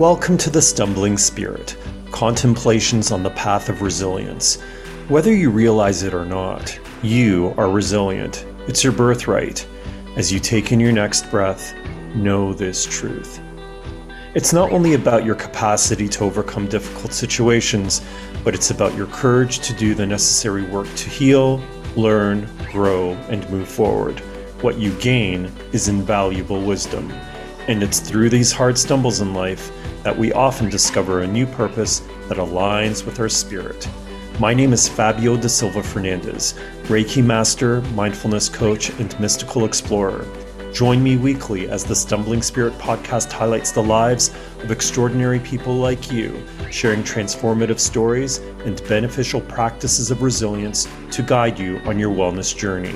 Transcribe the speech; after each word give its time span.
Welcome 0.00 0.38
to 0.38 0.48
the 0.48 0.62
Stumbling 0.62 1.18
Spirit 1.18 1.76
Contemplations 2.10 3.12
on 3.12 3.22
the 3.22 3.28
Path 3.28 3.68
of 3.68 3.82
Resilience. 3.82 4.58
Whether 5.08 5.34
you 5.34 5.50
realize 5.50 6.04
it 6.04 6.14
or 6.14 6.24
not, 6.24 6.80
you 7.02 7.52
are 7.58 7.70
resilient. 7.70 8.46
It's 8.66 8.82
your 8.82 8.94
birthright. 8.94 9.68
As 10.16 10.32
you 10.32 10.40
take 10.40 10.72
in 10.72 10.80
your 10.80 10.90
next 10.90 11.30
breath, 11.30 11.74
know 12.14 12.54
this 12.54 12.86
truth. 12.86 13.42
It's 14.34 14.54
not 14.54 14.72
only 14.72 14.94
about 14.94 15.26
your 15.26 15.34
capacity 15.34 16.08
to 16.08 16.24
overcome 16.24 16.66
difficult 16.66 17.12
situations, 17.12 18.00
but 18.42 18.54
it's 18.54 18.70
about 18.70 18.96
your 18.96 19.08
courage 19.08 19.58
to 19.58 19.74
do 19.74 19.92
the 19.92 20.06
necessary 20.06 20.62
work 20.62 20.88
to 20.94 21.10
heal, 21.10 21.62
learn, 21.94 22.48
grow, 22.72 23.10
and 23.28 23.46
move 23.50 23.68
forward. 23.68 24.18
What 24.62 24.78
you 24.78 24.94
gain 24.94 25.52
is 25.72 25.88
invaluable 25.88 26.62
wisdom. 26.62 27.12
And 27.68 27.82
it's 27.82 28.00
through 28.00 28.30
these 28.30 28.50
hard 28.50 28.78
stumbles 28.78 29.20
in 29.20 29.34
life 29.34 29.70
that 30.02 30.16
we 30.16 30.32
often 30.32 30.68
discover 30.68 31.20
a 31.20 31.26
new 31.26 31.46
purpose 31.46 32.00
that 32.28 32.38
aligns 32.38 33.04
with 33.04 33.20
our 33.20 33.28
spirit. 33.28 33.88
My 34.38 34.54
name 34.54 34.72
is 34.72 34.88
Fabio 34.88 35.36
da 35.36 35.48
Silva 35.48 35.82
Fernandez, 35.82 36.54
Reiki 36.84 37.22
Master, 37.22 37.82
Mindfulness 37.92 38.48
Coach, 38.48 38.90
and 38.98 39.18
Mystical 39.20 39.66
Explorer. 39.66 40.26
Join 40.72 41.02
me 41.02 41.16
weekly 41.16 41.68
as 41.68 41.84
the 41.84 41.96
Stumbling 41.96 42.42
Spirit 42.42 42.72
podcast 42.74 43.30
highlights 43.32 43.72
the 43.72 43.82
lives 43.82 44.28
of 44.62 44.70
extraordinary 44.70 45.40
people 45.40 45.74
like 45.74 46.12
you, 46.12 46.42
sharing 46.70 47.02
transformative 47.02 47.80
stories 47.80 48.38
and 48.64 48.82
beneficial 48.88 49.40
practices 49.42 50.10
of 50.10 50.22
resilience 50.22 50.88
to 51.10 51.22
guide 51.22 51.58
you 51.58 51.78
on 51.80 51.98
your 51.98 52.14
wellness 52.14 52.56
journey. 52.56 52.94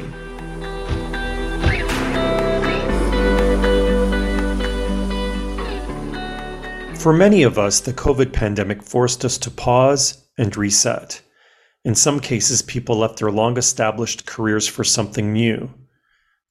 For 7.04 7.12
many 7.12 7.42
of 7.42 7.58
us, 7.58 7.80
the 7.80 7.92
COVID 7.92 8.32
pandemic 8.32 8.82
forced 8.82 9.26
us 9.26 9.36
to 9.36 9.50
pause 9.50 10.26
and 10.38 10.56
reset. 10.56 11.20
In 11.84 11.94
some 11.94 12.18
cases, 12.18 12.62
people 12.62 12.96
left 12.96 13.18
their 13.18 13.30
long 13.30 13.58
established 13.58 14.24
careers 14.24 14.66
for 14.66 14.84
something 14.84 15.30
new. 15.30 15.68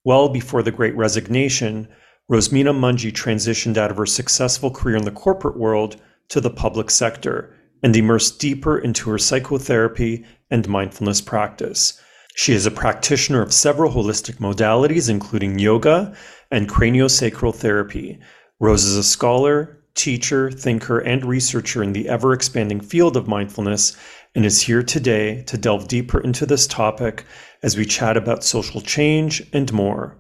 Well 0.04 0.30
before 0.30 0.62
the 0.62 0.70
Great 0.70 0.96
Resignation, 0.96 1.88
Rose 2.30 2.52
Mina 2.52 2.72
Munjee 2.72 3.12
transitioned 3.12 3.78
out 3.78 3.90
of 3.90 3.98
her 3.98 4.06
successful 4.06 4.70
career 4.70 4.96
in 4.96 5.06
the 5.06 5.12
corporate 5.12 5.58
world 5.58 6.00
to 6.30 6.40
the 6.40 6.52
public 6.52 6.92
sector 6.92 7.52
and 7.82 7.96
immersed 7.96 8.40
deeper 8.40 8.78
into 8.78 9.10
her 9.10 9.18
psychotherapy 9.18 10.24
and 10.52 10.70
mindfulness 10.70 11.20
practice. 11.20 12.00
She 12.36 12.54
is 12.54 12.68
a 12.68 12.70
practitioner 12.70 13.42
of 13.42 13.52
several 13.52 13.92
holistic 13.92 14.36
modalities, 14.36 15.10
including 15.10 15.58
yoga 15.58 16.16
and 16.52 16.70
craniosacral 16.70 17.56
therapy. 17.56 18.20
Rose 18.60 18.84
is 18.84 18.96
a 18.96 19.04
scholar, 19.04 19.80
teacher, 19.96 20.50
thinker, 20.50 21.00
and 21.00 21.24
researcher 21.24 21.84
in 21.84 21.94
the 21.94 22.10
ever 22.10 22.34
expanding 22.34 22.82
field 22.82 23.16
of 23.16 23.28
mindfulness 23.28 23.96
and 24.36 24.46
is 24.46 24.62
here 24.62 24.84
today 24.84 25.44
to 25.44 25.58
delve 25.58 25.88
deeper 25.88 26.20
into 26.20 26.46
this 26.46 26.66
topic 26.68 27.26
as 27.62 27.78
we 27.78 27.86
chat 27.86 28.18
about 28.18 28.44
social 28.44 28.82
change 28.82 29.42
and 29.54 29.72
more. 29.72 30.18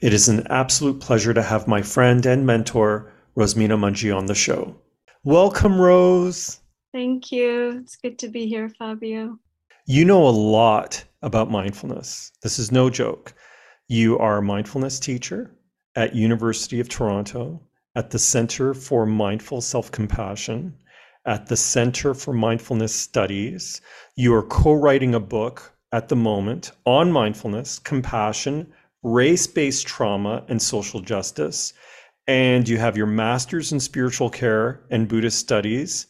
It 0.00 0.12
is 0.12 0.28
an 0.28 0.46
absolute 0.48 1.00
pleasure 1.00 1.32
to 1.32 1.42
have 1.42 1.66
my 1.66 1.80
friend 1.80 2.26
and 2.26 2.46
mentor, 2.46 3.12
Rose 3.34 3.56
Mina 3.56 3.76
Munjee, 3.76 4.14
on 4.14 4.26
the 4.26 4.34
show. 4.34 4.76
Welcome, 5.24 5.80
Rose. 5.80 6.60
Thank 6.92 7.32
you. 7.32 7.80
It's 7.82 7.96
good 7.96 8.18
to 8.18 8.28
be 8.28 8.46
here, 8.46 8.68
Fabio. 8.68 9.38
You 9.86 10.04
know 10.04 10.26
a 10.26 10.30
lot 10.30 11.02
about 11.22 11.50
mindfulness. 11.50 12.32
This 12.42 12.58
is 12.58 12.70
no 12.70 12.90
joke. 12.90 13.34
You 13.88 14.18
are 14.18 14.38
a 14.38 14.42
mindfulness 14.42 15.00
teacher 15.00 15.54
at 15.96 16.14
University 16.14 16.80
of 16.80 16.88
Toronto 16.88 17.60
at 17.94 18.10
the 18.10 18.18
Center 18.18 18.74
for 18.74 19.06
Mindful 19.06 19.60
Self 19.60 19.90
Compassion, 19.90 20.74
at 21.26 21.46
the 21.46 21.56
Center 21.56 22.14
for 22.14 22.32
Mindfulness 22.32 22.94
Studies. 22.94 23.80
You 24.16 24.34
are 24.34 24.42
co 24.42 24.72
writing 24.72 25.14
a 25.14 25.20
book 25.20 25.72
at 25.92 26.08
the 26.08 26.16
moment 26.16 26.72
on 26.84 27.12
mindfulness, 27.12 27.78
compassion, 27.78 28.72
race 29.02 29.46
based 29.46 29.86
trauma, 29.86 30.44
and 30.48 30.60
social 30.60 31.00
justice. 31.00 31.72
And 32.26 32.68
you 32.68 32.78
have 32.78 32.96
your 32.96 33.06
master's 33.06 33.70
in 33.70 33.80
spiritual 33.80 34.30
care 34.30 34.80
and 34.90 35.08
Buddhist 35.08 35.38
studies 35.38 36.06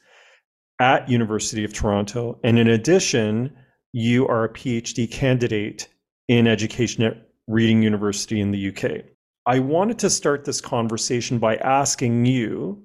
at 0.80 1.08
University 1.08 1.64
of 1.64 1.72
Toronto. 1.72 2.38
And 2.44 2.58
in 2.58 2.68
addition, 2.68 3.54
you 3.92 4.26
are 4.28 4.44
a 4.44 4.52
PhD 4.52 5.10
candidate 5.10 5.88
in 6.28 6.46
education 6.46 7.04
at 7.04 7.28
Reading 7.46 7.82
University 7.82 8.40
in 8.40 8.52
the 8.52 8.68
UK. 8.68 9.13
I 9.46 9.58
wanted 9.58 9.98
to 9.98 10.08
start 10.08 10.46
this 10.46 10.62
conversation 10.62 11.38
by 11.38 11.56
asking 11.56 12.24
you, 12.24 12.82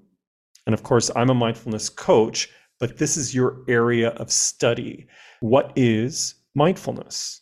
and 0.65 0.73
of 0.73 0.83
course, 0.83 1.09
I'm 1.15 1.29
a 1.29 1.33
mindfulness 1.33 1.87
coach, 1.87 2.49
but 2.81 2.97
this 2.97 3.15
is 3.15 3.33
your 3.33 3.63
area 3.69 4.09
of 4.09 4.29
study. 4.29 5.07
What 5.39 5.71
is 5.77 6.35
mindfulness? 6.55 7.41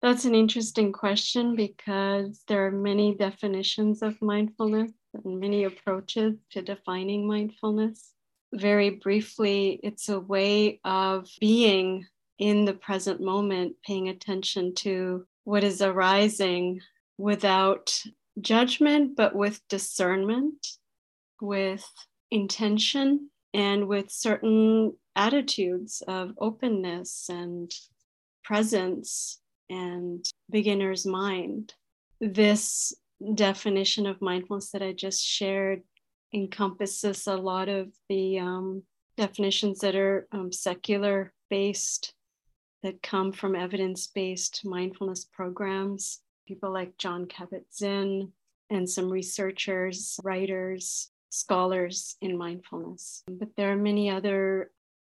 That's 0.00 0.24
an 0.24 0.34
interesting 0.34 0.92
question 0.92 1.56
because 1.56 2.42
there 2.48 2.64
are 2.66 2.70
many 2.70 3.14
definitions 3.16 4.00
of 4.00 4.20
mindfulness 4.22 4.92
and 5.12 5.38
many 5.38 5.64
approaches 5.64 6.36
to 6.52 6.62
defining 6.62 7.26
mindfulness. 7.28 8.14
Very 8.54 8.90
briefly, 8.90 9.78
it's 9.82 10.08
a 10.08 10.20
way 10.20 10.80
of 10.84 11.28
being 11.38 12.06
in 12.38 12.64
the 12.64 12.72
present 12.72 13.20
moment, 13.20 13.74
paying 13.84 14.08
attention 14.08 14.74
to 14.76 15.26
what 15.44 15.64
is 15.64 15.82
arising 15.82 16.80
without 17.18 18.02
judgment, 18.40 19.16
but 19.16 19.34
with 19.34 19.60
discernment, 19.68 20.66
with 21.40 21.86
intention, 22.30 23.30
and 23.54 23.88
with 23.88 24.10
certain 24.10 24.94
attitudes 25.16 26.02
of 26.06 26.32
openness 26.38 27.26
and 27.28 27.72
presence 28.44 29.40
and 29.70 30.24
beginner's 30.50 31.06
mind. 31.06 31.74
This 32.20 32.94
definition 33.34 34.06
of 34.06 34.22
mindfulness 34.22 34.70
that 34.70 34.82
I 34.82 34.92
just 34.92 35.24
shared 35.24 35.82
encompasses 36.32 37.26
a 37.26 37.36
lot 37.36 37.68
of 37.68 37.88
the 38.08 38.38
um, 38.38 38.82
definitions 39.16 39.80
that 39.80 39.96
are 39.96 40.28
um, 40.32 40.52
secular 40.52 41.32
based, 41.50 42.14
that 42.82 43.02
come 43.02 43.32
from 43.32 43.56
evidence 43.56 44.06
based 44.06 44.62
mindfulness 44.64 45.24
programs 45.24 46.20
people 46.48 46.72
like 46.72 46.96
Jon 46.96 47.26
Kabat-Zinn 47.26 48.32
and 48.70 48.88
some 48.88 49.10
researchers, 49.10 50.18
writers, 50.24 51.10
scholars 51.28 52.16
in 52.22 52.38
mindfulness. 52.38 53.22
But 53.28 53.50
there 53.56 53.70
are 53.70 53.76
many 53.76 54.08
other 54.10 54.70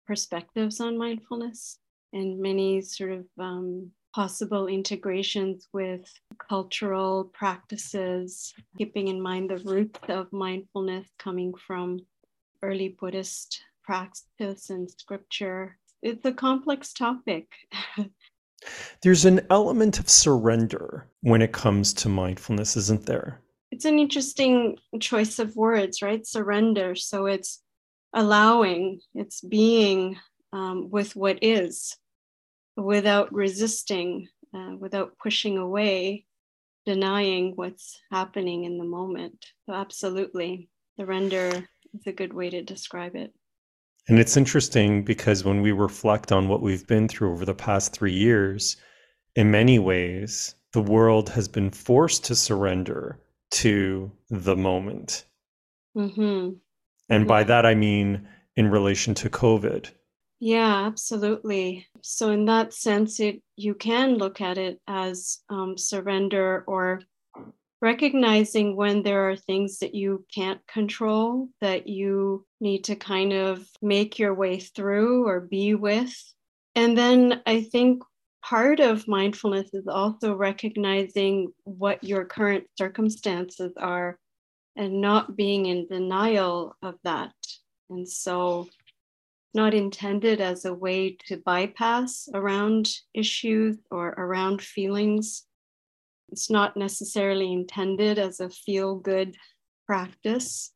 perspectives 0.08 0.80
on 0.80 0.98
mindfulness 0.98 1.80
and 2.14 2.40
many 2.40 2.82
sort 2.82 3.12
of 3.12 3.26
um, 3.38 3.92
possible 4.14 4.68
integrations 4.68 5.68
with 5.74 6.10
cultural 6.50 7.26
practices, 7.34 8.54
keeping 8.78 9.10
in 9.10 9.22
mind 9.22 9.50
the 9.50 9.58
roots 9.58 10.00
of 10.08 10.32
mindfulness 10.32 11.06
coming 11.20 11.54
from 11.68 12.00
early 12.64 12.96
Buddhist 12.98 13.62
practice 13.84 14.70
and 14.70 14.90
scripture. 14.90 15.78
It's 16.02 16.26
a 16.26 16.32
complex 16.32 16.94
topic. 16.94 17.48
There's 19.02 19.26
an 19.26 19.42
element 19.50 20.00
of 20.00 20.10
surrender 20.10 21.08
when 21.22 21.42
it 21.42 21.52
comes 21.52 21.94
to 21.96 22.10
mindfulness, 22.10 22.76
isn't 22.78 23.06
there? 23.06 23.42
It's 23.72 23.86
an 23.86 24.00
interesting 24.00 24.78
choice 25.00 25.40
of 25.40 25.56
words, 25.56 26.02
right? 26.02 26.26
Surrender. 26.26 26.96
So 26.96 27.26
it's 27.26 27.62
allowing, 28.14 29.02
it's 29.14 29.42
being 29.42 30.18
um, 30.54 30.90
with 30.90 31.16
what 31.16 31.40
is 31.42 31.98
without 32.78 33.34
resisting, 33.34 34.28
uh, 34.54 34.76
without 34.78 35.18
pushing 35.18 35.58
away, 35.58 36.26
denying 36.86 37.54
what's 37.56 38.00
happening 38.12 38.64
in 38.64 38.78
the 38.78 38.84
moment. 38.84 39.46
So, 39.66 39.74
absolutely, 39.74 40.70
surrender 41.00 41.68
is 41.94 42.08
a 42.08 42.12
good 42.12 42.34
way 42.34 42.50
to 42.50 42.62
describe 42.62 43.16
it. 43.16 43.34
And 44.08 44.20
it's 44.20 44.38
interesting 44.38 45.04
because 45.04 45.44
when 45.44 45.62
we 45.62 45.72
reflect 45.72 46.32
on 46.32 46.48
what 46.48 46.62
we've 46.62 46.86
been 46.86 47.08
through 47.08 47.32
over 47.32 47.46
the 47.46 47.56
past 47.56 47.92
three 47.92 48.14
years, 48.14 48.78
in 49.36 49.50
many 49.50 49.80
ways, 49.80 50.56
the 50.74 50.82
world 50.82 51.30
has 51.30 51.48
been 51.48 51.72
forced 51.72 52.26
to 52.26 52.36
surrender 52.36 53.20
to 53.52 54.12
the 54.30 54.56
moment. 54.56 55.26
Mm-hmm. 55.98 56.56
And 57.10 57.28
by 57.28 57.44
that, 57.44 57.66
I 57.66 57.76
mean 57.76 58.28
in 58.56 58.70
relation 58.70 59.14
to 59.16 59.30
COVID. 59.30 59.90
Yeah, 60.40 60.86
absolutely. 60.86 61.88
So, 62.02 62.30
in 62.30 62.46
that 62.46 62.74
sense, 62.74 63.20
it 63.20 63.42
you 63.56 63.74
can 63.74 64.16
look 64.16 64.42
at 64.42 64.58
it 64.58 64.82
as 64.88 65.40
um, 65.50 65.78
surrender 65.78 66.64
or 66.68 67.02
recognizing 67.86 68.76
when 68.76 69.04
there 69.04 69.30
are 69.30 69.36
things 69.36 69.78
that 69.78 69.94
you 69.94 70.26
can't 70.34 70.60
control 70.66 71.48
that 71.62 71.86
you 71.86 72.44
need 72.60 72.84
to 72.84 72.96
kind 72.96 73.32
of 73.32 73.64
make 73.80 74.18
your 74.18 74.34
way 74.34 74.60
through 74.60 75.28
or 75.28 75.40
be 75.40 75.76
with. 75.76 76.12
And 76.74 76.98
then 76.98 77.44
I 77.46 77.62
think 77.62 78.02
part 78.44 78.80
of 78.80 79.08
mindfulness 79.08 79.70
is 79.72 79.88
also 79.88 80.34
recognizing 80.34 81.54
what 81.64 82.04
your 82.04 82.26
current 82.26 82.64
circumstances 82.76 83.72
are 83.78 84.18
and 84.76 85.00
not 85.00 85.36
being 85.36 85.68
in 85.68 85.86
denial 85.88 86.76
of 86.82 86.96
that. 87.04 87.36
And 87.92 88.10
so, 88.10 88.68
not 89.54 89.76
intended 89.76 90.42
as 90.42 90.66
a 90.66 90.74
way 90.74 91.18
to 91.28 91.38
bypass 91.38 92.28
around 92.34 92.90
issues 93.14 93.78
or 93.92 94.08
around 94.10 94.60
feelings. 94.62 95.46
It's 96.30 96.50
not 96.50 96.76
necessarily 96.76 97.52
intended 97.52 98.20
as 98.20 98.40
a 98.40 98.50
feel 98.50 98.96
good 98.96 99.36
practice. 99.86 100.72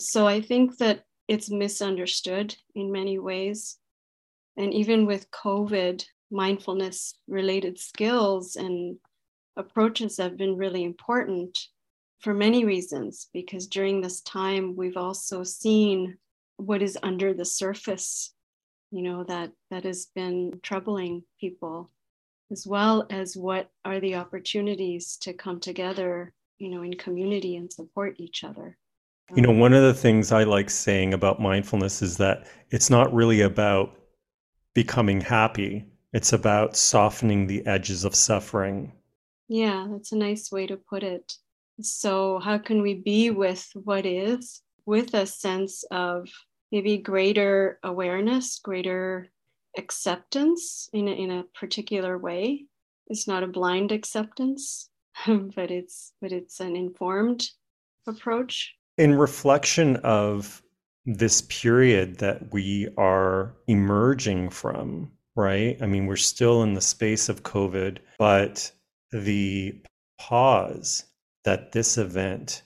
So, 0.00 0.26
I 0.26 0.40
think 0.40 0.78
that 0.78 1.04
it's 1.28 1.50
misunderstood 1.50 2.54
in 2.74 2.92
many 2.92 3.18
ways. 3.18 3.78
And 4.56 4.74
even 4.74 5.06
with 5.06 5.30
COVID, 5.30 6.04
mindfulness 6.30 7.18
related 7.28 7.78
skills 7.78 8.56
and 8.56 8.98
approaches 9.56 10.18
have 10.18 10.36
been 10.36 10.56
really 10.56 10.84
important 10.84 11.58
for 12.20 12.34
many 12.34 12.64
reasons, 12.64 13.28
because 13.32 13.66
during 13.66 14.00
this 14.00 14.20
time, 14.22 14.76
we've 14.76 14.96
also 14.96 15.44
seen 15.44 16.16
what 16.56 16.82
is 16.82 16.98
under 17.02 17.34
the 17.34 17.44
surface, 17.44 18.34
you 18.90 19.02
know, 19.02 19.24
that, 19.24 19.52
that 19.70 19.84
has 19.84 20.06
been 20.14 20.60
troubling 20.62 21.22
people, 21.40 21.90
as 22.54 22.68
well 22.68 23.04
as 23.10 23.36
what 23.36 23.68
are 23.84 23.98
the 23.98 24.14
opportunities 24.14 25.16
to 25.16 25.32
come 25.32 25.58
together, 25.58 26.32
you 26.58 26.70
know, 26.70 26.82
in 26.82 26.94
community 26.94 27.56
and 27.56 27.72
support 27.72 28.14
each 28.18 28.44
other. 28.44 28.78
You 29.34 29.42
know, 29.42 29.50
one 29.50 29.72
of 29.72 29.82
the 29.82 29.92
things 29.92 30.30
I 30.30 30.44
like 30.44 30.70
saying 30.70 31.14
about 31.14 31.40
mindfulness 31.40 32.00
is 32.00 32.16
that 32.18 32.46
it's 32.70 32.90
not 32.90 33.12
really 33.12 33.40
about 33.40 33.98
becoming 34.72 35.20
happy, 35.20 35.84
it's 36.12 36.32
about 36.32 36.76
softening 36.76 37.48
the 37.48 37.66
edges 37.66 38.04
of 38.04 38.14
suffering. 38.14 38.92
Yeah, 39.48 39.88
that's 39.90 40.12
a 40.12 40.16
nice 40.16 40.52
way 40.52 40.68
to 40.68 40.76
put 40.76 41.02
it. 41.02 41.32
So, 41.80 42.38
how 42.38 42.58
can 42.58 42.82
we 42.82 42.94
be 42.94 43.30
with 43.30 43.68
what 43.74 44.06
is 44.06 44.62
with 44.86 45.12
a 45.14 45.26
sense 45.26 45.82
of 45.90 46.28
maybe 46.70 46.98
greater 46.98 47.80
awareness, 47.82 48.60
greater 48.62 49.28
acceptance 49.76 50.88
in 50.92 51.08
a, 51.08 51.12
in 51.12 51.30
a 51.30 51.44
particular 51.58 52.18
way? 52.18 52.64
It's 53.08 53.28
not 53.28 53.42
a 53.42 53.48
blind 53.48 53.92
acceptance, 53.92 54.90
but 55.26 55.70
it's 55.70 56.12
but 56.20 56.32
it's 56.32 56.60
an 56.60 56.76
informed 56.76 57.48
approach 58.06 58.74
in 58.96 59.14
reflection 59.14 59.96
of 59.96 60.62
this 61.06 61.42
period 61.42 62.18
that 62.18 62.52
we 62.52 62.88
are 62.96 63.54
emerging 63.66 64.48
from, 64.50 65.10
right? 65.36 65.76
I 65.82 65.86
mean, 65.86 66.06
we're 66.06 66.16
still 66.16 66.62
in 66.62 66.74
the 66.74 66.80
space 66.80 67.28
of 67.28 67.42
COVID, 67.42 67.98
but 68.18 68.70
the 69.12 69.82
pause 70.18 71.04
that 71.44 71.72
this 71.72 71.98
event 71.98 72.62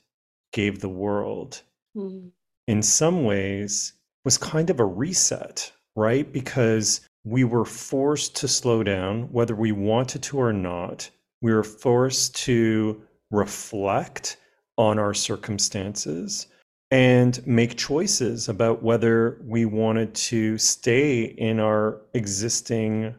gave 0.52 0.80
the 0.80 0.88
world 0.88 1.62
mm. 1.96 2.30
in 2.68 2.82
some 2.82 3.24
ways 3.24 3.94
was 4.24 4.38
kind 4.38 4.70
of 4.70 4.78
a 4.78 4.84
reset, 4.84 5.72
right? 5.98 6.32
Because 6.32 7.00
we 7.24 7.44
were 7.44 7.64
forced 7.64 8.36
to 8.36 8.48
slow 8.48 8.82
down, 8.82 9.24
whether 9.32 9.54
we 9.54 9.72
wanted 9.72 10.22
to 10.22 10.38
or 10.38 10.52
not. 10.52 11.10
We 11.42 11.52
were 11.52 11.64
forced 11.64 12.36
to 12.44 13.02
reflect 13.30 14.38
on 14.76 14.98
our 14.98 15.12
circumstances 15.12 16.46
and 16.90 17.44
make 17.46 17.76
choices 17.76 18.48
about 18.48 18.82
whether 18.82 19.42
we 19.44 19.66
wanted 19.66 20.14
to 20.14 20.56
stay 20.56 21.22
in 21.22 21.60
our 21.60 22.00
existing 22.14 23.14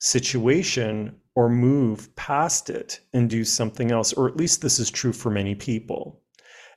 situation 0.00 1.14
or 1.36 1.48
move 1.48 2.14
past 2.16 2.68
it 2.68 3.00
and 3.12 3.30
do 3.30 3.44
something 3.44 3.90
else, 3.90 4.12
or 4.12 4.28
at 4.28 4.36
least 4.36 4.60
this 4.60 4.78
is 4.78 4.90
true 4.90 5.12
for 5.12 5.30
many 5.30 5.54
people. 5.54 6.20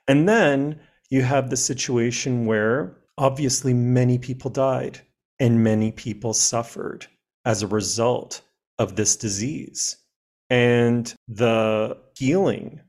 And 0.07 0.29
then 0.29 0.79
you 1.09 1.23
have 1.23 1.49
the 1.49 1.57
situation 1.57 2.45
where 2.45 2.95
obviously 3.17 3.73
many 3.73 4.17
people 4.17 4.49
died 4.49 5.01
and 5.39 5.63
many 5.63 5.91
people 5.91 6.33
suffered 6.33 7.07
as 7.45 7.63
a 7.63 7.67
result 7.67 8.41
of 8.79 8.95
this 8.95 9.15
disease. 9.15 9.97
And 10.49 11.13
the 11.27 11.97
healing 12.15 12.81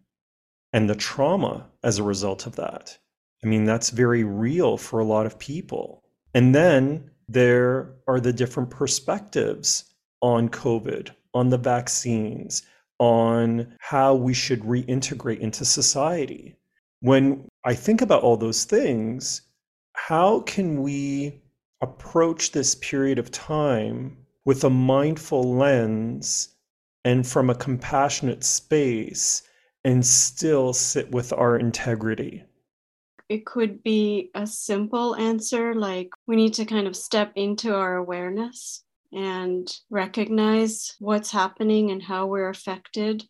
and 0.72 0.88
the 0.88 0.94
trauma 0.94 1.66
as 1.82 1.98
a 1.98 2.02
result 2.02 2.46
of 2.46 2.56
that. 2.56 2.96
I 3.42 3.46
mean, 3.46 3.64
that's 3.64 3.90
very 3.90 4.24
real 4.24 4.76
for 4.76 5.00
a 5.00 5.04
lot 5.04 5.26
of 5.26 5.38
people. 5.38 6.02
And 6.34 6.54
then 6.54 7.10
there 7.28 7.94
are 8.06 8.20
the 8.20 8.32
different 8.32 8.70
perspectives 8.70 9.84
on 10.20 10.48
COVID, 10.48 11.10
on 11.34 11.50
the 11.50 11.58
vaccines, 11.58 12.62
on 12.98 13.74
how 13.80 14.14
we 14.14 14.34
should 14.34 14.60
reintegrate 14.62 15.38
into 15.38 15.64
society. 15.64 16.56
When 17.00 17.46
I 17.64 17.74
think 17.74 18.02
about 18.02 18.22
all 18.22 18.36
those 18.36 18.64
things, 18.64 19.42
how 19.92 20.40
can 20.40 20.82
we 20.82 21.40
approach 21.80 22.52
this 22.52 22.74
period 22.76 23.18
of 23.18 23.30
time 23.30 24.16
with 24.44 24.64
a 24.64 24.70
mindful 24.70 25.56
lens 25.56 26.56
and 27.04 27.26
from 27.26 27.50
a 27.50 27.54
compassionate 27.54 28.44
space 28.44 29.42
and 29.84 30.04
still 30.04 30.72
sit 30.72 31.10
with 31.10 31.32
our 31.32 31.56
integrity? 31.56 32.44
It 33.28 33.44
could 33.44 33.82
be 33.82 34.30
a 34.34 34.46
simple 34.46 35.14
answer 35.16 35.74
like 35.74 36.08
we 36.26 36.36
need 36.36 36.54
to 36.54 36.64
kind 36.64 36.86
of 36.86 36.96
step 36.96 37.32
into 37.36 37.74
our 37.74 37.96
awareness 37.96 38.84
and 39.12 39.70
recognize 39.90 40.96
what's 40.98 41.30
happening 41.30 41.90
and 41.90 42.02
how 42.02 42.26
we're 42.26 42.48
affected. 42.48 43.24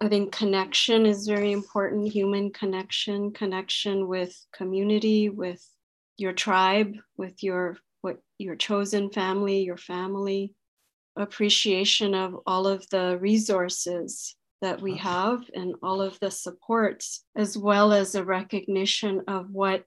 I 0.00 0.08
think 0.08 0.32
connection 0.32 1.04
is 1.04 1.26
very 1.26 1.52
important 1.52 2.12
human 2.12 2.52
connection, 2.52 3.32
connection 3.32 4.08
with 4.08 4.34
community, 4.52 5.28
with 5.28 5.66
your 6.20 6.32
tribe, 6.32 6.96
with 7.16 7.42
your 7.42 7.76
what 8.02 8.18
your 8.38 8.56
chosen 8.56 9.10
family, 9.10 9.62
your 9.62 9.76
family, 9.76 10.54
appreciation 11.16 12.14
of 12.14 12.36
all 12.46 12.66
of 12.66 12.88
the 12.90 13.18
resources 13.20 14.36
that 14.62 14.80
we 14.80 14.96
have 14.96 15.42
and 15.54 15.74
all 15.82 16.02
of 16.02 16.18
the 16.20 16.30
supports, 16.30 17.24
as 17.36 17.56
well 17.56 17.92
as 17.92 18.14
a 18.14 18.24
recognition 18.24 19.22
of 19.26 19.50
what 19.50 19.86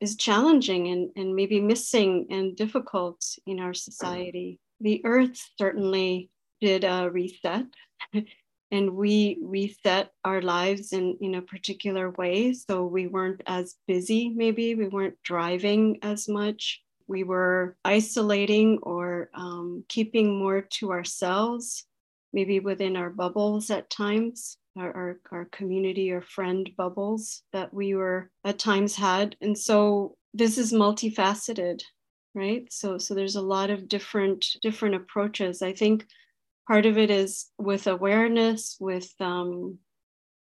is 0.00 0.16
challenging 0.16 0.88
and, 0.88 1.10
and 1.16 1.34
maybe 1.34 1.60
missing 1.60 2.26
and 2.30 2.56
difficult 2.56 3.24
in 3.46 3.60
our 3.60 3.74
society. 3.74 4.58
The 4.80 5.00
earth 5.04 5.40
certainly 5.58 6.30
did 6.60 6.84
a 6.84 7.08
reset. 7.10 7.66
and 8.72 8.96
we 8.96 9.38
reset 9.42 10.10
our 10.24 10.40
lives 10.40 10.94
in, 10.94 11.18
in 11.20 11.34
a 11.34 11.42
particular 11.42 12.10
way. 12.12 12.54
So 12.54 12.86
we 12.86 13.06
weren't 13.06 13.42
as 13.46 13.76
busy, 13.86 14.30
maybe, 14.30 14.74
we 14.74 14.88
weren't 14.88 15.22
driving 15.22 15.98
as 16.02 16.26
much. 16.26 16.80
We 17.06 17.22
were 17.22 17.76
isolating 17.84 18.78
or 18.82 19.28
um, 19.34 19.84
keeping 19.88 20.38
more 20.38 20.62
to 20.62 20.90
ourselves 20.90 21.84
maybe 22.32 22.60
within 22.60 22.96
our 22.96 23.10
bubbles 23.10 23.70
at 23.70 23.90
times, 23.90 24.56
our, 24.78 24.90
our, 24.96 25.20
our, 25.30 25.44
community 25.52 26.10
or 26.10 26.22
friend 26.22 26.70
bubbles 26.78 27.42
that 27.52 27.74
we 27.74 27.94
were 27.94 28.30
at 28.44 28.58
times 28.58 28.96
had. 28.96 29.36
And 29.42 29.56
so 29.56 30.16
this 30.32 30.56
is 30.56 30.72
multifaceted, 30.72 31.82
right? 32.34 32.64
So 32.72 32.96
so 32.96 33.14
there's 33.14 33.36
a 33.36 33.42
lot 33.42 33.68
of 33.68 33.86
different 33.86 34.46
different 34.62 34.94
approaches. 34.94 35.60
I 35.60 35.74
think 35.74 36.06
part 36.66 36.86
of 36.86 36.98
it 36.98 37.10
is 37.10 37.50
with 37.58 37.86
awareness, 37.86 38.76
with 38.80 39.12
um, 39.20 39.78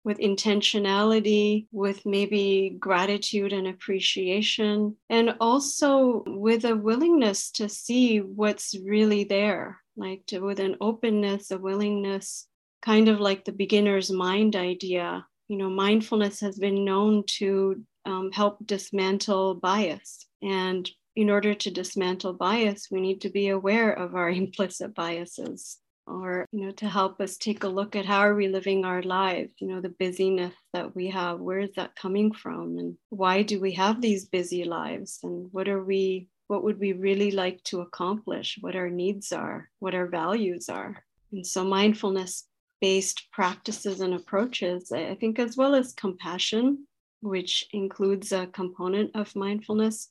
with 0.06 0.18
intentionality, 0.18 1.66
with 1.72 2.06
maybe 2.06 2.76
gratitude 2.78 3.52
and 3.52 3.66
appreciation, 3.66 4.96
and 5.10 5.34
also 5.40 6.22
with 6.28 6.64
a 6.64 6.76
willingness 6.76 7.50
to 7.50 7.68
see 7.68 8.18
what's 8.20 8.76
really 8.84 9.24
there, 9.24 9.80
like 9.96 10.24
to, 10.26 10.38
with 10.38 10.60
an 10.60 10.76
openness, 10.80 11.50
a 11.50 11.58
willingness, 11.58 12.46
kind 12.82 13.08
of 13.08 13.18
like 13.18 13.44
the 13.44 13.50
beginner's 13.50 14.08
mind 14.08 14.54
idea. 14.54 15.26
You 15.48 15.56
know, 15.56 15.70
mindfulness 15.70 16.38
has 16.38 16.56
been 16.56 16.84
known 16.84 17.24
to 17.38 17.82
um, 18.04 18.30
help 18.30 18.64
dismantle 18.64 19.56
bias. 19.56 20.24
And 20.40 20.88
in 21.16 21.30
order 21.30 21.52
to 21.52 21.70
dismantle 21.72 22.34
bias, 22.34 22.86
we 22.92 23.00
need 23.00 23.22
to 23.22 23.30
be 23.30 23.48
aware 23.48 23.92
of 23.92 24.14
our 24.14 24.30
implicit 24.44 24.94
biases 24.94 25.78
or 26.06 26.46
you 26.52 26.64
know 26.64 26.72
to 26.72 26.88
help 26.88 27.20
us 27.20 27.36
take 27.36 27.64
a 27.64 27.68
look 27.68 27.96
at 27.96 28.06
how 28.06 28.20
are 28.20 28.34
we 28.34 28.48
living 28.48 28.84
our 28.84 29.02
lives 29.02 29.52
you 29.58 29.66
know 29.68 29.80
the 29.80 29.94
busyness 29.98 30.54
that 30.72 30.94
we 30.94 31.08
have 31.08 31.40
where 31.40 31.58
is 31.58 31.70
that 31.76 31.96
coming 31.96 32.32
from 32.32 32.78
and 32.78 32.96
why 33.10 33.42
do 33.42 33.60
we 33.60 33.72
have 33.72 34.00
these 34.00 34.26
busy 34.26 34.64
lives 34.64 35.18
and 35.22 35.48
what 35.52 35.68
are 35.68 35.82
we 35.82 36.28
what 36.48 36.62
would 36.62 36.78
we 36.78 36.92
really 36.92 37.30
like 37.30 37.62
to 37.64 37.80
accomplish, 37.80 38.58
what 38.60 38.76
our 38.76 38.88
needs 38.88 39.32
are, 39.32 39.68
what 39.80 39.94
our 39.94 40.06
values 40.06 40.68
are. 40.68 41.02
And 41.32 41.46
so, 41.46 41.64
mindfulness 41.64 42.44
based 42.80 43.28
practices 43.32 44.00
and 44.00 44.14
approaches, 44.14 44.92
I 44.92 45.14
think, 45.14 45.38
as 45.38 45.56
well 45.56 45.74
as 45.74 45.94
compassion, 45.94 46.86
which 47.20 47.66
includes 47.72 48.32
a 48.32 48.46
component 48.48 49.16
of 49.16 49.34
mindfulness, 49.34 50.10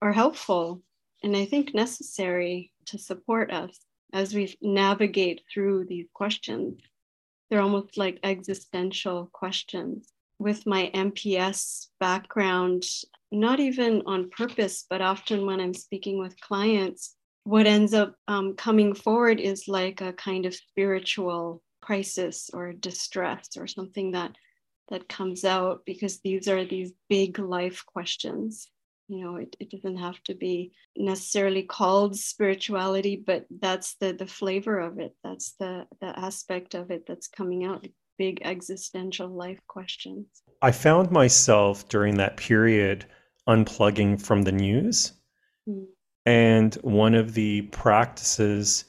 are 0.00 0.12
helpful 0.12 0.82
and 1.22 1.36
I 1.36 1.46
think 1.46 1.74
necessary 1.74 2.70
to 2.86 2.98
support 2.98 3.50
us 3.50 3.78
as 4.14 4.32
we 4.32 4.56
navigate 4.62 5.42
through 5.52 5.84
these 5.84 6.06
questions. 6.14 6.80
They're 7.50 7.60
almost 7.60 7.98
like 7.98 8.20
existential 8.22 9.28
questions. 9.32 10.08
with 10.40 10.66
my 10.66 10.90
MPS 10.94 11.86
background, 12.00 12.82
not 13.30 13.60
even 13.60 14.02
on 14.04 14.30
purpose, 14.30 14.84
but 14.90 15.00
often 15.00 15.46
when 15.46 15.60
I'm 15.60 15.72
speaking 15.74 16.18
with 16.18 16.40
clients, 16.40 17.14
what 17.44 17.68
ends 17.68 17.94
up 17.94 18.16
um, 18.26 18.54
coming 18.54 18.94
forward 18.94 19.38
is 19.38 19.68
like 19.68 20.00
a 20.00 20.12
kind 20.12 20.44
of 20.44 20.54
spiritual 20.54 21.62
crisis 21.80 22.50
or 22.52 22.72
distress 22.72 23.50
or 23.56 23.68
something 23.68 24.12
that 24.12 24.32
that 24.88 25.08
comes 25.08 25.44
out 25.44 25.82
because 25.86 26.20
these 26.20 26.48
are 26.48 26.64
these 26.64 26.92
big 27.08 27.38
life 27.38 27.84
questions 27.86 28.68
you 29.08 29.24
know 29.24 29.36
it, 29.36 29.56
it 29.60 29.70
doesn't 29.70 29.96
have 29.96 30.22
to 30.24 30.34
be 30.34 30.72
necessarily 30.96 31.62
called 31.62 32.16
spirituality 32.16 33.22
but 33.26 33.46
that's 33.60 33.94
the 33.96 34.12
the 34.12 34.26
flavor 34.26 34.78
of 34.78 34.98
it. 34.98 35.14
That's 35.22 35.52
the 35.58 35.86
the 36.00 36.18
aspect 36.18 36.74
of 36.74 36.90
it 36.90 37.04
that's 37.06 37.28
coming 37.28 37.64
out 37.64 37.86
big 38.18 38.40
existential 38.44 39.28
life 39.28 39.58
questions. 39.66 40.26
I 40.62 40.70
found 40.70 41.10
myself 41.10 41.88
during 41.88 42.16
that 42.16 42.36
period 42.36 43.06
unplugging 43.48 44.22
from 44.22 44.42
the 44.42 44.52
news. 44.52 45.12
Mm. 45.68 45.86
and 46.26 46.74
one 46.82 47.14
of 47.14 47.32
the 47.32 47.62
practices 47.62 48.84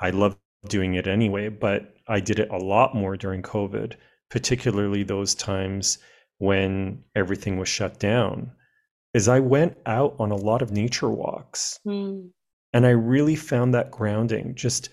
i 0.00 0.10
love 0.10 0.36
doing 0.66 0.94
it 0.94 1.06
anyway 1.06 1.48
but 1.48 1.94
i 2.08 2.18
did 2.18 2.40
it 2.40 2.50
a 2.50 2.58
lot 2.58 2.96
more 2.96 3.16
during 3.16 3.42
covid 3.42 3.94
particularly 4.28 5.04
those 5.04 5.36
times 5.36 5.98
when 6.38 7.04
everything 7.14 7.58
was 7.58 7.68
shut 7.68 8.00
down 8.00 8.50
is 9.16 9.28
I 9.28 9.40
went 9.40 9.78
out 9.86 10.14
on 10.18 10.30
a 10.30 10.36
lot 10.36 10.60
of 10.60 10.72
nature 10.72 11.08
walks. 11.08 11.80
Mm. 11.86 12.28
And 12.74 12.86
I 12.86 12.90
really 12.90 13.34
found 13.34 13.72
that 13.72 13.90
grounding, 13.90 14.54
just 14.54 14.90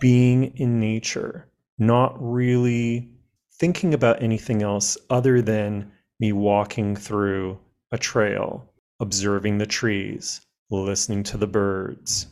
being 0.00 0.56
in 0.56 0.78
nature, 0.78 1.48
not 1.76 2.14
really 2.16 3.10
thinking 3.54 3.92
about 3.92 4.22
anything 4.22 4.62
else 4.62 4.96
other 5.10 5.42
than 5.42 5.90
me 6.20 6.30
walking 6.30 6.94
through 6.94 7.58
a 7.90 7.98
trail, 7.98 8.72
observing 9.00 9.58
the 9.58 9.66
trees, 9.66 10.42
listening 10.70 11.24
to 11.24 11.36
the 11.36 11.48
birds. 11.48 12.28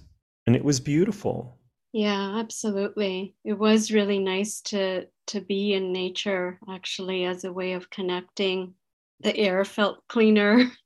And 0.46 0.54
it 0.54 0.64
was 0.64 0.78
beautiful. 0.78 1.58
Yeah, 1.92 2.38
absolutely. 2.38 3.34
It 3.44 3.54
was 3.54 3.90
really 3.90 4.20
nice 4.20 4.60
to 4.62 5.08
to 5.26 5.40
be 5.40 5.72
in 5.72 5.92
nature 5.92 6.60
actually 6.70 7.24
as 7.24 7.42
a 7.42 7.52
way 7.52 7.72
of 7.72 7.90
connecting. 7.90 8.74
The 9.18 9.36
air 9.36 9.64
felt 9.64 10.06
cleaner. 10.06 10.70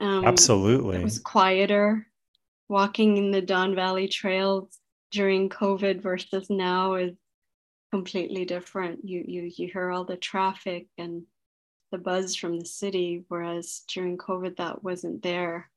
Um, 0.00 0.24
Absolutely. 0.24 0.96
It 0.96 1.04
was 1.04 1.18
quieter. 1.18 2.06
Walking 2.68 3.16
in 3.16 3.30
the 3.30 3.42
Don 3.42 3.74
Valley 3.74 4.08
trails 4.08 4.78
during 5.10 5.48
COVID 5.48 6.00
versus 6.00 6.48
now 6.48 6.94
is 6.94 7.16
completely 7.90 8.44
different. 8.44 9.00
You 9.04 9.24
you 9.26 9.50
you 9.56 9.68
hear 9.68 9.90
all 9.90 10.04
the 10.04 10.16
traffic 10.16 10.86
and 10.96 11.24
the 11.90 11.98
buzz 11.98 12.36
from 12.36 12.58
the 12.58 12.64
city, 12.64 13.24
whereas 13.28 13.82
during 13.92 14.16
COVID 14.16 14.56
that 14.56 14.82
wasn't 14.82 15.22
there. 15.22 15.68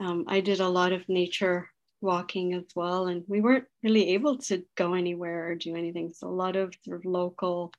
Um, 0.00 0.24
I 0.28 0.40
did 0.40 0.60
a 0.60 0.68
lot 0.68 0.92
of 0.92 1.08
nature 1.08 1.68
walking 2.00 2.54
as 2.54 2.64
well, 2.76 3.08
and 3.08 3.24
we 3.26 3.40
weren't 3.40 3.64
really 3.82 4.10
able 4.10 4.38
to 4.38 4.62
go 4.76 4.94
anywhere 4.94 5.48
or 5.48 5.54
do 5.54 5.74
anything. 5.74 6.12
So 6.12 6.28
a 6.28 6.30
lot 6.30 6.54
of 6.56 6.74
sort 6.84 6.98
of 6.98 7.04
local 7.04 7.72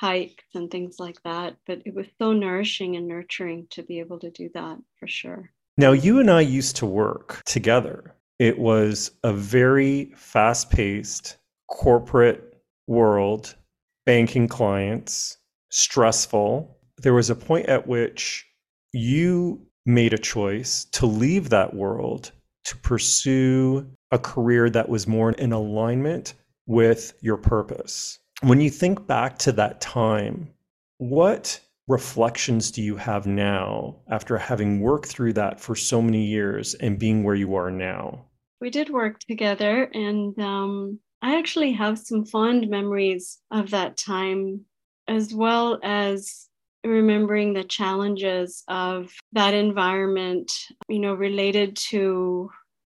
hikes 0.00 0.44
and 0.54 0.70
things 0.70 0.96
like 0.98 1.22
that. 1.24 1.56
But 1.66 1.82
it 1.84 1.94
was 1.94 2.06
so 2.18 2.32
nourishing 2.32 2.96
and 2.96 3.06
nurturing 3.06 3.66
to 3.70 3.82
be 3.82 4.00
able 4.00 4.18
to 4.20 4.30
do 4.30 4.48
that 4.54 4.78
for 4.98 5.06
sure. 5.06 5.52
Now, 5.76 5.92
you 5.92 6.18
and 6.18 6.30
I 6.30 6.40
used 6.40 6.76
to 6.76 6.86
work 6.86 7.42
together. 7.44 8.14
It 8.38 8.58
was 8.58 9.10
a 9.22 9.32
very 9.32 10.12
fast 10.16 10.70
paced 10.70 11.36
corporate 11.68 12.62
world, 12.86 13.54
banking 14.06 14.48
clients, 14.48 15.36
stressful. 15.70 16.78
There 16.98 17.14
was 17.14 17.28
a 17.28 17.34
point 17.34 17.66
at 17.66 17.86
which 17.86 18.46
you 18.92 19.66
made 19.84 20.14
a 20.14 20.18
choice 20.18 20.86
to 20.92 21.06
leave 21.06 21.50
that 21.50 21.74
world 21.74 22.32
to 22.64 22.76
pursue 22.78 23.86
a 24.10 24.18
career 24.18 24.70
that 24.70 24.88
was 24.88 25.06
more 25.06 25.32
in 25.32 25.52
alignment 25.52 26.34
with 26.66 27.14
your 27.20 27.36
purpose. 27.36 28.18
When 28.42 28.60
you 28.60 28.70
think 28.70 29.06
back 29.06 29.36
to 29.40 29.52
that 29.52 29.82
time, 29.82 30.48
what 30.96 31.60
reflections 31.88 32.70
do 32.70 32.80
you 32.80 32.96
have 32.96 33.26
now 33.26 33.96
after 34.08 34.38
having 34.38 34.80
worked 34.80 35.08
through 35.08 35.34
that 35.34 35.60
for 35.60 35.76
so 35.76 36.00
many 36.00 36.24
years 36.24 36.72
and 36.74 36.98
being 36.98 37.22
where 37.22 37.34
you 37.34 37.54
are 37.54 37.70
now? 37.70 38.24
We 38.60 38.70
did 38.70 38.88
work 38.88 39.18
together, 39.20 39.90
and 39.92 40.38
um, 40.38 41.00
I 41.20 41.36
actually 41.36 41.72
have 41.72 41.98
some 41.98 42.24
fond 42.24 42.70
memories 42.70 43.38
of 43.50 43.70
that 43.70 43.98
time, 43.98 44.64
as 45.06 45.34
well 45.34 45.78
as 45.82 46.48
remembering 46.82 47.52
the 47.52 47.64
challenges 47.64 48.62
of 48.68 49.12
that 49.32 49.52
environment, 49.52 50.50
you 50.88 50.98
know, 51.00 51.12
related 51.12 51.76
to 51.90 52.50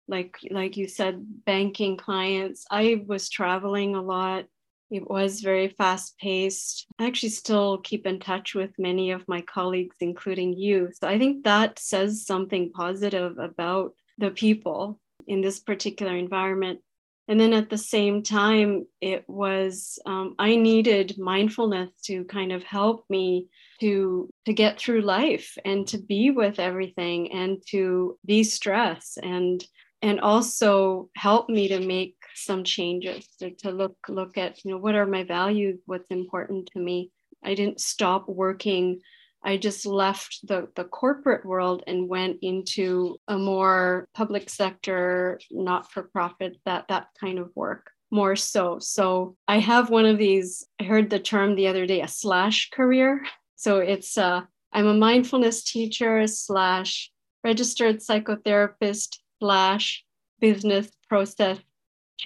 like 0.06 0.36
like 0.50 0.76
you 0.76 0.88
said 0.88 1.24
banking 1.46 1.96
clients 1.96 2.64
i 2.72 3.00
was 3.06 3.28
traveling 3.28 3.94
a 3.94 4.02
lot 4.02 4.44
it 4.90 5.08
was 5.08 5.40
very 5.40 5.68
fast 5.68 6.18
paced. 6.18 6.86
I 6.98 7.06
actually 7.06 7.30
still 7.30 7.78
keep 7.78 8.06
in 8.06 8.18
touch 8.18 8.54
with 8.54 8.70
many 8.78 9.12
of 9.12 9.28
my 9.28 9.40
colleagues, 9.42 9.96
including 10.00 10.54
you. 10.54 10.90
So 11.00 11.08
I 11.08 11.18
think 11.18 11.44
that 11.44 11.78
says 11.78 12.26
something 12.26 12.72
positive 12.72 13.38
about 13.38 13.94
the 14.18 14.30
people 14.30 15.00
in 15.26 15.40
this 15.40 15.60
particular 15.60 16.16
environment. 16.16 16.80
And 17.28 17.38
then 17.38 17.52
at 17.52 17.70
the 17.70 17.78
same 17.78 18.24
time, 18.24 18.86
it 19.00 19.24
was, 19.28 20.00
um, 20.04 20.34
I 20.40 20.56
needed 20.56 21.16
mindfulness 21.16 21.90
to 22.06 22.24
kind 22.24 22.50
of 22.50 22.64
help 22.64 23.04
me 23.08 23.46
to 23.80 24.28
to 24.46 24.52
get 24.52 24.78
through 24.78 25.02
life 25.02 25.56
and 25.64 25.86
to 25.88 25.98
be 25.98 26.30
with 26.30 26.58
everything 26.58 27.32
and 27.32 27.62
to 27.68 28.18
de-stress 28.26 29.16
and 29.22 29.64
and 30.02 30.20
also 30.20 31.10
help 31.16 31.48
me 31.48 31.68
to 31.68 31.80
make 31.80 32.16
some 32.44 32.64
changes 32.64 33.26
to, 33.38 33.50
to 33.50 33.70
look 33.70 33.96
look 34.08 34.36
at 34.38 34.64
you 34.64 34.70
know 34.70 34.78
what 34.78 34.94
are 34.94 35.06
my 35.06 35.24
values 35.24 35.80
what's 35.86 36.10
important 36.10 36.68
to 36.72 36.78
me. 36.80 37.10
I 37.44 37.54
didn't 37.54 37.80
stop 37.80 38.28
working. 38.28 39.00
I 39.42 39.56
just 39.56 39.86
left 39.86 40.46
the, 40.46 40.68
the 40.76 40.84
corporate 40.84 41.46
world 41.46 41.82
and 41.86 42.08
went 42.08 42.38
into 42.42 43.16
a 43.26 43.38
more 43.38 44.06
public 44.14 44.50
sector 44.50 45.40
not 45.50 45.90
for 45.90 46.02
profit 46.02 46.58
that 46.66 46.88
that 46.88 47.08
kind 47.18 47.38
of 47.38 47.50
work 47.54 47.90
more 48.10 48.36
so. 48.36 48.78
So 48.80 49.36
i 49.48 49.58
have 49.58 49.90
one 49.90 50.06
of 50.06 50.18
these 50.18 50.66
i 50.80 50.84
heard 50.84 51.10
the 51.10 51.20
term 51.20 51.54
the 51.54 51.68
other 51.68 51.86
day 51.86 52.00
a 52.02 52.08
slash 52.08 52.70
career. 52.70 53.24
So 53.56 53.78
it's 53.78 54.18
uh, 54.18 54.42
i'm 54.72 54.86
a 54.86 54.94
mindfulness 54.94 55.64
teacher 55.64 56.26
slash 56.26 57.10
registered 57.42 58.00
psychotherapist 58.00 59.18
slash 59.38 60.04
business 60.40 60.88
process 61.08 61.58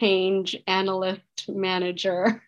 change 0.01 0.57
analyst 0.67 1.49
manager. 1.49 2.43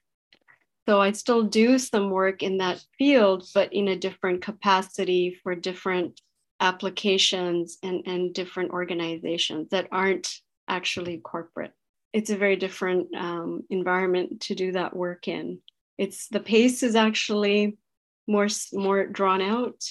So 0.89 1.01
I 1.01 1.13
still 1.13 1.43
do 1.43 1.79
some 1.79 2.11
work 2.11 2.45
in 2.45 2.59
that 2.59 2.85
field, 2.97 3.49
but 3.53 3.73
in 3.73 3.89
a 3.89 3.97
different 3.97 4.41
capacity 4.41 5.37
for 5.43 5.57
different 5.57 6.21
applications 6.61 7.79
and, 7.83 8.03
and 8.07 8.33
different 8.33 8.71
organizations 8.71 9.71
that 9.71 9.89
aren't 9.91 10.29
actually 10.69 11.19
corporate. 11.19 11.73
It's 12.13 12.31
a 12.31 12.37
very 12.37 12.57
different 12.57 13.15
um, 13.15 13.63
environment 13.69 14.43
to 14.43 14.55
do 14.55 14.73
that 14.73 14.95
work 14.95 15.29
in. 15.29 15.59
It's 15.99 16.29
the 16.29 16.41
pace 16.41 16.83
is 16.83 16.95
actually 16.95 17.79
more 18.27 18.49
more 18.73 19.07
drawn 19.07 19.43
out. 19.43 19.83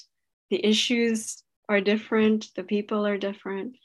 The 0.50 0.65
issues 0.65 1.43
are 1.67 1.81
different. 1.81 2.51
The 2.55 2.63
people 2.63 3.05
are 3.05 3.17
different. 3.17 3.75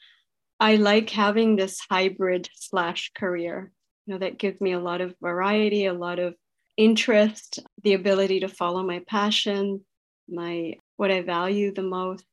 I 0.60 0.76
like 0.76 1.08
having 1.08 1.56
this 1.56 1.80
hybrid 1.90 2.50
slash 2.54 3.12
career. 3.14 3.72
You 4.06 4.14
know, 4.14 4.18
that 4.18 4.38
gives 4.38 4.60
me 4.60 4.72
a 4.72 4.78
lot 4.78 5.00
of 5.00 5.14
variety, 5.22 5.86
a 5.86 5.94
lot 5.94 6.18
of 6.18 6.34
interest, 6.76 7.60
the 7.82 7.94
ability 7.94 8.40
to 8.40 8.48
follow 8.48 8.82
my 8.82 9.02
passion, 9.08 9.84
my 10.28 10.74
what 10.96 11.10
I 11.10 11.22
value 11.22 11.72
the 11.72 11.82
most. 11.82 12.24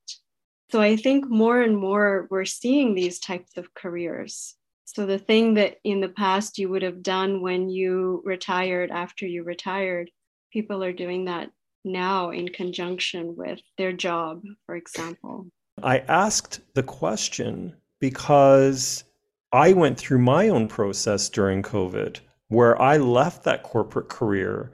So 0.72 0.82
I 0.82 0.98
think 0.98 1.30
more 1.30 1.62
and 1.62 1.78
more 1.78 2.28
we're 2.30 2.44
seeing 2.44 2.94
these 2.94 3.20
types 3.20 3.56
of 3.56 3.74
careers. 3.74 4.56
So 4.84 5.06
the 5.06 5.20
thing 5.20 5.54
that 5.54 5.78
in 5.86 6.02
the 6.02 6.10
past 6.10 6.58
you 6.58 6.68
would 6.70 6.82
have 6.82 7.02
done 7.02 7.42
when 7.42 7.70
you 7.70 8.22
retired 8.26 8.92
after 8.92 9.26
you 9.26 9.44
retired, 9.44 10.12
people 10.52 10.84
are 10.84 10.92
doing 10.92 11.26
that 11.26 11.50
now 11.86 12.32
in 12.32 12.50
conjunction 12.50 13.38
with 13.38 13.60
their 13.78 13.94
job, 13.94 14.44
for 14.66 14.76
example. 14.76 15.48
I 15.82 16.00
asked 16.00 16.60
the 16.74 16.84
question 16.84 17.76
because 18.00 19.04
I 19.52 19.74
went 19.74 19.98
through 19.98 20.20
my 20.20 20.50
own 20.50 20.68
process 20.68 21.30
during 21.30 21.64
COVID 21.64 22.20
where 22.50 22.80
I 22.82 22.98
left 22.98 23.44
that 23.44 23.64
corporate 23.64 24.10
career. 24.10 24.72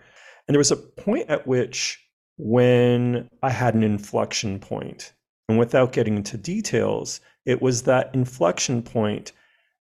And 0.48 0.54
there 0.54 0.60
was 0.60 0.72
a 0.72 0.78
point 0.78 1.30
at 1.30 1.48
which 1.48 2.00
when 2.38 3.30
I 3.42 3.50
had 3.50 3.76
an 3.76 3.84
inflection 3.84 4.60
point, 4.60 5.14
and 5.48 5.60
without 5.60 5.94
getting 5.94 6.18
into 6.18 6.38
details, 6.38 7.22
it 7.46 7.62
was 7.62 7.84
that 7.84 8.14
inflection 8.14 8.82
point 8.82 9.32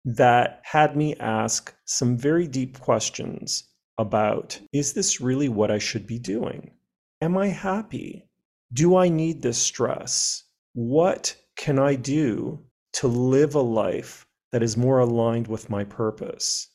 that 0.04 0.60
had 0.64 0.96
me 0.96 1.14
ask 1.16 1.74
some 1.84 2.16
very 2.16 2.46
deep 2.46 2.80
questions 2.80 3.64
about 3.98 4.58
is 4.72 4.94
this 4.94 5.20
really 5.20 5.48
what 5.48 5.70
I 5.70 5.78
should 5.78 6.06
be 6.06 6.18
doing? 6.18 6.72
Am 7.20 7.36
I 7.36 7.48
happy? 7.48 8.28
Do 8.72 8.96
I 8.96 9.08
need 9.08 9.42
this 9.42 9.58
stress? 9.58 10.44
What 10.72 11.36
can 11.56 11.78
I 11.78 11.94
do 11.94 12.64
to 12.94 13.08
live 13.08 13.54
a 13.54 13.60
life 13.60 14.26
that 14.52 14.62
is 14.62 14.76
more 14.76 14.98
aligned 14.98 15.46
with 15.46 15.70
my 15.70 15.84
purpose? 15.84 16.68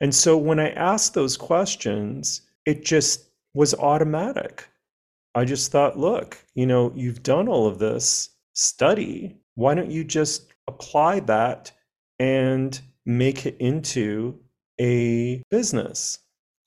And 0.00 0.14
so 0.14 0.36
when 0.36 0.58
I 0.58 0.70
asked 0.70 1.14
those 1.14 1.36
questions, 1.36 2.42
it 2.66 2.84
just 2.84 3.30
was 3.54 3.74
automatic. 3.74 4.68
I 5.34 5.44
just 5.44 5.70
thought, 5.70 5.98
look, 5.98 6.38
you 6.54 6.66
know, 6.66 6.92
you've 6.94 7.22
done 7.22 7.48
all 7.48 7.66
of 7.66 7.78
this 7.78 8.30
study. 8.54 9.36
Why 9.54 9.74
don't 9.74 9.90
you 9.90 10.04
just 10.04 10.52
apply 10.66 11.20
that 11.20 11.72
and 12.18 12.80
make 13.06 13.46
it 13.46 13.56
into 13.58 14.38
a 14.80 15.42
business? 15.50 16.18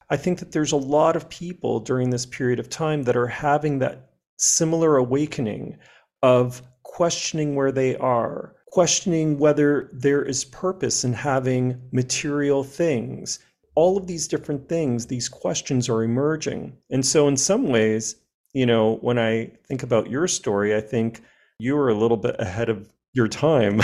I 0.09 0.17
think 0.17 0.39
that 0.39 0.51
there's 0.51 0.71
a 0.71 0.77
lot 0.77 1.15
of 1.15 1.29
people 1.29 1.79
during 1.79 2.09
this 2.09 2.25
period 2.25 2.59
of 2.59 2.69
time 2.69 3.03
that 3.03 3.17
are 3.17 3.27
having 3.27 3.79
that 3.79 4.11
similar 4.37 4.97
awakening 4.97 5.77
of 6.21 6.61
questioning 6.83 7.55
where 7.55 7.71
they 7.71 7.95
are, 7.97 8.55
questioning 8.73 9.37
whether 9.37 9.87
there 9.93 10.23
is 10.23 10.45
purpose 10.45 11.03
in 11.03 11.13
having 11.13 11.79
material 11.91 12.63
things. 12.63 13.37
All 13.75 13.97
of 13.97 14.07
these 14.07 14.27
different 14.27 14.67
things, 14.67 15.05
these 15.05 15.29
questions 15.29 15.87
are 15.89 16.01
emerging. 16.01 16.75
And 16.89 17.05
so, 17.05 17.27
in 17.27 17.37
some 17.37 17.67
ways, 17.67 18.15
you 18.51 18.65
know, 18.65 18.95
when 19.01 19.19
I 19.19 19.51
think 19.67 19.83
about 19.83 20.09
your 20.09 20.27
story, 20.27 20.75
I 20.75 20.81
think 20.81 21.21
you 21.59 21.75
were 21.75 21.89
a 21.89 21.93
little 21.93 22.17
bit 22.17 22.35
ahead 22.39 22.67
of 22.67 22.91
your 23.13 23.27
time. 23.27 23.79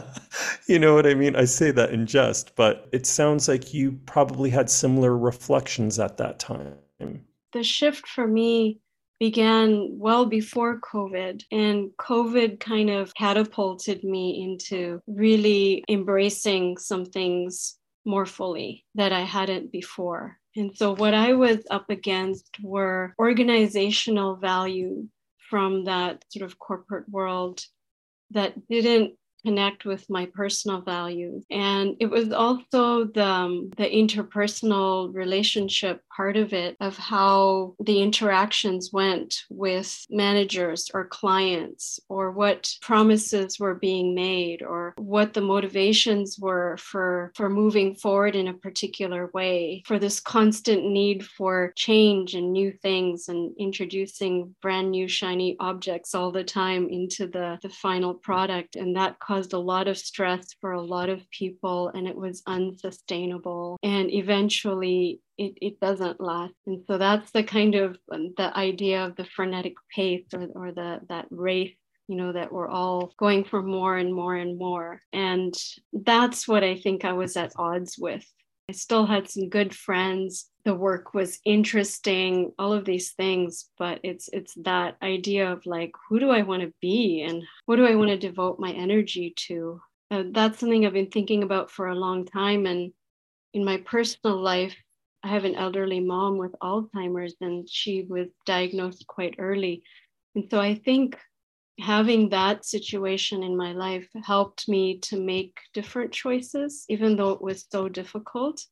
you 0.66 0.78
know 0.78 0.94
what 0.94 1.06
I 1.06 1.12
mean? 1.12 1.36
I 1.36 1.44
say 1.44 1.70
that 1.70 1.90
in 1.90 2.06
jest, 2.06 2.56
but 2.56 2.88
it 2.90 3.04
sounds 3.04 3.48
like 3.48 3.74
you 3.74 4.00
probably 4.06 4.48
had 4.48 4.70
similar 4.70 5.14
reflections 5.14 5.98
at 5.98 6.16
that 6.16 6.38
time. 6.38 6.78
The 7.52 7.62
shift 7.62 8.08
for 8.08 8.26
me 8.26 8.80
began 9.22 9.88
well 10.00 10.26
before 10.26 10.80
COVID, 10.80 11.44
and 11.52 11.90
COVID 11.96 12.58
kind 12.58 12.90
of 12.90 13.14
catapulted 13.14 14.02
me 14.02 14.42
into 14.42 15.00
really 15.06 15.84
embracing 15.88 16.76
some 16.76 17.04
things 17.04 17.78
more 18.04 18.26
fully 18.26 18.84
that 18.96 19.12
I 19.12 19.20
hadn't 19.20 19.70
before. 19.70 20.38
And 20.56 20.76
so, 20.76 20.96
what 20.96 21.14
I 21.14 21.34
was 21.34 21.58
up 21.70 21.88
against 21.88 22.50
were 22.64 23.14
organizational 23.16 24.34
value 24.34 25.06
from 25.48 25.84
that 25.84 26.24
sort 26.30 26.44
of 26.44 26.58
corporate 26.58 27.08
world 27.08 27.64
that 28.32 28.54
didn't 28.68 29.12
connect 29.44 29.84
with 29.84 30.08
my 30.08 30.26
personal 30.26 30.80
values. 30.80 31.44
And 31.50 31.96
it 32.00 32.06
was 32.06 32.32
also 32.32 33.04
the 33.04 33.32
um, 33.32 33.70
the 33.76 33.84
interpersonal 33.84 35.14
relationship 35.14 36.02
part 36.14 36.36
of 36.36 36.52
it 36.52 36.76
of 36.80 36.96
how 36.96 37.74
the 37.80 38.02
interactions 38.02 38.90
went 38.92 39.44
with 39.50 40.06
managers 40.10 40.90
or 40.92 41.06
clients 41.06 41.98
or 42.08 42.30
what 42.30 42.70
promises 42.80 43.58
were 43.58 43.74
being 43.74 44.14
made 44.14 44.62
or 44.62 44.94
what 44.98 45.32
the 45.32 45.40
motivations 45.40 46.38
were 46.38 46.76
for 46.78 47.32
for 47.34 47.48
moving 47.48 47.94
forward 47.94 48.36
in 48.36 48.48
a 48.48 48.54
particular 48.54 49.30
way 49.32 49.82
for 49.86 49.98
this 49.98 50.20
constant 50.20 50.84
need 50.84 51.24
for 51.24 51.72
change 51.76 52.34
and 52.34 52.52
new 52.52 52.70
things 52.82 53.28
and 53.28 53.54
introducing 53.58 54.54
brand 54.60 54.90
new 54.90 55.08
shiny 55.08 55.56
objects 55.60 56.14
all 56.14 56.30
the 56.30 56.44
time 56.44 56.88
into 56.88 57.26
the 57.26 57.58
the 57.62 57.68
final 57.68 58.14
product. 58.14 58.76
And 58.76 58.96
that 58.96 59.18
caused 59.32 59.54
a 59.54 59.58
lot 59.58 59.88
of 59.88 59.96
stress 59.96 60.54
for 60.60 60.72
a 60.72 60.82
lot 60.82 61.08
of 61.08 61.30
people 61.30 61.88
and 61.94 62.06
it 62.06 62.14
was 62.14 62.42
unsustainable. 62.46 63.78
And 63.82 64.12
eventually 64.12 65.22
it, 65.38 65.54
it 65.62 65.80
doesn't 65.80 66.20
last. 66.20 66.52
And 66.66 66.82
so 66.86 66.98
that's 66.98 67.30
the 67.30 67.42
kind 67.42 67.74
of 67.74 67.96
um, 68.12 68.34
the 68.36 68.54
idea 68.54 69.06
of 69.06 69.16
the 69.16 69.24
frenetic 69.24 69.72
pace 69.94 70.26
or, 70.34 70.48
or 70.54 70.72
the 70.72 71.00
that 71.08 71.26
race 71.30 71.74
you 72.08 72.16
know 72.16 72.32
that 72.32 72.52
we're 72.52 72.68
all 72.68 73.14
going 73.16 73.44
for 73.44 73.62
more 73.62 73.96
and 73.96 74.12
more 74.12 74.36
and 74.36 74.58
more. 74.58 75.00
And 75.14 75.54
that's 75.92 76.46
what 76.48 76.64
i 76.64 76.74
think 76.76 77.04
i 77.04 77.12
was 77.12 77.36
at 77.36 77.52
odds 77.56 77.96
with 77.98 78.26
i 78.68 78.72
still 78.72 79.06
had 79.06 79.28
some 79.28 79.48
good 79.48 79.74
friends. 79.74 80.48
The 80.64 80.74
work 80.74 81.12
was 81.12 81.40
interesting 81.44 82.52
all 82.58 82.72
of 82.72 82.84
these 82.84 83.12
things 83.12 83.68
but 83.78 83.98
it's 84.04 84.28
it's 84.32 84.54
that 84.62 84.96
idea 85.02 85.50
of 85.50 85.66
like 85.66 85.90
who 86.08 86.20
do 86.20 86.30
i 86.30 86.42
want 86.42 86.62
to 86.62 86.72
be 86.80 87.22
and 87.22 87.42
what 87.66 87.76
do 87.76 87.86
i 87.86 87.96
want 87.96 88.10
to 88.10 88.16
devote 88.16 88.60
my 88.60 88.70
energy 88.70 89.34
to? 89.48 89.80
Uh, 90.10 90.24
that's 90.30 90.60
something 90.60 90.86
i've 90.86 90.92
been 90.92 91.10
thinking 91.10 91.42
about 91.42 91.70
for 91.70 91.88
a 91.88 91.94
long 91.94 92.24
time 92.24 92.66
and 92.66 92.92
in 93.54 93.64
my 93.64 93.78
personal 93.78 94.40
life 94.40 94.76
i 95.24 95.28
have 95.28 95.44
an 95.44 95.56
elderly 95.56 96.00
mom 96.00 96.38
with 96.38 96.54
alzheimer's 96.62 97.34
and 97.40 97.68
she 97.68 98.02
was 98.08 98.28
diagnosed 98.46 99.06
quite 99.06 99.34
early. 99.38 99.82
And 100.34 100.44
so 100.50 100.60
i 100.60 100.74
think 100.76 101.18
having 101.82 102.28
that 102.28 102.64
situation 102.64 103.42
in 103.42 103.56
my 103.56 103.72
life 103.72 104.08
helped 104.24 104.68
me 104.68 104.98
to 104.98 105.20
make 105.20 105.58
different 105.74 106.12
choices 106.12 106.84
even 106.88 107.16
though 107.16 107.30
it 107.30 107.42
was 107.42 107.66
so 107.70 107.88
difficult 107.88 108.64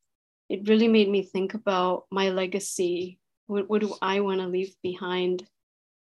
it 0.51 0.69
really 0.69 0.89
made 0.89 1.09
me 1.09 1.23
think 1.23 1.55
about 1.55 2.07
my 2.11 2.31
legacy. 2.31 3.21
What, 3.47 3.71
what 3.71 3.83
do 3.83 3.95
I 4.03 4.19
want 4.19 4.41
to 4.41 4.49
leave 4.49 4.75
behind? 4.83 5.47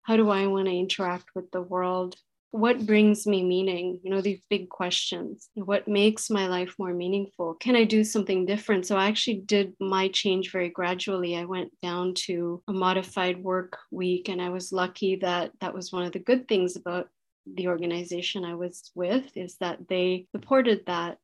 How 0.03 0.17
do 0.17 0.31
I 0.31 0.49
want 0.49 0.67
to 0.67 0.75
interact 0.75 1.27
with 1.37 1.49
the 1.53 1.63
world? 1.63 2.17
What 2.53 2.87
brings 2.87 3.27
me 3.27 3.43
meaning? 3.43 3.99
You 4.03 4.11
know, 4.11 4.21
these 4.21 4.43
big 4.49 4.69
questions. 4.69 5.49
What 5.55 5.89
makes 5.89 6.31
my 6.31 6.47
life 6.47 6.75
more 6.79 6.93
meaningful? 6.93 7.55
Can 7.55 7.75
I 7.77 7.85
do 7.85 8.05
something 8.05 8.47
different? 8.47 8.87
So 8.87 8.97
I 8.97 9.09
actually 9.09 9.41
did 9.41 9.75
my 9.81 10.09
change 10.09 10.53
very 10.53 10.69
gradually. 10.69 11.37
I 11.37 11.45
went 11.45 11.73
down 11.83 12.15
to 12.27 12.63
a 12.69 12.73
modified 12.73 13.43
work 13.43 13.79
week, 13.91 14.29
and 14.29 14.41
I 14.41 14.51
was 14.51 14.71
lucky 14.71 15.17
that 15.17 15.53
that 15.61 15.75
was 15.75 15.93
one 15.93 16.05
of 16.05 16.13
the 16.13 16.19
good 16.19 16.47
things 16.47 16.77
about 16.77 17.09
the 17.47 17.69
organization 17.69 18.45
I 18.45 18.55
was 18.55 18.93
with 18.95 19.37
is 19.37 19.57
that 19.57 19.89
they 19.89 20.27
supported 20.33 20.87
that 20.87 21.19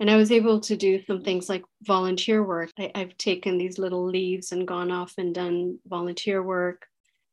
and 0.00 0.10
I 0.10 0.16
was 0.16 0.32
able 0.32 0.60
to 0.60 0.76
do 0.76 1.04
some 1.04 1.22
things 1.22 1.50
like 1.50 1.62
volunteer 1.82 2.42
work. 2.42 2.70
I, 2.78 2.90
have 2.94 3.18
taken 3.18 3.58
these 3.58 3.78
little 3.78 4.06
leaves 4.06 4.50
and 4.50 4.66
gone 4.66 4.90
off 4.90 5.12
and 5.18 5.34
done 5.34 5.78
volunteer 5.86 6.42
work 6.42 6.86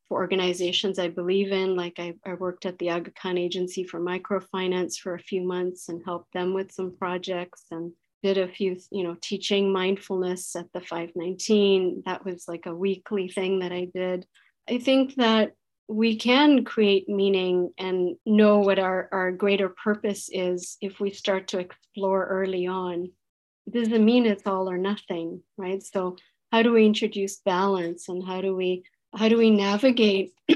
for 0.08 0.18
organizations 0.18 1.00
I 1.00 1.10
believe 1.10 1.52
in. 1.52 1.76
Like 1.76 2.00
I, 2.00 2.14
I 2.26 2.34
worked 2.36 2.66
at 2.66 2.78
the 2.80 2.90
Aga 2.90 3.12
Khan 3.12 3.38
Agency 3.38 3.84
for 3.84 4.00
Microfinance 4.00 4.98
for 4.98 5.16
a 5.16 5.20
few 5.20 5.46
months 5.46 5.90
and 5.90 6.02
helped 6.06 6.34
them 6.34 6.54
with 6.54 6.72
some 6.72 6.96
projects 6.98 7.66
and 7.72 7.92
did 8.24 8.38
a 8.38 8.48
few, 8.48 8.78
you 8.92 9.04
know, 9.04 9.16
teaching 9.22 9.72
mindfulness 9.72 10.56
at 10.56 10.72
the 10.74 10.82
519. 10.82 12.04
That 12.06 12.26
was 12.26 12.48
like 12.48 12.66
a 12.66 12.76
weekly 12.76 13.30
thing 13.30 13.60
that 13.60 13.72
I 13.72 13.88
did. 13.94 14.26
I 14.70 14.80
think 14.80 15.16
that 15.16 15.54
we 15.88 16.18
can 16.18 16.66
create 16.66 17.08
meaning 17.08 17.72
and 17.78 18.16
know 18.26 18.60
what 18.60 18.80
our, 18.80 19.08
our 19.12 19.32
greater 19.32 19.70
purpose 19.70 20.30
is 20.32 20.78
if 20.82 21.00
we 21.00 21.12
start 21.12 21.48
to 21.50 21.60
explore 21.60 22.26
early 22.26 22.68
on. 22.68 23.12
It 23.68 23.74
doesn't 23.74 24.04
mean 24.04 24.26
it's 24.26 24.46
all 24.46 24.70
or 24.70 24.78
nothing, 24.78 25.42
right? 25.58 25.82
So 25.82 26.18
how 26.52 26.62
do 26.62 26.74
we 26.74 26.86
introduce 26.86 27.38
balance 27.38 28.10
and 28.10 28.26
how 28.26 28.42
do 28.42 28.56
we 28.56 28.84
how 29.16 29.30
do 29.30 29.38
we 29.38 29.50
navigate 29.50 30.32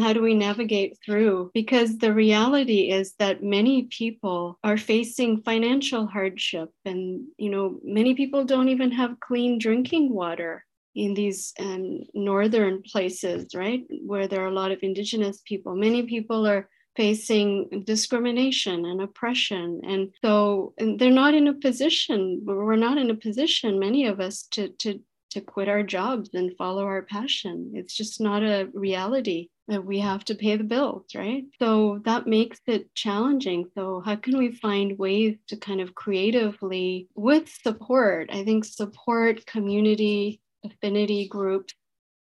how 0.00 0.12
do 0.12 0.22
we 0.22 0.34
navigate 0.34 0.98
through 1.04 1.50
because 1.54 1.98
the 1.98 2.12
reality 2.12 2.90
is 2.90 3.14
that 3.18 3.42
many 3.42 3.84
people 3.84 4.58
are 4.62 4.76
facing 4.76 5.42
financial 5.42 6.06
hardship 6.06 6.70
and 6.84 7.26
you 7.36 7.50
know 7.50 7.78
many 7.82 8.14
people 8.14 8.44
don't 8.44 8.68
even 8.68 8.90
have 8.90 9.20
clean 9.20 9.58
drinking 9.58 10.12
water 10.12 10.64
in 10.98 11.14
these 11.14 11.54
um, 11.60 12.00
northern 12.12 12.82
places, 12.82 13.54
right, 13.54 13.84
where 14.04 14.26
there 14.26 14.42
are 14.42 14.48
a 14.48 14.54
lot 14.54 14.72
of 14.72 14.82
indigenous 14.82 15.40
people. 15.44 15.76
Many 15.76 16.02
people 16.02 16.46
are 16.46 16.68
facing 16.96 17.84
discrimination 17.86 18.84
and 18.84 19.00
oppression, 19.00 19.80
and 19.84 20.12
so 20.24 20.74
and 20.76 20.98
they're 20.98 21.10
not 21.10 21.34
in 21.34 21.46
a 21.46 21.54
position. 21.54 22.42
We're 22.44 22.74
not 22.74 22.98
in 22.98 23.10
a 23.10 23.14
position, 23.14 23.78
many 23.78 24.06
of 24.06 24.18
us, 24.20 24.42
to 24.52 24.70
to 24.80 25.00
to 25.30 25.40
quit 25.40 25.68
our 25.68 25.82
jobs 25.82 26.30
and 26.34 26.56
follow 26.56 26.84
our 26.84 27.02
passion. 27.02 27.72
It's 27.74 27.94
just 27.94 28.20
not 28.20 28.42
a 28.42 28.68
reality 28.72 29.48
that 29.68 29.84
we 29.84 29.98
have 30.00 30.24
to 30.24 30.34
pay 30.34 30.56
the 30.56 30.64
bills, 30.64 31.04
right? 31.14 31.44
So 31.58 32.00
that 32.04 32.26
makes 32.26 32.60
it 32.66 32.94
challenging. 32.94 33.66
So, 33.76 34.02
how 34.04 34.16
can 34.16 34.38
we 34.38 34.52
find 34.52 34.98
ways 34.98 35.36
to 35.48 35.56
kind 35.56 35.80
of 35.80 35.94
creatively, 35.94 37.08
with 37.14 37.48
support, 37.48 38.30
I 38.32 38.44
think 38.44 38.64
support, 38.64 39.44
community, 39.44 40.40
affinity 40.64 41.28
groups, 41.28 41.74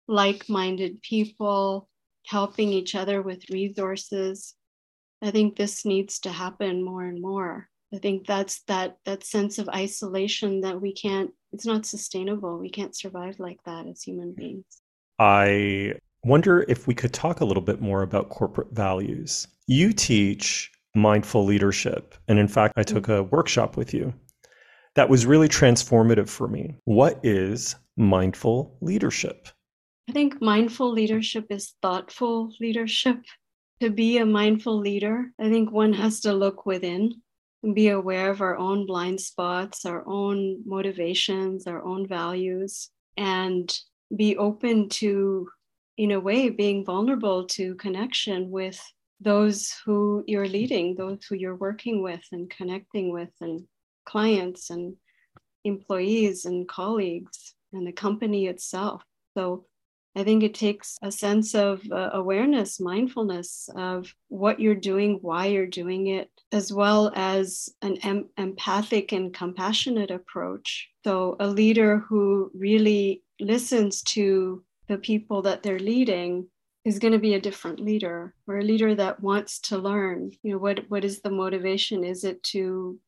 like 0.08 0.48
minded 0.48 1.00
people, 1.02 1.88
helping 2.26 2.72
each 2.72 2.94
other 2.94 3.22
with 3.22 3.50
resources. 3.50 4.54
I 5.22 5.30
think 5.30 5.56
this 5.56 5.84
needs 5.84 6.18
to 6.20 6.30
happen 6.30 6.84
more 6.84 7.04
and 7.04 7.20
more. 7.20 7.68
I 7.92 7.98
think 7.98 8.26
that's 8.26 8.62
that 8.64 8.96
that 9.04 9.24
sense 9.24 9.58
of 9.58 9.68
isolation 9.68 10.60
that 10.60 10.80
we 10.80 10.92
can't 10.92 11.30
it's 11.52 11.66
not 11.66 11.86
sustainable. 11.86 12.58
We 12.58 12.70
can't 12.70 12.96
survive 12.96 13.40
like 13.40 13.62
that 13.64 13.86
as 13.86 14.02
human 14.02 14.32
mm. 14.32 14.36
beings. 14.36 14.64
I 15.18 15.94
wonder 16.24 16.64
if 16.68 16.86
we 16.86 16.94
could 16.94 17.12
talk 17.12 17.40
a 17.40 17.44
little 17.44 17.62
bit 17.62 17.80
more 17.80 18.02
about 18.02 18.30
corporate 18.30 18.72
values. 18.72 19.46
You 19.66 19.92
teach 19.92 20.70
mindful 20.94 21.44
leadership 21.44 22.16
and 22.26 22.38
in 22.38 22.48
fact 22.48 22.74
I 22.76 22.82
took 22.82 23.06
mm. 23.06 23.18
a 23.18 23.22
workshop 23.22 23.76
with 23.76 23.94
you 23.94 24.12
that 24.96 25.08
was 25.08 25.26
really 25.26 25.48
transformative 25.48 26.28
for 26.28 26.48
me. 26.48 26.74
What 26.84 27.20
is 27.22 27.76
mindful 27.96 28.76
leadership? 28.80 29.48
I 30.08 30.12
think 30.12 30.42
mindful 30.42 30.90
leadership 30.90 31.46
is 31.50 31.74
thoughtful 31.82 32.52
leadership. 32.60 33.18
To 33.80 33.90
be 33.90 34.18
a 34.18 34.26
mindful 34.26 34.78
leader, 34.78 35.32
I 35.38 35.48
think 35.48 35.70
one 35.70 35.92
has 35.92 36.20
to 36.20 36.34
look 36.34 36.66
within 36.66 37.22
be 37.74 37.88
aware 37.88 38.30
of 38.30 38.40
our 38.40 38.56
own 38.56 38.86
blind 38.86 39.20
spots, 39.20 39.84
our 39.84 40.02
own 40.06 40.62
motivations, 40.64 41.66
our 41.66 41.82
own 41.84 42.06
values, 42.06 42.90
and 43.16 43.78
be 44.16 44.36
open 44.36 44.88
to, 44.88 45.48
in 45.96 46.12
a 46.12 46.20
way, 46.20 46.48
being 46.48 46.84
vulnerable 46.84 47.46
to 47.46 47.74
connection 47.76 48.50
with 48.50 48.80
those 49.20 49.74
who 49.84 50.24
you're 50.26 50.48
leading, 50.48 50.94
those 50.94 51.18
who 51.28 51.34
you're 51.36 51.56
working 51.56 52.02
with 52.02 52.22
and 52.32 52.48
connecting 52.48 53.12
with, 53.12 53.30
and 53.40 53.64
clients 54.06 54.70
and 54.70 54.96
employees 55.64 56.46
and 56.46 56.66
colleagues 56.66 57.54
and 57.72 57.86
the 57.86 57.92
company 57.92 58.46
itself. 58.46 59.02
So 59.36 59.66
I 60.16 60.24
think 60.24 60.42
it 60.42 60.54
takes 60.54 60.98
a 61.02 61.12
sense 61.12 61.54
of 61.54 61.82
uh, 61.90 62.10
awareness, 62.12 62.80
mindfulness 62.80 63.68
of 63.76 64.12
what 64.28 64.58
you're 64.58 64.74
doing, 64.74 65.18
why 65.22 65.46
you're 65.46 65.66
doing 65.66 66.08
it, 66.08 66.30
as 66.50 66.72
well 66.72 67.12
as 67.14 67.68
an 67.80 67.96
em- 68.02 68.28
empathic 68.36 69.12
and 69.12 69.32
compassionate 69.32 70.10
approach. 70.10 70.88
So, 71.04 71.36
a 71.38 71.46
leader 71.46 72.00
who 72.08 72.50
really 72.54 73.22
listens 73.38 74.02
to 74.02 74.64
the 74.88 74.98
people 74.98 75.42
that 75.42 75.62
they're 75.62 75.78
leading 75.78 76.48
is 76.84 76.98
going 76.98 77.12
to 77.12 77.18
be 77.18 77.34
a 77.34 77.40
different 77.40 77.78
leader 77.78 78.34
or 78.46 78.58
a 78.58 78.64
leader 78.64 78.94
that 78.94 79.20
wants 79.20 79.60
to 79.60 79.78
learn 79.78 80.32
you 80.42 80.52
know 80.52 80.58
what 80.58 80.80
what 80.88 81.04
is 81.04 81.20
the 81.20 81.30
motivation 81.30 82.02
is 82.04 82.24
it 82.24 82.42
to 82.42 82.98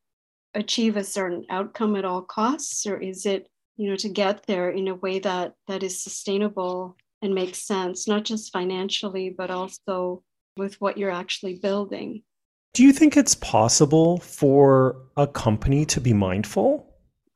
achieve 0.55 0.97
a 0.97 1.05
certain 1.05 1.45
outcome 1.49 1.97
at 1.97 2.05
all 2.05 2.23
costs 2.23 2.87
or 2.87 2.99
is 2.99 3.25
it 3.25 3.49
you 3.77 3.91
know 3.91 3.97
to 3.97 4.09
get 4.09 4.47
there 4.47 4.71
in 4.71 4.89
a 4.89 4.95
way 4.95 5.19
that 5.19 5.55
that 5.69 5.83
is 5.83 6.03
sustainable 6.03 6.97
and 7.21 7.35
makes 7.35 7.63
sense 7.63 8.07
not 8.09 8.25
just 8.25 8.53
financially 8.53 9.35
but 9.37 9.51
also 9.51 10.23
with 10.57 10.81
what 10.81 10.99
you're 10.99 11.11
actually 11.11 11.59
building. 11.63 12.23
Do 12.75 12.83
you 12.83 12.93
think 12.93 13.17
it's 13.17 13.35
possible 13.35 14.19
for 14.19 14.97
a 15.17 15.27
company 15.27 15.85
to 15.87 16.01
be 16.01 16.13
mindful? 16.13 16.87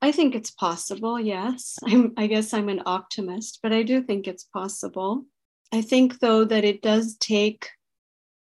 I 0.02 0.12
think 0.12 0.34
it's 0.34 0.50
possible 0.50 1.18
yes. 1.18 1.78
I'm, 1.84 2.12
i 2.16 2.26
guess 2.26 2.52
i'm 2.52 2.68
an 2.68 2.82
optimist 2.86 3.60
but 3.62 3.72
i 3.72 3.82
do 3.82 4.02
think 4.02 4.26
it's 4.26 4.44
possible. 4.44 5.24
I 5.72 5.82
think 5.82 6.20
though 6.20 6.44
that 6.44 6.64
it 6.64 6.80
does 6.82 7.16
take 7.16 7.70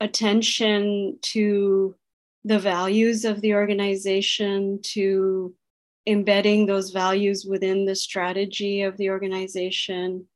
attention 0.01 1.17
to 1.21 1.95
the 2.43 2.59
values 2.59 3.25
of 3.25 3.41
the 3.41 3.53
organization 3.55 4.79
to 4.83 5.53
embedding 6.07 6.65
those 6.65 6.91
values 6.91 7.45
within 7.45 7.85
the 7.85 7.95
strategy 7.95 8.81
of 8.81 8.97
the 8.97 9.09
organization 9.09 10.27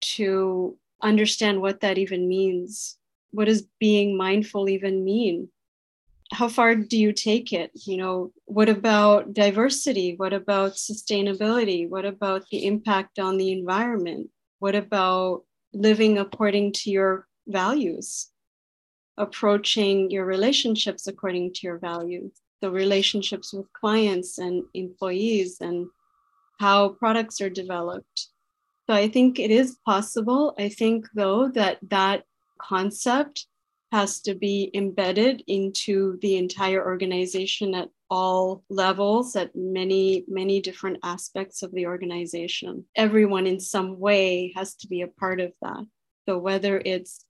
to 0.00 0.76
understand 1.02 1.60
what 1.60 1.80
that 1.80 1.98
even 1.98 2.28
means. 2.28 2.96
What 3.32 3.46
does 3.46 3.66
being 3.78 4.16
mindful 4.16 4.68
even 4.68 5.04
mean? 5.04 5.48
How 6.32 6.48
far 6.48 6.76
do 6.76 6.96
you 6.96 7.12
take 7.12 7.52
it? 7.52 7.72
You 7.74 7.96
know 7.96 8.32
what 8.44 8.68
about 8.68 9.34
diversity? 9.34 10.14
What 10.16 10.32
about 10.32 10.72
sustainability? 10.72 11.88
What 11.88 12.04
about 12.04 12.48
the 12.50 12.66
impact 12.66 13.18
on 13.18 13.36
the 13.36 13.50
environment? 13.52 14.30
What 14.60 14.76
about 14.76 15.42
living 15.72 16.18
according 16.18 16.72
to 16.74 16.90
your 16.90 17.26
values? 17.48 18.28
Approaching 19.16 20.10
your 20.10 20.24
relationships 20.24 21.08
according 21.08 21.54
to 21.54 21.60
your 21.64 21.78
values, 21.78 22.32
the 22.60 22.70
relationships 22.70 23.52
with 23.52 23.72
clients 23.72 24.38
and 24.38 24.64
employees, 24.74 25.60
and 25.60 25.86
how 26.58 26.90
products 26.90 27.40
are 27.40 27.50
developed. 27.50 28.28
So 28.86 28.94
I 28.94 29.08
think 29.08 29.38
it 29.38 29.50
is 29.50 29.78
possible. 29.86 30.54
I 30.58 30.68
think, 30.68 31.06
though, 31.14 31.48
that 31.48 31.78
that 31.88 32.24
concept 32.60 33.46
has 33.92 34.20
to 34.20 34.34
be 34.34 34.70
embedded 34.74 35.42
into 35.46 36.18
the 36.22 36.36
entire 36.36 36.84
organization 36.84 37.74
at 37.74 37.88
all 38.10 38.62
levels, 38.68 39.36
at 39.36 39.54
many, 39.54 40.24
many 40.28 40.60
different 40.60 40.98
aspects 41.02 41.62
of 41.62 41.72
the 41.72 41.86
organization. 41.86 42.84
Everyone 42.96 43.46
in 43.46 43.58
some 43.58 43.98
way 43.98 44.52
has 44.56 44.74
to 44.76 44.88
be 44.88 45.02
a 45.02 45.08
part 45.08 45.40
of 45.40 45.52
that. 45.62 45.86
So 46.28 46.38
whether 46.38 46.82
it's 46.84 47.24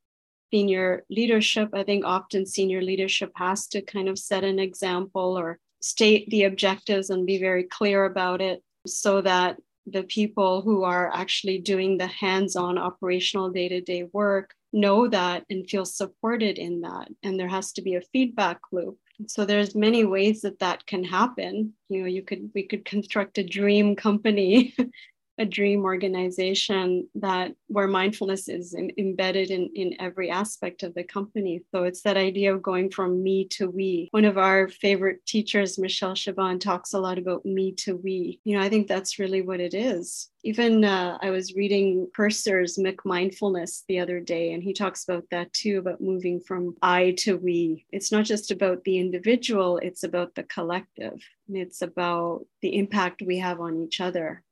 senior 0.53 1.05
leadership, 1.11 1.71
I 1.73 1.83
think 1.83 2.05
often 2.05 2.47
senior 2.47 2.83
leadership 2.83 3.33
has 3.37 3.67
to 3.69 3.83
kind 3.83 4.09
of 4.09 4.19
set 4.19 4.45
an 4.45 4.59
example 4.59 5.39
or 5.39 5.59
state 5.81 6.29
the 6.31 6.45
objectives 6.45 7.11
and 7.11 7.27
be 7.27 7.39
very 7.39 7.65
clear 7.65 8.05
about 8.05 8.41
it 8.41 8.63
so 8.87 9.21
that 9.23 9.57
the 9.87 10.03
people 10.05 10.63
who 10.63 10.85
are 10.85 11.11
actually 11.13 11.59
doing 11.59 11.99
the 11.99 12.07
hands 12.07 12.55
on 12.57 12.79
operational 12.79 13.51
day 13.51 13.69
to 13.69 13.81
day 13.81 14.05
work 14.13 14.55
know 14.73 15.09
that 15.09 15.45
and 15.51 15.69
feel 15.69 15.85
supported 15.85 16.59
in 16.59 16.83
that. 16.83 17.09
And 17.23 17.39
there 17.39 17.49
has 17.49 17.73
to 17.73 17.83
be 17.83 17.97
a 17.97 18.03
feedback 18.13 18.61
loop. 18.73 18.99
So 19.27 19.45
there's 19.45 19.75
many 19.75 20.05
ways 20.05 20.43
that 20.43 20.61
that 20.61 20.87
can 20.87 21.05
happen. 21.05 21.75
You 21.89 22.03
know, 22.03 22.07
you 22.07 22.23
could 22.23 22.51
we 22.55 22.63
could 22.63 22.85
construct 22.85 23.39
a 23.39 23.45
dream 23.45 23.97
company 23.97 24.75
a 25.41 25.47
dream 25.47 25.85
organization 25.85 27.09
that 27.15 27.55
where 27.69 27.89
mindfulness 27.89 28.47
is 28.47 28.75
in, 28.75 28.93
embedded 28.99 29.51
in, 29.51 29.71
in 29.75 29.97
every 29.99 30.31
aspect 30.31 30.83
of 30.83 30.95
the 30.95 31.03
company. 31.03 31.63
So 31.73 31.85
it's 31.85 32.03
that 32.03 32.19
idea 32.19 32.55
of 32.55 32.63
going 32.63 32.91
from 32.91 33.23
me 33.23 33.47
to 33.57 33.71
we. 33.71 34.09
One 34.11 34.27
of 34.27 34.37
our 34.37 34.69
favorite 34.69 35.25
teachers, 35.25 35.79
Michelle 35.79 36.13
Chabon, 36.13 36.61
talks 36.61 36.93
a 36.93 37.01
lot 37.01 37.19
about 37.19 37.47
me 37.47 37.73
to 37.77 37.97
we. 37.97 38.39
You 38.45 38.59
know, 38.59 38.63
I 38.63 38.69
think 38.69 38.87
that's 38.87 39.19
really 39.19 39.41
what 39.41 39.61
it 39.61 39.73
is. 39.73 40.29
Even 40.45 40.85
uh, 40.85 41.17
I 41.23 41.31
was 41.31 41.55
reading 41.55 42.09
Purser's 42.15 42.79
McMindfulness 42.79 43.83
the 43.89 43.99
other 43.99 44.21
day, 44.21 44.53
and 44.53 44.63
he 44.63 44.75
talks 44.75 45.05
about 45.05 45.25
that 45.31 45.53
too 45.55 45.79
about 45.79 46.01
moving 46.03 46.41
from 46.41 46.77
I 46.83 47.13
to 47.19 47.39
we. 47.39 47.87
It's 47.91 48.13
not 48.13 48.27
just 48.27 48.51
about 48.51 48.85
the 48.85 48.99
individual, 48.99 49.79
it's 49.79 50.03
about 50.03 50.35
the 50.35 50.43
collective. 50.45 51.21
And 51.49 51.57
it's 51.57 51.83
about 51.83 52.45
the 52.61 52.77
impact 52.77 53.23
we 53.23 53.39
have 53.39 53.61
on 53.61 53.83
each 53.83 54.01
other 54.01 54.45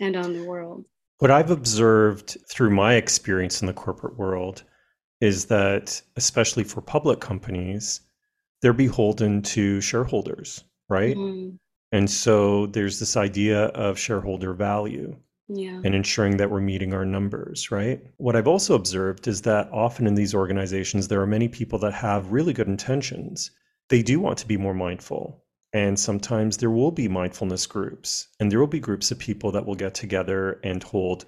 and 0.00 0.16
on 0.16 0.32
the 0.32 0.44
world. 0.44 0.84
What 1.18 1.30
I've 1.30 1.50
observed 1.50 2.36
through 2.50 2.70
my 2.70 2.94
experience 2.94 3.60
in 3.60 3.66
the 3.66 3.72
corporate 3.72 4.18
world 4.18 4.64
is 5.20 5.46
that, 5.46 6.02
especially 6.16 6.64
for 6.64 6.80
public 6.80 7.20
companies, 7.20 8.00
they're 8.60 8.72
beholden 8.72 9.42
to 9.42 9.80
shareholders, 9.80 10.64
right? 10.88 11.16
Mm-hmm. 11.16 11.56
And 11.92 12.10
so 12.10 12.66
there's 12.66 12.98
this 12.98 13.16
idea 13.16 13.66
of 13.66 13.98
shareholder 13.98 14.52
value 14.52 15.16
yeah. 15.48 15.80
and 15.84 15.94
ensuring 15.94 16.38
that 16.38 16.50
we're 16.50 16.60
meeting 16.60 16.92
our 16.92 17.04
numbers, 17.04 17.70
right? 17.70 18.00
What 18.16 18.36
I've 18.36 18.48
also 18.48 18.74
observed 18.74 19.28
is 19.28 19.42
that 19.42 19.68
often 19.70 20.06
in 20.06 20.14
these 20.14 20.34
organizations, 20.34 21.08
there 21.08 21.20
are 21.20 21.26
many 21.26 21.48
people 21.48 21.78
that 21.80 21.92
have 21.92 22.32
really 22.32 22.52
good 22.52 22.66
intentions. 22.66 23.50
They 23.90 24.02
do 24.02 24.18
want 24.18 24.38
to 24.38 24.48
be 24.48 24.56
more 24.56 24.74
mindful. 24.74 25.43
And 25.74 25.98
sometimes 25.98 26.56
there 26.56 26.70
will 26.70 26.92
be 26.92 27.08
mindfulness 27.08 27.66
groups, 27.66 28.28
and 28.38 28.50
there 28.50 28.60
will 28.60 28.68
be 28.68 28.78
groups 28.78 29.10
of 29.10 29.18
people 29.18 29.50
that 29.52 29.66
will 29.66 29.74
get 29.74 29.92
together 29.92 30.60
and 30.62 30.80
hold 30.82 31.24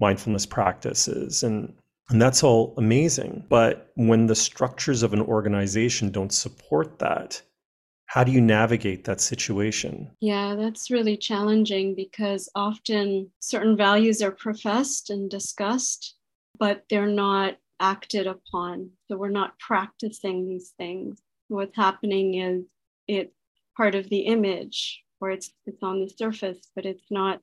mindfulness 0.00 0.46
practices. 0.46 1.42
And, 1.42 1.74
and 2.08 2.22
that's 2.22 2.44
all 2.44 2.74
amazing. 2.78 3.44
But 3.48 3.90
when 3.96 4.28
the 4.28 4.36
structures 4.36 5.02
of 5.02 5.12
an 5.12 5.20
organization 5.20 6.12
don't 6.12 6.32
support 6.32 7.00
that, 7.00 7.42
how 8.06 8.22
do 8.22 8.30
you 8.30 8.40
navigate 8.40 9.04
that 9.04 9.20
situation? 9.20 10.10
Yeah, 10.20 10.54
that's 10.54 10.92
really 10.92 11.16
challenging 11.16 11.96
because 11.96 12.48
often 12.54 13.30
certain 13.40 13.76
values 13.76 14.22
are 14.22 14.30
professed 14.30 15.10
and 15.10 15.28
discussed, 15.28 16.14
but 16.58 16.84
they're 16.88 17.06
not 17.06 17.58
acted 17.80 18.28
upon. 18.28 18.90
So 19.08 19.16
we're 19.16 19.28
not 19.28 19.58
practicing 19.58 20.48
these 20.48 20.72
things. 20.78 21.20
What's 21.48 21.76
happening 21.76 22.34
is 22.34 22.64
it 23.08 23.32
part 23.78 23.94
of 23.94 24.10
the 24.10 24.20
image 24.20 25.02
or 25.20 25.30
it's 25.30 25.50
it's 25.64 25.82
on 25.82 26.00
the 26.00 26.08
surface 26.08 26.60
but 26.76 26.84
it's 26.84 27.10
not 27.10 27.40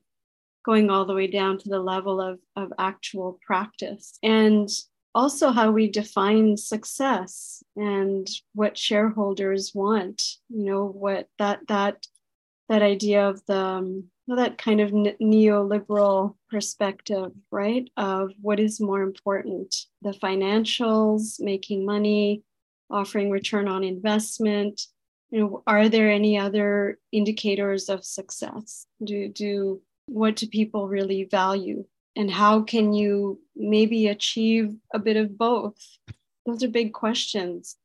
going 0.64 0.90
all 0.90 1.04
the 1.04 1.14
way 1.14 1.28
down 1.28 1.56
to 1.56 1.68
the 1.68 1.78
level 1.78 2.20
of, 2.20 2.40
of 2.56 2.72
actual 2.76 3.38
practice. 3.46 4.18
And 4.22 4.68
also 5.16 5.50
how 5.50 5.70
we 5.70 5.88
define 5.88 6.58
success 6.58 7.62
and 7.74 8.28
what 8.52 8.76
shareholders 8.76 9.72
want 9.74 10.22
you 10.50 10.62
know 10.66 10.84
what 10.84 11.26
that 11.38 11.58
that 11.68 12.06
that 12.68 12.82
idea 12.82 13.26
of 13.26 13.40
the 13.46 13.58
um, 13.58 14.04
that 14.28 14.58
kind 14.58 14.80
of 14.82 14.90
neoliberal 14.90 16.34
perspective 16.50 17.30
right 17.50 17.88
of 17.96 18.30
what 18.42 18.60
is 18.60 18.78
more 18.78 19.00
important 19.00 19.74
the 20.02 20.10
financials 20.10 21.40
making 21.40 21.86
money 21.86 22.42
offering 22.90 23.30
return 23.30 23.68
on 23.68 23.82
investment 23.82 24.82
you 25.30 25.40
know 25.40 25.62
are 25.66 25.88
there 25.88 26.10
any 26.10 26.38
other 26.38 26.98
indicators 27.12 27.88
of 27.88 28.04
success? 28.04 28.86
Do 29.02 29.28
do 29.28 29.80
what 30.06 30.36
do 30.36 30.46
people 30.46 30.88
really 30.88 31.24
value? 31.24 31.84
And 32.14 32.30
how 32.30 32.62
can 32.62 32.92
you 32.92 33.40
maybe 33.54 34.06
achieve 34.06 34.74
a 34.94 34.98
bit 34.98 35.16
of 35.16 35.36
both? 35.36 35.76
Those 36.46 36.62
are 36.62 36.68
big 36.68 36.92
questions. 36.92 37.76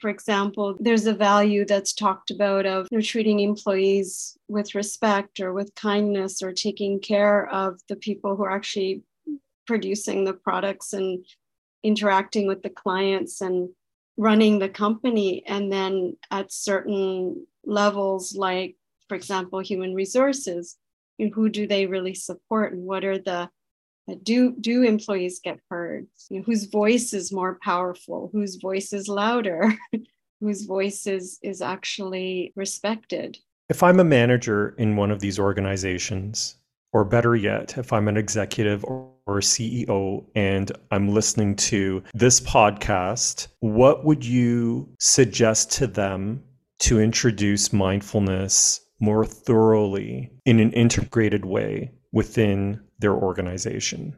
For 0.00 0.10
example 0.10 0.76
there's 0.78 1.06
a 1.06 1.14
value 1.14 1.64
that's 1.64 1.92
talked 1.92 2.30
about 2.30 2.66
of 2.66 2.86
you 2.90 2.98
know, 2.98 3.02
treating 3.02 3.40
employees 3.40 4.36
with 4.46 4.74
respect 4.74 5.40
or 5.40 5.52
with 5.52 5.74
kindness 5.74 6.42
or 6.42 6.52
taking 6.52 7.00
care 7.00 7.48
of 7.48 7.80
the 7.88 7.96
people 7.96 8.36
who 8.36 8.44
are 8.44 8.52
actually 8.52 9.02
producing 9.66 10.24
the 10.24 10.32
products 10.32 10.92
and 10.92 11.24
interacting 11.82 12.46
with 12.46 12.62
the 12.62 12.70
clients 12.70 13.40
and 13.40 13.68
running 14.18 14.58
the 14.58 14.68
company. 14.68 15.42
And 15.46 15.72
then 15.72 16.16
at 16.30 16.52
certain 16.52 17.46
levels, 17.64 18.34
like, 18.36 18.76
for 19.08 19.14
example, 19.14 19.60
human 19.60 19.94
resources, 19.94 20.76
who 21.18 21.48
do 21.48 21.66
they 21.66 21.86
really 21.86 22.14
support 22.14 22.72
and 22.72 22.84
what 22.84 23.04
are 23.04 23.18
the 23.18 23.48
uh, 24.10 24.14
do 24.22 24.54
do 24.60 24.82
employees 24.82 25.40
get 25.42 25.58
heard? 25.70 26.06
You 26.30 26.38
know, 26.38 26.42
whose 26.44 26.64
voice 26.64 27.12
is 27.12 27.32
more 27.32 27.58
powerful? 27.62 28.30
Whose 28.32 28.56
voice 28.56 28.92
is 28.92 29.08
louder? 29.08 29.74
Whose 30.40 30.64
voice 30.64 31.06
is 31.06 31.38
is 31.42 31.60
actually 31.60 32.52
respected? 32.54 33.38
If 33.68 33.82
i'm 33.82 34.00
a 34.00 34.04
manager 34.04 34.74
in 34.78 34.96
one 34.96 35.10
of 35.10 35.20
these 35.20 35.38
organizations 35.38 36.56
or 36.92 37.04
better 37.04 37.36
yet 37.36 37.76
if 37.76 37.92
i'm 37.92 38.08
an 38.08 38.16
executive 38.16 38.82
or, 38.84 39.10
or 39.28 39.38
ceo 39.38 40.24
and 40.34 40.72
i'm 40.90 41.08
listening 41.08 41.54
to 41.54 42.02
this 42.14 42.40
podcast 42.40 43.48
what 43.60 44.04
would 44.04 44.24
you 44.24 44.88
suggest 44.98 45.70
to 45.70 45.86
them 45.86 46.42
to 46.78 47.00
introduce 47.00 47.72
mindfulness 47.72 48.80
more 49.00 49.24
thoroughly 49.24 50.30
in 50.44 50.60
an 50.60 50.72
integrated 50.72 51.44
way 51.44 51.92
within 52.12 52.80
their 52.98 53.14
organization? 53.14 54.16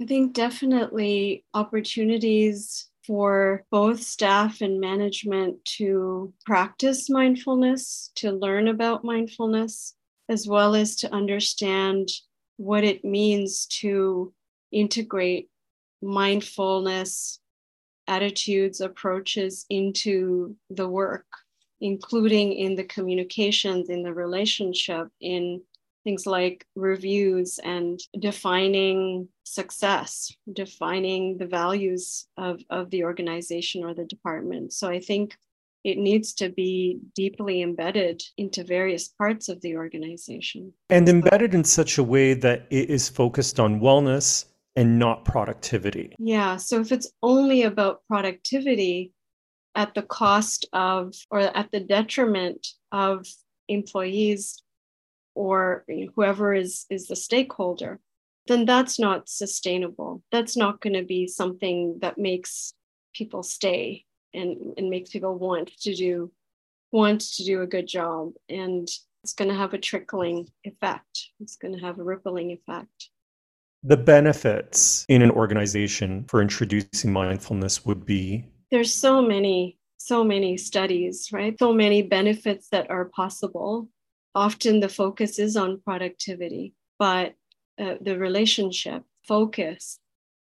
I 0.00 0.06
think 0.06 0.32
definitely 0.32 1.44
opportunities 1.54 2.88
for 3.06 3.64
both 3.70 4.00
staff 4.02 4.60
and 4.60 4.80
management 4.80 5.62
to 5.64 6.32
practice 6.46 7.10
mindfulness, 7.10 8.10
to 8.16 8.32
learn 8.32 8.68
about 8.68 9.04
mindfulness, 9.04 9.94
as 10.28 10.48
well 10.48 10.74
as 10.74 10.96
to 10.96 11.12
understand 11.12 12.08
what 12.56 12.82
it 12.82 13.04
means 13.04 13.66
to 13.66 14.32
integrate 14.74 15.48
mindfulness 16.02 17.40
attitudes, 18.06 18.82
approaches 18.82 19.64
into 19.70 20.54
the 20.68 20.86
work 20.86 21.24
including 21.84 22.54
in 22.54 22.76
the 22.76 22.84
communications, 22.84 23.90
in 23.90 24.02
the 24.02 24.12
relationship, 24.12 25.08
in 25.20 25.60
things 26.02 26.26
like 26.26 26.66
reviews 26.76 27.58
and 27.62 28.00
defining 28.18 29.28
success, 29.44 30.32
defining 30.52 31.36
the 31.36 31.46
values 31.46 32.26
of, 32.38 32.60
of 32.70 32.88
the 32.90 33.04
organization 33.04 33.84
or 33.84 33.92
the 33.92 34.04
department. 34.04 34.72
So 34.72 34.88
I 34.88 34.98
think 34.98 35.36
it 35.84 35.98
needs 35.98 36.32
to 36.34 36.48
be 36.48 37.00
deeply 37.14 37.60
embedded 37.60 38.22
into 38.38 38.64
various 38.64 39.08
parts 39.08 39.50
of 39.50 39.60
the 39.60 39.76
organization. 39.76 40.72
And 40.88 41.06
embedded 41.06 41.54
in 41.54 41.64
such 41.64 41.98
a 41.98 42.02
way 42.02 42.32
that 42.32 42.66
it 42.70 42.88
is 42.88 43.10
focused 43.10 43.60
on 43.60 43.80
wellness 43.80 44.46
and 44.76 44.98
not 44.98 45.24
productivity. 45.24 46.14
Yeah. 46.18 46.56
So 46.56 46.80
if 46.80 46.90
it's 46.92 47.12
only 47.22 47.62
about 47.62 48.02
productivity, 48.08 49.12
at 49.74 49.94
the 49.94 50.02
cost 50.02 50.66
of 50.72 51.14
or 51.30 51.40
at 51.40 51.70
the 51.72 51.80
detriment 51.80 52.66
of 52.92 53.26
employees 53.68 54.62
or 55.34 55.84
whoever 56.14 56.54
is 56.54 56.86
is 56.90 57.06
the 57.06 57.16
stakeholder 57.16 57.98
then 58.46 58.64
that's 58.64 58.98
not 58.98 59.28
sustainable 59.28 60.22
that's 60.30 60.56
not 60.56 60.80
going 60.80 60.92
to 60.92 61.02
be 61.02 61.26
something 61.26 61.98
that 62.00 62.18
makes 62.18 62.74
people 63.14 63.42
stay 63.42 64.04
and 64.32 64.74
and 64.76 64.90
makes 64.90 65.10
people 65.10 65.36
want 65.36 65.70
to 65.80 65.94
do 65.94 66.30
want 66.92 67.20
to 67.20 67.44
do 67.44 67.62
a 67.62 67.66
good 67.66 67.86
job 67.86 68.32
and 68.48 68.88
it's 69.22 69.32
going 69.32 69.48
to 69.48 69.56
have 69.56 69.74
a 69.74 69.78
trickling 69.78 70.48
effect 70.62 71.30
it's 71.40 71.56
going 71.56 71.74
to 71.74 71.80
have 71.80 71.98
a 71.98 72.04
rippling 72.04 72.52
effect 72.52 73.10
the 73.84 73.96
benefits 73.98 75.04
in 75.10 75.20
an 75.20 75.30
organization 75.30 76.24
for 76.24 76.40
introducing 76.40 77.12
mindfulness 77.12 77.84
would 77.84 78.06
be? 78.06 78.46
There's 78.70 78.92
so 78.92 79.20
many 79.22 79.78
so 79.98 80.24
many 80.24 80.56
studies 80.56 81.30
right? 81.32 81.58
So 81.58 81.72
many 81.72 82.02
benefits 82.02 82.68
that 82.70 82.90
are 82.90 83.06
possible. 83.06 83.88
Often 84.34 84.80
the 84.80 84.88
focus 84.88 85.38
is 85.38 85.56
on 85.56 85.80
productivity 85.80 86.74
but 86.98 87.34
uh, 87.78 87.96
the 88.00 88.18
relationship 88.18 89.02
focus 89.26 89.98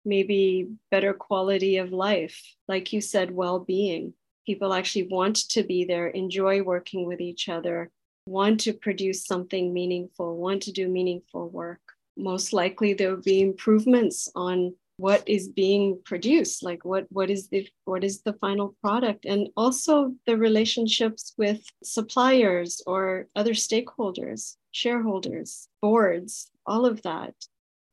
maybe 0.06 0.70
better 0.92 1.14
quality 1.14 1.78
of 1.78 1.92
life 1.92 2.56
like 2.68 2.92
you 2.94 3.02
said 3.02 3.32
well-being. 3.32 4.14
People 4.46 4.74
actually 4.74 5.08
want 5.08 5.36
to 5.50 5.64
be 5.64 5.86
there 5.86 6.08
enjoy 6.08 6.62
working 6.62 7.06
with 7.06 7.22
each 7.22 7.48
other 7.50 7.90
want 8.26 8.60
to 8.60 8.74
produce 8.74 9.26
something 9.26 9.74
meaningful 9.74 10.38
want 10.38 10.62
to 10.62 10.72
do 10.72 10.88
meaningful 10.88 11.50
work 11.50 11.82
most 12.20 12.54
likely 12.54 12.94
there 12.94 13.10
will 13.10 13.24
be 13.24 13.42
improvements 13.42 14.30
on 14.36 14.74
what 14.98 15.24
is 15.26 15.48
being 15.48 15.98
produced 16.04 16.62
like 16.62 16.84
what 16.84 17.06
what 17.10 17.30
is 17.30 17.48
the 17.48 17.66
what 17.86 18.04
is 18.04 18.22
the 18.22 18.34
final 18.34 18.76
product? 18.82 19.26
And 19.26 19.48
also 19.56 20.14
the 20.26 20.36
relationships 20.36 21.34
with 21.38 21.62
suppliers 21.84 22.82
or 22.86 23.28
other 23.36 23.54
stakeholders 23.54 24.58
shareholders 24.72 25.70
boards 25.82 26.52
all 26.66 26.86
of 26.86 27.02
that. 27.04 27.34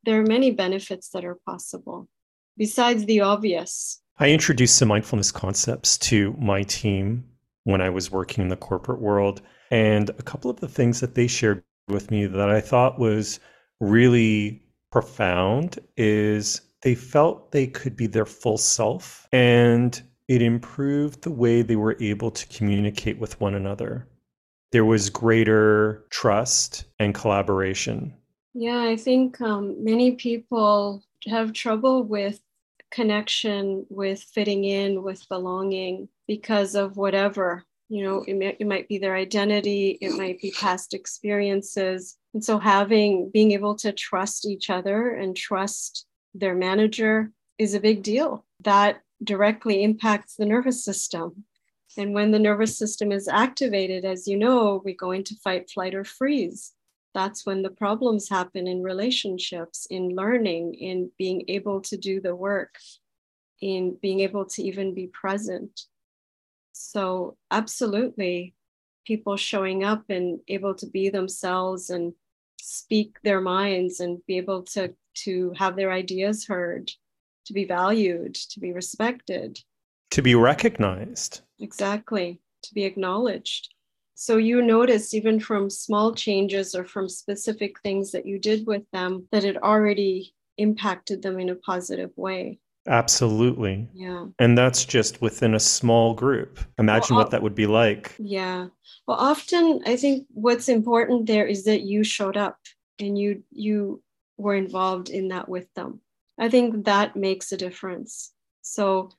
There 0.05 0.21
are 0.21 0.27
many 0.27 0.51
benefits 0.51 1.11
that 1.11 1.25
are 1.25 1.39
possible. 1.47 2.09
Besides 2.57 3.05
the 3.05 3.21
obvious. 3.21 4.03
I 4.19 4.31
introduced 4.31 4.77
some 4.77 4.89
mindfulness 4.89 5.31
concepts 5.31 5.99
to 5.99 6.35
my 6.39 6.65
team 6.65 7.25
when 7.67 7.81
i 7.81 7.91
was 7.91 8.13
working 8.13 8.43
in 8.43 8.49
the 8.49 8.57
corporate 8.57 9.01
world 9.01 9.43
and 9.71 10.11
a 10.11 10.23
couple 10.23 10.51
of 10.51 10.61
the 10.61 10.69
things 10.69 11.01
that 11.01 11.17
they 11.17 11.27
shared 11.27 11.63
with 11.89 12.11
me 12.13 12.25
that 12.25 12.49
i 12.49 12.61
thought 12.61 12.99
was 12.99 13.41
really 13.81 14.63
profound 14.91 15.79
is 15.97 16.61
they 16.83 16.95
felt 16.95 17.53
they 17.53 17.67
could 17.67 17.97
be 17.97 18.07
their 18.07 18.27
full 18.27 18.59
self 18.59 19.27
and 19.33 20.03
it 20.29 20.43
improved 20.43 21.23
the 21.23 21.31
way 21.31 21.63
they 21.63 21.77
were 21.77 21.97
able 22.01 22.31
to 22.31 22.47
communicate 22.49 23.19
with 23.19 23.41
one 23.41 23.55
another. 23.55 24.09
There 24.73 24.85
was 24.85 25.11
greater 25.11 26.05
trust 26.11 26.85
and 26.99 27.15
collaboration. 27.15 28.15
Yeah, 28.55 28.83
I 28.83 28.97
think 28.97 29.41
um, 29.41 29.83
many 29.85 30.13
people 30.13 31.05
have 31.27 31.53
trouble 31.53 32.03
with 32.03 32.41
connection, 32.91 33.87
with 33.89 34.23
fitting 34.23 34.65
in, 34.65 35.03
with 35.03 35.29
belonging 35.29 36.09
because 36.27 36.75
of 36.75 36.97
whatever. 36.97 37.65
You 37.89 38.05
know, 38.05 38.25
it, 38.27 38.35
may, 38.35 38.57
it 38.59 38.67
might 38.67 38.89
be 38.89 38.99
their 38.99 39.15
identity, 39.15 39.99
it 40.01 40.17
might 40.17 40.41
be 40.41 40.51
past 40.51 40.93
experiences. 40.93 42.17
And 42.35 42.45
so, 42.45 42.59
having, 42.59 43.31
being 43.33 43.53
able 43.53 43.77
to 43.77 43.93
trust 43.93 44.47
each 44.47 44.71
other 44.71 45.11
and 45.11 45.37
trust 45.37 46.07
their 46.35 46.55
manager 46.55 47.31
is 47.59 47.75
a 47.75 47.81
big 47.81 48.03
deal. 48.03 48.45
That 48.65 49.03
directly 49.23 49.83
impacts 49.83 50.35
the 50.37 50.47
nervous 50.47 50.85
system. 50.85 51.45
And 51.97 52.13
when 52.13 52.31
the 52.31 52.39
nervous 52.39 52.77
system 52.77 53.13
is 53.13 53.29
activated, 53.29 54.05
as 54.05 54.29
you 54.29 54.37
know, 54.37 54.83
we 54.85 54.93
go 54.93 55.13
into 55.13 55.35
fight, 55.43 55.71
flight, 55.71 55.95
or 55.95 56.05
freeze. 56.05 56.73
That's 57.15 57.47
when 57.47 57.63
the 57.63 57.71
problems 57.71 58.29
happen 58.29 58.67
in 58.67 58.83
relationships, 58.83 59.87
in 59.89 60.15
learning, 60.15 60.75
in 60.75 61.11
being 61.17 61.45
able 61.49 61.81
to 61.83 61.97
do 61.97 62.21
the 62.21 62.37
work, 62.37 62.77
in 63.63 63.97
being 64.03 64.21
able 64.21 64.45
to 64.45 64.63
even 64.63 64.93
be 64.93 65.07
present. 65.07 65.81
So, 66.79 67.39
absolutely, 67.51 68.55
people 69.07 69.39
showing 69.39 69.83
up 69.83 70.05
and 70.11 70.41
able 70.47 70.75
to 70.75 70.87
be 70.87 71.09
themselves 71.09 71.89
and 71.89 72.13
speak 72.61 73.17
their 73.23 73.41
minds 73.41 74.01
and 74.01 74.25
be 74.27 74.37
able 74.37 74.63
to 74.75 74.95
to 75.25 75.55
have 75.57 75.77
their 75.77 75.91
ideas 75.91 76.47
heard, 76.47 76.93
to 77.47 77.55
be 77.55 77.65
valued, 77.65 78.35
to 78.35 78.61
be 78.61 78.73
respected, 78.73 79.59
to 80.11 80.21
be 80.21 80.35
recognized. 80.35 81.41
Exactly, 81.59 82.41
to 82.63 82.75
be 82.75 82.85
acknowledged. 82.85 83.73
So 84.15 84.37
you 84.37 84.61
notice, 84.61 85.15
even 85.15 85.41
from 85.41 85.71
small 85.71 86.15
changes 86.15 86.75
or 86.75 86.85
from 86.85 87.09
specific 87.09 87.81
things 87.81 88.13
that 88.13 88.27
you 88.27 88.39
did 88.39 88.67
with 88.67 88.83
them, 88.93 89.29
that 89.33 89.45
it 89.45 89.63
already 89.63 90.35
impacted 90.59 91.23
them 91.23 91.39
in 91.39 91.49
a 91.49 91.55
positive 91.55 92.11
way. 92.17 92.59
Absolutely. 92.87 93.89
Yeah. 93.95 94.27
And 94.39 94.57
that's 94.57 94.85
just 94.85 95.21
within 95.21 95.55
a 95.55 95.61
small 95.61 96.15
group. 96.15 96.61
Imagine 96.79 97.17
well, 97.17 97.25
what 97.25 97.31
that 97.33 97.43
would 97.43 97.55
be 97.55 97.67
like. 97.67 98.15
Yeah. 98.19 98.69
Well, 99.07 99.17
often 99.19 99.83
I 99.87 99.97
think 99.97 100.27
what's 100.33 100.69
important 100.69 101.27
there 101.27 101.47
is 101.47 101.65
that 101.65 101.83
you 101.83 102.05
showed 102.05 102.37
up 102.37 102.59
and 102.99 103.19
you 103.19 103.43
you 103.51 104.03
were 104.39 104.55
involved 104.55 105.09
in 105.09 105.29
that 105.29 105.49
with 105.49 105.73
them. 105.75 106.01
I 106.39 106.49
think 106.49 106.85
that 106.85 107.17
makes 107.17 107.53
a 107.53 107.57
difference. 107.57 108.33
So, 108.63 109.11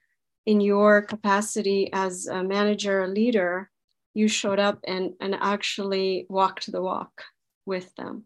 in 0.46 0.62
your 0.62 1.02
capacity 1.02 1.90
as 1.92 2.28
a 2.28 2.44
manager, 2.44 3.04
a 3.04 3.08
leader, 3.08 3.70
you 4.14 4.28
showed 4.28 4.60
up 4.60 4.80
and, 4.88 5.14
and 5.20 5.36
actually 5.36 6.26
walked 6.30 6.72
the 6.72 6.82
walk 6.82 7.24
with 7.66 7.94
them, 7.96 8.24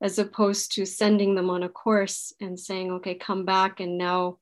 as 0.00 0.18
opposed 0.18 0.72
to 0.72 0.86
sending 0.86 1.34
them 1.34 1.50
on 1.50 1.62
a 1.62 1.68
course 1.68 2.32
and 2.40 2.58
saying, 2.58 2.90
okay, 2.92 3.14
come 3.14 3.44
back 3.44 3.80
and 3.80 3.98
now 3.98 4.38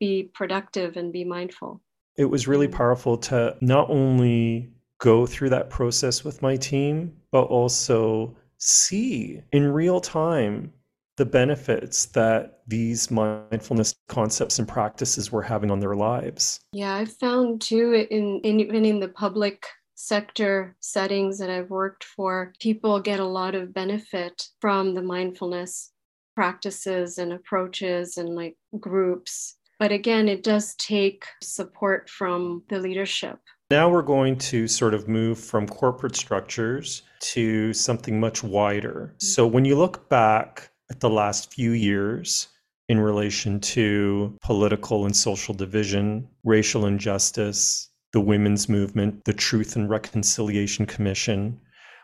be 0.00 0.30
productive 0.34 0.96
and 0.96 1.12
be 1.12 1.24
mindful. 1.24 1.80
It 2.16 2.24
was 2.24 2.48
really 2.48 2.68
mm. 2.68 2.72
powerful 2.72 3.16
to 3.18 3.56
not 3.60 3.88
only 3.88 4.72
go 4.98 5.26
through 5.26 5.50
that 5.50 5.70
process 5.70 6.24
with 6.24 6.42
my 6.42 6.56
team, 6.56 7.16
but 7.30 7.44
also 7.44 8.36
see 8.58 9.40
in 9.52 9.72
real 9.72 10.00
time 10.00 10.72
the 11.16 11.24
benefits 11.24 12.06
that 12.06 12.60
these 12.66 13.10
mindfulness 13.10 13.94
concepts 14.08 14.58
and 14.58 14.66
practices 14.66 15.30
were 15.30 15.42
having 15.42 15.70
on 15.70 15.80
their 15.80 15.96
lives. 15.96 16.60
Yeah, 16.72 16.94
I've 16.94 17.12
found 17.12 17.60
too 17.60 18.06
in, 18.10 18.40
in 18.42 18.60
even 18.60 18.84
in 18.84 19.00
the 19.00 19.08
public 19.08 19.66
sector 19.96 20.76
settings 20.80 21.38
that 21.38 21.50
I've 21.50 21.68
worked 21.68 22.04
for, 22.04 22.54
people 22.58 23.00
get 23.00 23.20
a 23.20 23.24
lot 23.24 23.54
of 23.54 23.74
benefit 23.74 24.48
from 24.60 24.94
the 24.94 25.02
mindfulness 25.02 25.92
practices 26.34 27.18
and 27.18 27.34
approaches 27.34 28.16
and 28.16 28.30
like 28.30 28.56
groups. 28.78 29.56
But 29.80 29.92
again, 29.92 30.28
it 30.28 30.44
does 30.44 30.74
take 30.76 31.24
support 31.42 32.10
from 32.10 32.62
the 32.68 32.78
leadership. 32.78 33.38
Now 33.70 33.88
we're 33.88 34.02
going 34.02 34.36
to 34.36 34.68
sort 34.68 34.92
of 34.92 35.08
move 35.08 35.40
from 35.40 35.66
corporate 35.66 36.16
structures 36.16 37.02
to 37.32 37.72
something 37.72 38.20
much 38.20 38.44
wider. 38.44 39.14
So 39.18 39.46
when 39.46 39.64
you 39.64 39.76
look 39.76 40.08
back 40.10 40.70
at 40.90 41.00
the 41.00 41.08
last 41.08 41.54
few 41.54 41.70
years, 41.72 42.48
in 42.90 42.98
relation 42.98 43.60
to 43.60 44.36
political 44.42 45.06
and 45.06 45.16
social 45.16 45.54
division, 45.54 46.28
racial 46.44 46.84
injustice, 46.86 47.88
the 48.12 48.20
women's 48.20 48.68
movement, 48.68 49.24
the 49.24 49.32
Truth 49.32 49.76
and 49.76 49.88
Reconciliation 49.88 50.84
Commission, 50.84 51.58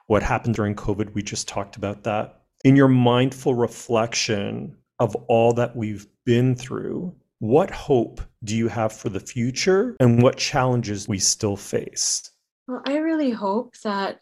what 0.07 0.23
happened 0.23 0.55
during 0.55 0.77
COVID. 0.77 1.13
We 1.13 1.23
just 1.23 1.47
talked 1.47 1.77
about 1.77 2.05
that. 2.05 2.41
In 2.65 2.75
your 2.75 2.89
mindful 2.89 3.55
reflection 3.55 4.77
of 4.99 5.15
all 5.29 5.53
that 5.55 5.77
we've 5.77 6.07
been 6.25 6.55
through, 6.55 7.15
what 7.39 7.71
hope 7.71 8.21
do 8.45 8.57
you 8.57 8.69
have 8.69 8.93
for 8.93 9.09
the 9.09 9.21
future 9.21 9.97
and 10.01 10.23
what 10.23 10.37
challenges 10.37 11.09
we 11.09 11.19
still 11.19 11.57
face? 11.57 12.31
Well, 12.67 12.83
I 12.87 12.97
really 12.99 13.31
hope 13.31 13.75
that 13.85 14.19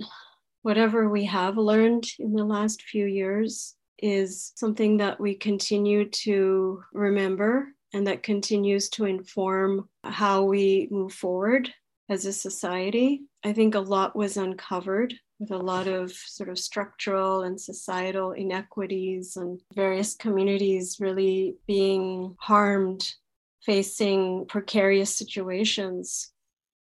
whatever 0.62 1.08
we 1.08 1.24
have 1.26 1.56
learned 1.56 2.04
in 2.18 2.32
the 2.32 2.44
last 2.44 2.82
few 2.82 3.06
years 3.06 3.74
is 3.98 4.52
something 4.56 4.96
that 4.98 5.20
we 5.20 5.34
continue 5.34 6.08
to 6.10 6.82
remember 6.92 7.68
and 7.92 8.06
that 8.06 8.22
continues 8.22 8.88
to 8.90 9.04
inform 9.04 9.88
how 10.02 10.42
we 10.42 10.88
move 10.90 11.12
forward 11.12 11.72
as 12.10 12.26
a 12.26 12.32
society. 12.32 13.22
I 13.44 13.52
think 13.52 13.74
a 13.74 13.80
lot 13.80 14.16
was 14.16 14.36
uncovered 14.36 15.14
with 15.38 15.50
a 15.50 15.58
lot 15.58 15.86
of 15.86 16.12
sort 16.12 16.48
of 16.48 16.58
structural 16.58 17.42
and 17.42 17.60
societal 17.60 18.32
inequities 18.32 19.36
and 19.36 19.60
various 19.74 20.14
communities 20.14 20.98
really 21.00 21.56
being 21.66 22.34
harmed, 22.38 23.14
facing 23.62 24.46
precarious 24.46 25.16
situations. 25.16 26.30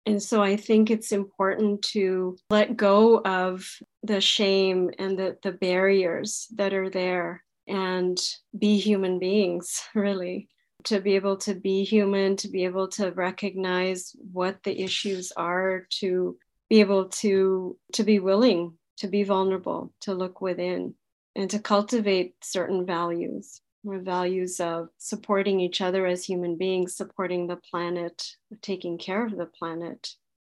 And 0.06 0.22
so 0.22 0.44
I 0.44 0.58
think 0.58 0.92
it's 0.92 1.12
important 1.12 1.82
to 1.94 2.38
let 2.50 2.76
go 2.76 3.20
of 3.20 3.66
the 4.04 4.22
shame 4.22 4.92
and 5.00 5.18
the, 5.18 5.38
the 5.44 5.54
barriers 5.54 6.48
that 6.56 6.74
are 6.74 6.90
there 6.90 7.44
and 7.68 8.20
be 8.58 8.78
human 8.78 9.20
beings, 9.20 9.82
really 9.96 10.50
to 10.86 11.00
be 11.00 11.16
able 11.16 11.38
to 11.38 11.56
be 11.56 11.84
human, 11.84 12.36
to 12.38 12.50
be 12.50 12.66
able 12.66 12.88
to 12.90 13.12
recognize 13.12 14.16
what 14.32 14.62
the 14.64 14.82
issues 14.82 15.32
are, 15.32 15.88
to 15.90 16.38
be 16.74 16.80
able 16.80 17.06
to 17.06 17.78
to 17.92 18.04
be 18.04 18.18
willing 18.18 18.74
to 18.98 19.08
be 19.08 19.24
vulnerable, 19.24 19.94
to 20.02 20.14
look 20.14 20.42
within, 20.42 20.96
and 21.36 21.48
to 21.50 21.60
cultivate 21.60 22.34
certain 22.42 22.84
values 22.84 23.62
or 23.86 24.00
values 24.00 24.60
of 24.60 24.90
supporting 24.98 25.60
each 25.60 25.82
other 25.82 26.08
as 26.08 26.24
human 26.24 26.58
beings, 26.58 26.96
supporting 26.96 27.46
the 27.46 27.60
planet, 27.70 28.24
taking 28.62 28.98
care 28.98 29.24
of 29.24 29.38
the 29.38 29.46
planet, 29.60 30.10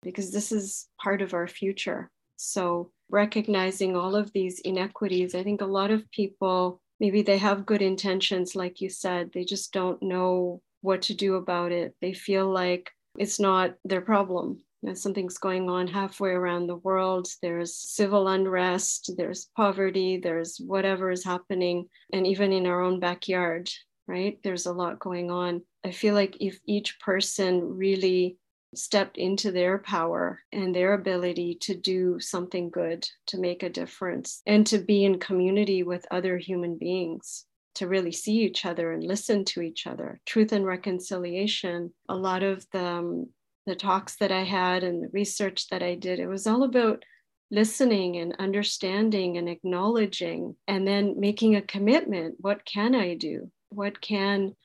because 0.03 0.31
this 0.31 0.53
is 0.53 0.87
part 1.01 1.21
of 1.21 1.33
our 1.33 1.47
future. 1.47 2.09
So, 2.37 2.91
recognizing 3.09 3.97
all 3.97 4.15
of 4.15 4.31
these 4.31 4.61
inequities, 4.61 5.35
I 5.35 5.43
think 5.43 5.59
a 5.59 5.65
lot 5.79 5.91
of 5.91 6.09
people 6.11 6.79
maybe 7.01 7.23
they 7.23 7.39
have 7.39 7.65
good 7.65 7.81
intentions, 7.81 8.55
like 8.55 8.79
you 8.79 8.89
said, 8.89 9.31
they 9.33 9.43
just 9.43 9.73
don't 9.73 10.01
know 10.01 10.61
what 10.79 11.01
to 11.01 11.13
do 11.13 11.35
about 11.35 11.73
it. 11.73 11.93
They 11.99 12.13
feel 12.13 12.49
like 12.49 12.91
it's 13.17 13.39
not 13.39 13.75
their 13.83 14.01
problem. 14.01 14.64
That 14.85 14.97
something's 14.97 15.37
going 15.37 15.69
on 15.69 15.87
halfway 15.87 16.31
around 16.31 16.67
the 16.67 16.75
world. 16.77 17.27
There's 17.41 17.75
civil 17.75 18.27
unrest, 18.27 19.11
there's 19.17 19.49
poverty, 19.55 20.17
there's 20.17 20.57
whatever 20.57 21.11
is 21.11 21.23
happening. 21.23 21.87
And 22.13 22.25
even 22.25 22.51
in 22.51 22.65
our 22.65 22.81
own 22.81 22.99
backyard, 22.99 23.69
right? 24.07 24.39
There's 24.43 24.65
a 24.65 24.73
lot 24.73 24.99
going 24.99 25.31
on. 25.31 25.61
I 25.83 25.91
feel 25.91 26.13
like 26.13 26.37
if 26.39 26.59
each 26.65 26.99
person 26.99 27.77
really 27.77 28.37
stepped 28.73 29.17
into 29.17 29.51
their 29.51 29.77
power 29.77 30.41
and 30.51 30.75
their 30.75 30.93
ability 30.93 31.57
to 31.61 31.75
do 31.75 32.19
something 32.19 32.69
good, 32.69 33.07
to 33.27 33.39
make 33.39 33.63
a 33.63 33.69
difference, 33.69 34.41
and 34.45 34.67
to 34.67 34.79
be 34.79 35.05
in 35.05 35.19
community 35.19 35.83
with 35.83 36.05
other 36.11 36.37
human 36.37 36.77
beings, 36.77 37.45
to 37.75 37.87
really 37.87 38.11
see 38.11 38.39
each 38.39 38.65
other 38.65 38.91
and 38.91 39.03
listen 39.03 39.45
to 39.45 39.61
each 39.61 39.87
other. 39.87 40.19
Truth 40.25 40.51
and 40.51 40.65
reconciliation, 40.65 41.93
a 42.09 42.15
lot 42.15 42.43
of 42.43 42.65
the, 42.71 42.83
um, 42.83 43.29
the 43.65 43.75
talks 43.75 44.15
that 44.17 44.31
I 44.31 44.43
had 44.43 44.83
and 44.83 45.03
the 45.03 45.09
research 45.11 45.67
that 45.69 45.83
I 45.83 45.95
did, 45.95 46.19
it 46.19 46.27
was 46.27 46.47
all 46.47 46.63
about 46.63 47.03
listening 47.51 48.17
and 48.17 48.35
understanding 48.39 49.37
and 49.37 49.47
acknowledging 49.47 50.55
and 50.67 50.87
then 50.87 51.19
making 51.19 51.55
a 51.55 51.61
commitment. 51.61 52.35
What 52.39 52.65
can 52.65 52.95
I 52.95 53.15
do? 53.15 53.51
What 53.69 54.01
can 54.01 54.55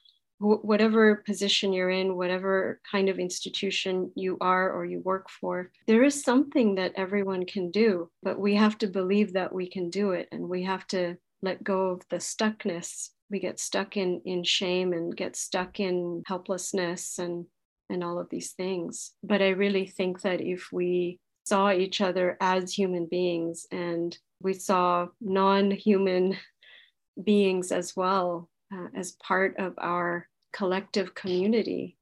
whatever 0.40 1.16
position 1.16 1.70
you're 1.70 1.90
in, 1.90 2.16
whatever 2.16 2.80
kind 2.90 3.10
of 3.10 3.18
institution 3.18 4.10
you 4.14 4.38
are 4.40 4.72
or 4.72 4.86
you 4.86 5.00
work 5.00 5.28
for, 5.28 5.70
there 5.86 6.02
is 6.02 6.24
something 6.24 6.76
that 6.76 6.94
everyone 6.96 7.44
can 7.44 7.70
do, 7.70 8.10
but 8.22 8.40
we 8.40 8.54
have 8.54 8.78
to 8.78 8.86
believe 8.86 9.34
that 9.34 9.54
we 9.54 9.68
can 9.68 9.90
do 9.90 10.12
it 10.12 10.28
and 10.32 10.48
we 10.48 10.62
have 10.62 10.86
to 10.86 11.14
let 11.42 11.62
go 11.62 11.90
of 11.90 12.02
the 12.08 12.16
stuckness. 12.16 13.10
We 13.30 13.38
get 13.38 13.60
stuck 13.60 13.98
in, 13.98 14.22
in 14.24 14.42
shame 14.42 14.94
and 14.94 15.14
get 15.14 15.36
stuck 15.36 15.78
in 15.78 16.22
helplessness 16.26 17.18
and, 17.18 17.44
and 17.90 18.04
all 18.04 18.18
of 18.18 18.30
these 18.30 18.52
things. 18.52 19.12
But 19.22 19.42
I 19.42 19.50
really 19.50 19.86
think 19.86 20.22
that 20.22 20.40
if 20.40 20.68
we 20.72 21.18
saw 21.44 21.72
each 21.72 22.00
other 22.00 22.36
as 22.40 22.72
human 22.72 23.06
beings 23.06 23.66
and 23.70 24.16
we 24.40 24.54
saw 24.54 25.08
non 25.20 25.70
human 25.70 26.36
beings 27.24 27.72
as 27.72 27.96
well 27.96 28.48
uh, 28.72 28.86
as 28.94 29.12
part 29.12 29.56
of 29.58 29.74
our 29.78 30.28
collective 30.52 31.14
community. 31.14 31.96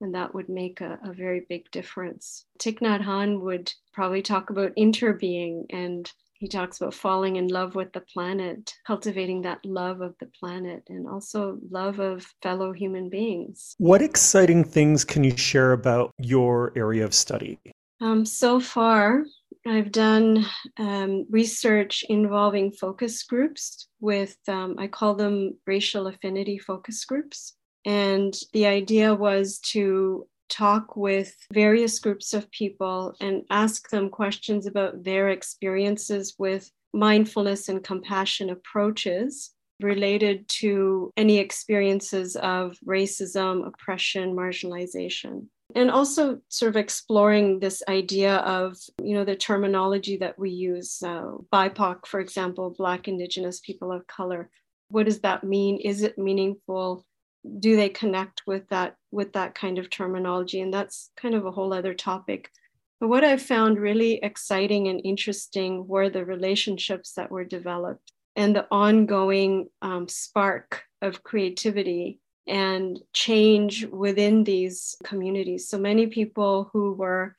And 0.00 0.14
that 0.14 0.34
would 0.34 0.48
make 0.48 0.80
a, 0.80 0.98
a 1.02 1.12
very 1.12 1.46
big 1.48 1.70
difference. 1.70 2.44
Thich 2.58 2.80
Nhat 2.80 3.02
Hanh 3.02 3.40
would 3.40 3.72
probably 3.94 4.22
talk 4.22 4.50
about 4.50 4.76
interbeing 4.76 5.64
and 5.70 6.10
he 6.38 6.48
talks 6.48 6.80
about 6.80 6.94
falling 6.94 7.36
in 7.36 7.48
love 7.48 7.74
with 7.74 7.92
the 7.92 8.00
planet, 8.00 8.72
cultivating 8.86 9.42
that 9.42 9.64
love 9.64 10.00
of 10.00 10.14
the 10.20 10.30
planet, 10.38 10.82
and 10.88 11.08
also 11.08 11.58
love 11.70 11.98
of 11.98 12.26
fellow 12.42 12.72
human 12.72 13.08
beings. 13.08 13.74
What 13.78 14.02
exciting 14.02 14.64
things 14.64 15.04
can 15.04 15.24
you 15.24 15.36
share 15.36 15.72
about 15.72 16.12
your 16.18 16.72
area 16.76 17.04
of 17.04 17.14
study? 17.14 17.58
Um, 18.00 18.26
so 18.26 18.60
far, 18.60 19.24
I've 19.66 19.90
done 19.90 20.46
um, 20.76 21.26
research 21.30 22.04
involving 22.08 22.70
focus 22.70 23.22
groups 23.22 23.88
with, 24.00 24.36
um, 24.48 24.76
I 24.78 24.86
call 24.86 25.14
them 25.14 25.58
racial 25.66 26.06
affinity 26.06 26.58
focus 26.58 27.04
groups. 27.04 27.54
And 27.84 28.34
the 28.52 28.66
idea 28.66 29.14
was 29.14 29.58
to 29.72 30.26
talk 30.48 30.96
with 30.96 31.34
various 31.52 31.98
groups 31.98 32.34
of 32.34 32.50
people 32.50 33.14
and 33.20 33.42
ask 33.50 33.90
them 33.90 34.10
questions 34.10 34.66
about 34.66 35.04
their 35.04 35.30
experiences 35.30 36.34
with 36.38 36.70
mindfulness 36.92 37.68
and 37.68 37.84
compassion 37.84 38.50
approaches 38.50 39.52
related 39.80 40.48
to 40.48 41.12
any 41.16 41.38
experiences 41.38 42.36
of 42.36 42.76
racism, 42.86 43.66
oppression, 43.66 44.34
marginalization. 44.34 45.46
And 45.74 45.90
also, 45.90 46.40
sort 46.48 46.70
of 46.70 46.76
exploring 46.76 47.58
this 47.58 47.82
idea 47.88 48.36
of, 48.36 48.76
you 49.02 49.14
know, 49.14 49.24
the 49.24 49.36
terminology 49.36 50.16
that 50.18 50.38
we 50.38 50.50
use, 50.50 51.02
uh, 51.02 51.32
BIPOC, 51.52 52.06
for 52.06 52.20
example, 52.20 52.74
Black, 52.78 53.08
Indigenous, 53.08 53.60
people 53.60 53.92
of 53.92 54.06
color. 54.06 54.48
What 54.88 55.06
does 55.06 55.20
that 55.20 55.42
mean? 55.44 55.78
Is 55.78 56.02
it 56.02 56.16
meaningful? 56.16 57.04
do 57.58 57.76
they 57.76 57.88
connect 57.88 58.42
with 58.46 58.68
that 58.68 58.96
with 59.16 59.32
that 59.32 59.54
kind 59.54 59.78
of 59.78 59.90
terminology 59.90 60.60
and 60.60 60.72
that's 60.72 61.10
kind 61.16 61.34
of 61.34 61.46
a 61.46 61.50
whole 61.50 61.72
other 61.72 61.94
topic. 61.94 62.50
But 63.00 63.08
what 63.08 63.24
i 63.24 63.36
found 63.36 63.78
really 63.78 64.20
exciting 64.22 64.88
and 64.88 65.00
interesting 65.04 65.88
were 65.88 66.08
the 66.08 66.24
relationships 66.24 67.14
that 67.14 67.30
were 67.30 67.44
developed 67.44 68.12
and 68.36 68.54
the 68.54 68.66
ongoing 68.70 69.68
um, 69.82 70.06
spark 70.08 70.82
of 71.02 71.22
creativity 71.22 72.20
and 72.46 73.00
change 73.12 73.86
within 73.86 74.44
these 74.44 74.94
communities. 75.02 75.68
So 75.68 75.78
many 75.78 76.06
people 76.06 76.70
who 76.72 76.92
were 76.92 77.36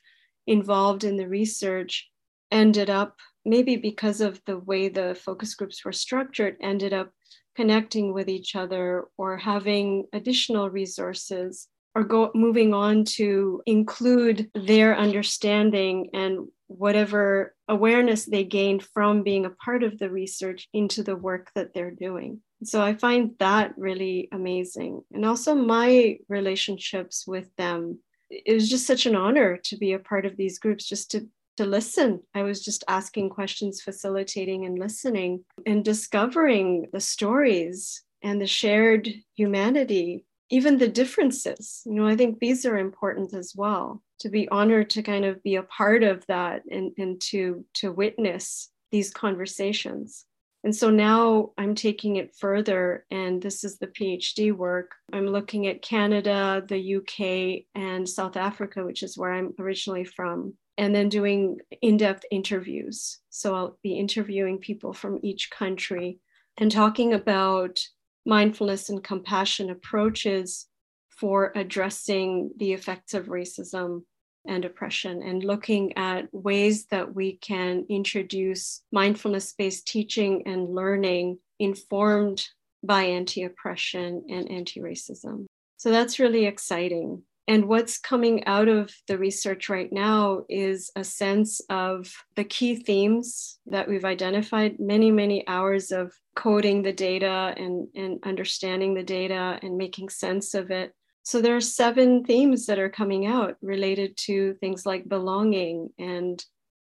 involved 0.47 1.03
in 1.03 1.15
the 1.17 1.28
research 1.28 2.09
ended 2.51 2.89
up 2.89 3.17
maybe 3.45 3.78
because 3.78 4.19
of 4.19 4.41
the 4.45 4.57
way 4.57 4.89
the 4.89 5.15
focus 5.15 5.55
groups 5.55 5.86
were 5.86 5.93
structured 5.93 6.57
ended 6.59 6.93
up 6.93 7.11
connecting 7.58 8.14
with 8.14 8.30
each 8.30 8.55
other 8.55 9.05
or 9.18 9.36
having 9.36 10.05
additional 10.14 10.70
resources 10.70 11.68
or 11.95 12.03
go 12.03 12.30
moving 12.36 12.72
on 12.72 13.03
to 13.03 13.62
include 13.66 14.49
their 14.53 14.95
understanding 14.95 16.12
and 16.14 16.47
whatever 16.68 17.55
awareness 17.68 18.26
they 18.26 18.43
gained 18.43 18.84
from 18.93 19.24
being 19.24 19.45
a 19.45 19.49
part 19.66 19.82
of 19.82 19.97
the 19.97 20.10
research 20.10 20.70
into 20.72 21.01
the 21.01 21.16
work 21.16 21.49
that 21.55 21.74
they're 21.74 21.89
doing. 21.89 22.39
So 22.64 22.84
I 22.84 22.93
find 22.93 23.32
that 23.39 23.74
really 23.78 24.30
amazing. 24.32 25.01
And 25.12 25.26
also 25.26 25.55
my 25.55 26.20
relationships 26.30 27.26
with 27.26 27.49
them. 27.58 27.99
It 28.30 28.53
was 28.53 28.70
just 28.70 28.86
such 28.86 29.05
an 29.05 29.16
honor 29.16 29.58
to 29.66 29.78
be 29.78 29.93
a 29.93 29.99
part 29.99 30.26
of 30.26 30.38
these 30.38 30.60
groups, 30.60 30.86
just 30.86 31.12
to 31.12 31.28
to 31.58 31.66
listen. 31.66 32.22
I 32.34 32.43
was 32.43 32.64
just 32.64 32.84
asking 32.88 33.30
questions, 33.30 33.82
facilitating 33.82 34.66
and 34.66 34.80
listening 34.80 35.43
and 35.66 35.84
discovering 35.84 36.88
the 36.93 37.01
stories 37.01 38.03
and 38.22 38.41
the 38.41 38.47
shared 38.47 39.10
humanity, 39.36 40.26
even 40.49 40.78
the 40.78 40.88
differences. 40.88 41.82
You 41.86 41.93
know, 41.93 42.08
I 42.08 42.16
think 42.16 42.39
these 42.39 42.66
are 42.66 42.78
important 42.78 43.34
as 43.34 43.53
well 43.55 44.01
to 44.20 44.30
be 44.30 44.49
honored 44.49 44.89
to 44.91 45.03
kind 45.03 45.26
of 45.26 45.43
be 45.43 45.55
a 45.55 45.64
part 45.64 46.03
of 46.03 46.26
that 46.28 46.64
and, 46.72 46.91
and 46.97 47.22
to 47.22 47.66
to 47.76 47.91
witness 47.91 48.70
these 48.91 49.12
conversations. 49.12 50.26
And 50.64 50.76
so 50.76 50.89
now 50.89 51.51
I'm 51.58 51.76
taking 51.76 52.16
it 52.16 52.36
further, 52.36 53.05
and 53.12 53.41
this 53.41 53.64
is 53.64 53.78
the 53.78 53.88
PhD 53.88 54.51
work. 54.51 54.91
I'm 55.14 55.28
looking 55.28 55.68
at 55.68 55.82
Canada, 55.82 56.64
the 56.68 56.95
UK, 56.97 57.66
and 57.76 58.10
South 58.10 58.36
Africa, 58.36 58.84
which 58.84 59.03
is 59.03 59.18
where 59.18 59.32
I'm 59.32 59.53
originally 59.60 60.03
from, 60.03 60.55
and 60.78 60.93
then 60.93 61.09
doing 61.09 61.59
in 61.82 61.97
depth 61.97 62.23
interviews. 62.32 63.19
So 63.30 63.55
I'll 63.55 63.78
be 63.84 63.97
interviewing 63.97 64.59
people 64.59 64.93
from 64.93 65.19
each 65.23 65.49
country 65.49 66.19
and 66.57 66.71
talking 66.71 67.13
about 67.13 67.80
mindfulness 68.25 68.89
and 68.89 69.03
compassion 69.03 69.69
approaches 69.69 70.67
for 71.09 71.51
addressing 71.55 72.51
the 72.57 72.73
effects 72.73 73.13
of 73.13 73.25
racism 73.28 74.03
and 74.47 74.65
oppression 74.65 75.21
and 75.23 75.43
looking 75.43 75.97
at 75.97 76.28
ways 76.32 76.86
that 76.88 77.13
we 77.13 77.38
can 77.38 77.86
introduce 77.89 78.82
mindfulness 78.91 79.53
based 79.53 79.88
teaching 79.88 80.43
and 80.45 80.69
learning 80.73 81.39
informed 81.59 82.45
by 82.84 83.03
anti 83.03 83.43
oppression 83.43 84.25
and 84.30 84.49
anti 84.49 84.80
racism. 84.80 85.45
So 85.78 85.91
that's 85.91 86.19
really 86.19 86.45
exciting. 86.45 87.23
And 87.50 87.70
what's 87.70 87.98
coming 87.98 88.45
out 88.45 88.68
of 88.68 88.93
the 89.08 89.18
research 89.18 89.70
right 89.70 89.91
now 89.91 90.43
is 90.50 90.91
a 90.98 91.04
sense 91.04 91.62
of 91.70 92.12
the 92.36 92.43
key 92.43 92.76
themes 92.76 93.60
that 93.68 93.88
we've 93.88 94.04
identified, 94.04 94.80
many, 94.80 95.12
many 95.12 95.48
hours 95.48 95.91
of 95.91 96.14
coding 96.36 96.82
the 96.82 96.91
data 96.91 97.54
and, 97.56 97.88
and 97.95 98.20
understanding 98.24 98.93
the 98.93 99.04
data 99.04 99.60
and 99.62 99.78
making 99.78 100.10
sense 100.10 100.54
of 100.54 100.72
it. 100.72 100.93
So 101.24 101.41
there 101.41 101.56
are 101.56 101.62
seven 101.62 102.26
themes 102.26 102.66
that 102.66 102.80
are 102.80 102.89
coming 102.89 103.26
out 103.26 103.56
related 103.62 104.18
to 104.26 104.54
things 104.56 104.86
like 104.86 105.08
belonging 105.08 105.89
and 105.98 106.43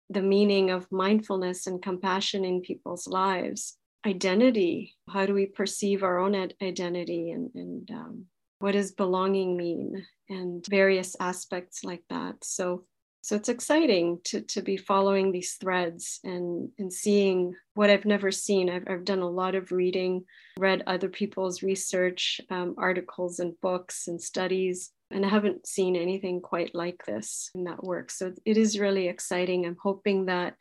the 0.09 0.21
meaning 0.21 0.69
of 0.69 0.91
mindfulness 0.91 1.67
and 1.67 1.81
compassion 1.81 2.45
in 2.45 2.61
people's 2.61 3.07
lives. 3.07 3.77
Identity 4.05 4.95
how 5.09 5.25
do 5.25 5.33
we 5.33 5.45
perceive 5.45 6.03
our 6.03 6.19
own 6.19 6.35
identity 6.61 7.31
and, 7.31 7.51
and 7.55 7.91
um, 7.91 8.25
what 8.63 8.71
does 8.71 8.93
belonging 8.93 9.57
mean 9.57 10.05
and 10.29 10.65
various 10.67 11.17
aspects 11.19 11.83
like 11.83 12.03
that 12.09 12.35
so 12.41 12.85
so 13.21 13.37
it's 13.37 13.47
exciting 13.47 14.19
to, 14.25 14.41
to 14.41 14.61
be 14.61 14.75
following 14.75 15.31
these 15.31 15.53
threads 15.53 16.19
and, 16.25 16.69
and 16.77 16.91
seeing 16.91 17.55
what 17.73 17.89
I've 17.89 18.03
never 18.03 18.31
seen. 18.31 18.69
I've, 18.69 18.83
I've 18.85 19.05
done 19.05 19.21
a 19.21 19.29
lot 19.29 19.55
of 19.55 19.71
reading, 19.71 20.25
read 20.59 20.83
other 20.87 21.07
people's 21.07 21.63
research, 21.63 22.41
um, 22.49 22.75
articles 22.77 23.39
and 23.39 23.53
books 23.61 24.09
and 24.09 24.21
studies, 24.21 24.91
and 25.09 25.25
I 25.25 25.29
haven't 25.29 25.65
seen 25.65 25.95
anything 25.95 26.41
quite 26.41 26.75
like 26.75 27.05
this 27.05 27.49
in 27.55 27.63
that 27.63 27.81
work. 27.81 28.11
So 28.11 28.33
it 28.43 28.57
is 28.57 28.77
really 28.77 29.07
exciting. 29.07 29.65
I'm 29.65 29.77
hoping 29.81 30.25
that 30.25 30.55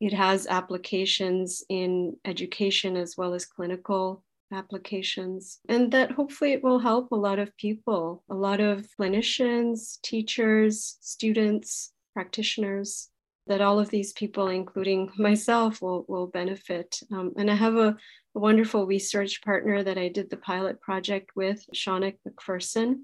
it 0.00 0.14
has 0.14 0.46
applications 0.46 1.62
in 1.68 2.16
education 2.24 2.96
as 2.96 3.14
well 3.18 3.34
as 3.34 3.44
clinical 3.44 4.24
applications 4.54 5.58
and 5.68 5.90
that 5.92 6.12
hopefully 6.12 6.52
it 6.52 6.62
will 6.62 6.78
help 6.78 7.10
a 7.10 7.16
lot 7.16 7.38
of 7.38 7.56
people, 7.56 8.22
a 8.30 8.34
lot 8.34 8.60
of 8.60 8.86
clinicians, 8.98 10.00
teachers, 10.02 10.96
students, 11.00 11.92
practitioners, 12.12 13.10
that 13.46 13.60
all 13.60 13.78
of 13.78 13.90
these 13.90 14.12
people, 14.12 14.48
including 14.48 15.10
myself, 15.18 15.82
will, 15.82 16.04
will 16.08 16.28
benefit. 16.28 16.98
Um, 17.12 17.32
and 17.36 17.50
I 17.50 17.54
have 17.54 17.76
a, 17.76 17.96
a, 18.34 18.38
wonderful 18.38 18.86
research 18.86 19.42
partner 19.42 19.82
that 19.82 19.98
I 19.98 20.08
did 20.08 20.30
the 20.30 20.36
pilot 20.38 20.80
project 20.80 21.30
with, 21.36 21.64
Shaunak 21.74 22.16
McPherson, 22.26 23.00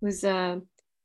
who's 0.00 0.24
a 0.24 0.60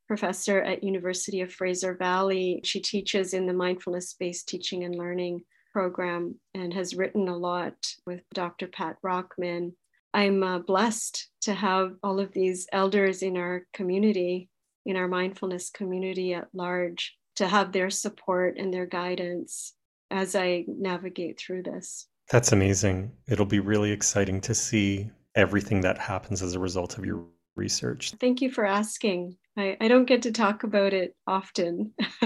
professor 0.07 0.61
at 0.61 0.83
University 0.83 1.41
of 1.41 1.51
Fraser 1.51 1.95
Valley. 1.95 2.61
She 2.63 2.79
teaches 2.79 3.33
in 3.33 3.47
the 3.47 3.53
mindfulness-based 3.53 4.47
teaching 4.47 4.83
and 4.83 4.95
learning 4.95 5.41
program 5.73 6.35
and 6.53 6.73
has 6.73 6.95
written 6.95 7.27
a 7.27 7.35
lot 7.35 7.73
with 8.05 8.21
Dr. 8.33 8.67
Pat 8.67 8.97
Rockman. 9.03 9.73
I'm 10.16 10.43
uh, 10.43 10.59
blessed 10.59 11.28
to 11.41 11.53
have 11.53 11.91
all 12.01 12.22
of 12.22 12.32
these 12.32 12.68
elders 12.72 13.22
in 13.22 13.36
our 13.36 13.68
community, 13.74 14.49
in 14.86 14.95
our 14.95 15.09
mindfulness 15.09 15.70
community 15.70 16.34
at 16.34 16.47
large, 16.53 17.18
to 17.36 17.49
have 17.49 17.74
their 17.74 17.89
support 17.89 18.57
and 18.57 18.74
their 18.74 18.86
guidance 18.86 19.74
as 20.09 20.34
I 20.34 20.63
navigate 20.70 21.38
through 21.38 21.63
this. 21.63 22.07
That's 22.32 22.53
amazing. 22.53 23.11
It'll 23.28 23.45
be 23.45 23.59
really 23.59 23.91
exciting 23.91 24.39
to 24.41 24.55
see 24.55 25.09
everything 25.36 25.82
that 25.82 25.97
happens 25.97 26.41
as 26.41 26.55
a 26.55 26.59
result 26.59 26.97
of 26.97 27.05
your 27.05 27.26
research. 27.57 28.13
Thank 28.18 28.41
you 28.41 28.49
for 28.49 28.66
asking. 28.66 29.36
I, 29.57 29.76
I 29.82 29.89
don't 29.89 30.05
get 30.05 30.22
to 30.22 30.32
talk 30.32 30.63
about 30.63 30.93
it 30.93 31.13
often. 31.28 31.91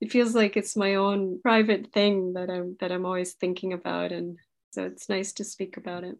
it 0.00 0.10
feels 0.10 0.34
like 0.34 0.56
it's 0.56 0.76
my 0.76 0.96
own 0.96 1.38
private 1.40 1.92
thing 1.92 2.32
that 2.32 2.50
I'm 2.50 2.76
that 2.80 2.90
I'm 2.90 3.06
always 3.06 3.34
thinking 3.34 3.74
about 3.74 4.10
and 4.10 4.38
so 4.72 4.84
it's 4.84 5.08
nice 5.08 5.32
to 5.34 5.44
speak 5.44 5.76
about 5.76 6.02
it. 6.02 6.18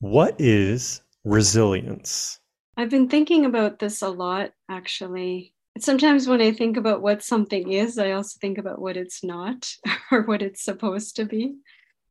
What 0.00 0.40
is 0.40 1.02
resilience? 1.24 2.40
I've 2.76 2.90
been 2.90 3.08
thinking 3.08 3.44
about 3.44 3.78
this 3.78 4.02
a 4.02 4.08
lot 4.08 4.50
actually. 4.68 5.54
Sometimes 5.78 6.28
when 6.28 6.40
I 6.40 6.52
think 6.52 6.76
about 6.76 7.02
what 7.02 7.22
something 7.22 7.72
is, 7.72 7.98
I 7.98 8.12
also 8.12 8.38
think 8.40 8.58
about 8.58 8.80
what 8.80 8.96
it's 8.96 9.24
not 9.24 9.72
or 10.12 10.22
what 10.22 10.42
it's 10.42 10.62
supposed 10.62 11.16
to 11.16 11.24
be. 11.24 11.56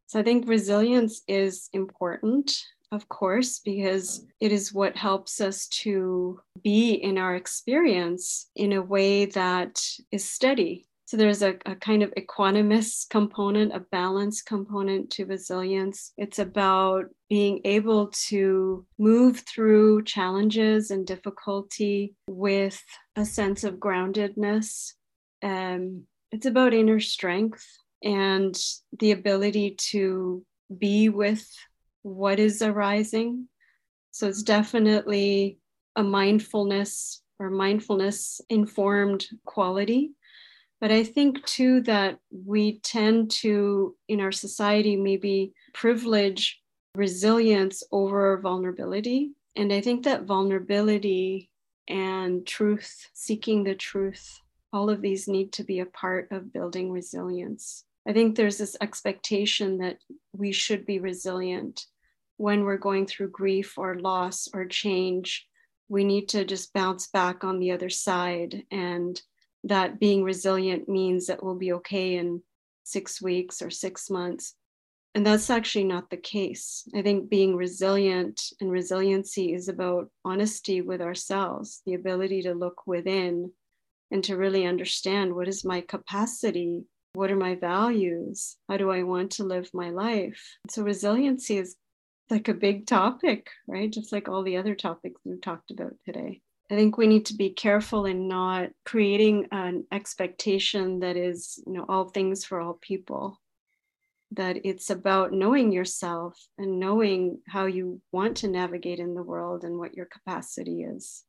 So 0.07 0.19
I 0.19 0.23
think 0.23 0.47
resilience 0.47 1.21
is 1.27 1.69
important 1.73 2.55
of 2.93 3.09
course, 3.09 3.59
because 3.59 4.25
it 4.39 4.51
is 4.51 4.71
what 4.71 4.95
helps 4.95 5.41
us 5.41 5.67
to 5.67 6.39
be 6.63 6.93
in 6.93 7.17
our 7.17 7.35
experience 7.35 8.49
in 8.55 8.73
a 8.73 8.81
way 8.81 9.25
that 9.25 9.81
is 10.11 10.29
steady. 10.29 10.85
So 11.13 11.17
there's 11.17 11.43
a, 11.43 11.53
a 11.67 11.75
kind 11.75 12.01
of 12.01 12.11
equanimous 12.17 13.07
component, 13.07 13.71
a 13.71 13.81
balance 13.91 14.41
component 14.41 15.11
to 15.11 15.27
resilience. 15.27 16.11
It's 16.17 16.39
about 16.39 17.05
being 17.29 17.61
able 17.65 18.07
to 18.29 18.83
move 18.97 19.43
through 19.47 20.05
challenges 20.05 20.89
and 20.89 21.05
difficulty 21.05 22.15
with 22.27 22.83
a 23.15 23.25
sense 23.25 23.63
of 23.63 23.75
groundedness. 23.75 24.93
Um, 25.43 26.05
it's 26.31 26.47
about 26.47 26.73
inner 26.73 26.99
strength 26.99 27.63
and 28.03 28.59
the 28.99 29.11
ability 29.11 29.75
to 29.91 30.43
be 30.75 31.09
with 31.09 31.47
what 32.01 32.39
is 32.39 32.63
arising. 32.63 33.49
So 34.09 34.27
it's 34.27 34.41
definitely 34.41 35.59
a 35.95 36.01
mindfulness 36.01 37.21
or 37.37 37.51
mindfulness 37.51 38.41
informed 38.49 39.27
quality. 39.45 40.13
But 40.83 40.91
I 40.91 41.05
think 41.05 41.45
too 41.45 41.79
that 41.83 42.19
we 42.29 42.79
tend 42.79 43.31
to, 43.31 43.95
in 44.09 44.19
our 44.19 44.33
society, 44.33 44.97
maybe 44.97 45.53
privilege 45.73 46.61
resilience 46.93 47.83
over 47.93 48.37
vulnerability. 48.41 49.31
And 49.55 49.71
I 49.71 49.79
think 49.79 50.03
that 50.03 50.23
vulnerability 50.23 51.49
and 51.87 52.45
truth, 52.45 53.09
seeking 53.13 53.63
the 53.63 53.75
truth, 53.75 54.41
all 54.73 54.89
of 54.89 54.99
these 54.99 55.25
need 55.25 55.53
to 55.53 55.63
be 55.63 55.79
a 55.79 55.85
part 55.85 56.29
of 56.33 56.51
building 56.51 56.91
resilience. 56.91 57.85
I 58.05 58.11
think 58.11 58.35
there's 58.35 58.57
this 58.57 58.75
expectation 58.81 59.77
that 59.77 59.99
we 60.33 60.51
should 60.51 60.85
be 60.85 60.99
resilient 60.99 61.85
when 62.35 62.65
we're 62.65 62.75
going 62.75 63.07
through 63.07 63.29
grief 63.29 63.77
or 63.77 64.01
loss 64.01 64.49
or 64.53 64.65
change, 64.65 65.47
we 65.87 66.03
need 66.03 66.27
to 66.27 66.43
just 66.43 66.73
bounce 66.73 67.07
back 67.07 67.45
on 67.45 67.59
the 67.59 67.71
other 67.71 67.89
side. 67.89 68.65
And 68.69 69.21
that 69.63 69.99
being 69.99 70.23
resilient 70.23 70.89
means 70.89 71.27
that 71.27 71.43
we'll 71.43 71.55
be 71.55 71.73
okay 71.73 72.15
in 72.15 72.41
six 72.83 73.21
weeks 73.21 73.61
or 73.61 73.69
six 73.69 74.09
months. 74.09 74.55
And 75.15 75.25
that's 75.25 75.49
actually 75.49 75.83
not 75.85 76.09
the 76.09 76.17
case. 76.17 76.87
I 76.95 77.01
think 77.01 77.29
being 77.29 77.55
resilient 77.55 78.41
and 78.59 78.71
resiliency 78.71 79.53
is 79.53 79.67
about 79.67 80.09
honesty 80.25 80.81
with 80.81 81.01
ourselves, 81.01 81.81
the 81.85 81.93
ability 81.93 82.41
to 82.43 82.53
look 82.53 82.87
within 82.87 83.51
and 84.11 84.23
to 84.23 84.37
really 84.37 84.65
understand 84.65 85.33
what 85.33 85.47
is 85.47 85.63
my 85.63 85.81
capacity 85.81 86.83
what 87.15 87.29
are 87.29 87.35
my 87.35 87.53
values 87.53 88.57
how 88.67 88.75
do 88.75 88.89
i 88.89 89.03
want 89.03 89.29
to 89.29 89.43
live 89.43 89.69
my 89.71 89.91
life 89.91 90.57
so 90.67 90.81
resiliency 90.81 91.59
is 91.59 91.75
like 92.29 92.47
a 92.47 92.53
big 92.53 92.87
topic, 92.87 93.49
right? 93.67 93.91
Just 93.91 94.11
like 94.11 94.27
all 94.27 94.43
the 94.43 94.57
other 94.57 94.75
topics 94.75 95.21
we've 95.23 95.41
talked 95.41 95.71
about 95.71 95.93
today. 96.05 96.41
I 96.71 96.75
think 96.75 96.97
we 96.97 97.07
need 97.07 97.25
to 97.27 97.35
be 97.35 97.49
careful 97.51 98.05
in 98.05 98.27
not 98.27 98.69
creating 98.85 99.47
an 99.51 99.85
expectation 99.91 100.99
that 101.01 101.17
is, 101.17 101.61
you 101.67 101.73
know, 101.73 101.85
all 101.87 102.09
things 102.09 102.45
for 102.45 102.59
all 102.61 102.79
people. 102.81 103.39
that 104.35 104.65
it's 104.65 104.89
about 104.89 105.31
knowing 105.31 105.71
yourself 105.71 106.35
and 106.57 106.79
knowing 106.79 107.39
how 107.47 107.65
you 107.67 108.01
want 108.11 108.37
to 108.37 108.47
navigate 108.47 108.97
in 108.99 109.13
the 109.13 109.21
world 109.21 109.63
and 109.63 109.77
what 109.77 109.93
your 109.93 110.07
capacity 110.07 110.81
is. 110.81 111.23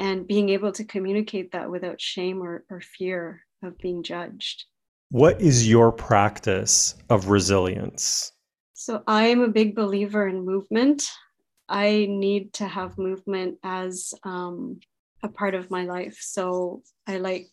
And 0.00 0.26
being 0.26 0.48
able 0.48 0.72
to 0.72 0.84
communicate 0.84 1.52
that 1.52 1.70
without 1.70 2.00
shame 2.00 2.42
or, 2.42 2.64
or 2.70 2.80
fear 2.80 3.42
of 3.62 3.78
being 3.78 4.02
judged. 4.02 4.64
What 5.10 5.40
is 5.40 5.68
your 5.68 5.92
practice 5.92 6.96
of 7.08 7.28
resilience? 7.28 8.32
So 8.74 9.02
i 9.06 9.24
am 9.26 9.40
a 9.40 9.48
big 9.48 9.74
believer 9.74 10.28
in 10.28 10.44
movement 10.44 11.08
i 11.68 12.06
need 12.08 12.52
to 12.52 12.66
have 12.66 12.98
movement 12.98 13.58
as 13.62 14.14
um, 14.24 14.80
a 15.22 15.28
part 15.28 15.54
of 15.54 15.70
my 15.70 15.84
life 15.84 16.18
so 16.20 16.82
i 17.06 17.16
like 17.18 17.48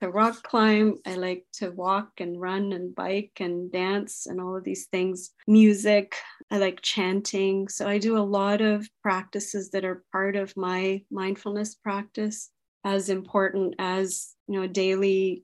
to 0.00 0.10
rock 0.10 0.42
climb. 0.42 0.96
I 1.06 1.14
like 1.16 1.44
to 1.54 1.70
walk 1.70 2.12
and 2.18 2.40
run 2.40 2.72
and 2.72 2.94
bike 2.94 3.32
and 3.40 3.70
dance 3.70 4.26
and 4.26 4.40
all 4.40 4.56
of 4.56 4.64
these 4.64 4.86
things. 4.86 5.30
Music. 5.46 6.14
I 6.50 6.58
like 6.58 6.80
chanting. 6.82 7.68
So 7.68 7.88
I 7.88 7.98
do 7.98 8.16
a 8.16 8.20
lot 8.20 8.60
of 8.60 8.88
practices 9.02 9.70
that 9.70 9.84
are 9.84 10.04
part 10.12 10.36
of 10.36 10.56
my 10.56 11.02
mindfulness 11.10 11.74
practice, 11.74 12.50
as 12.84 13.08
important 13.08 13.74
as 13.78 14.34
you 14.46 14.60
know, 14.60 14.66
daily 14.66 15.42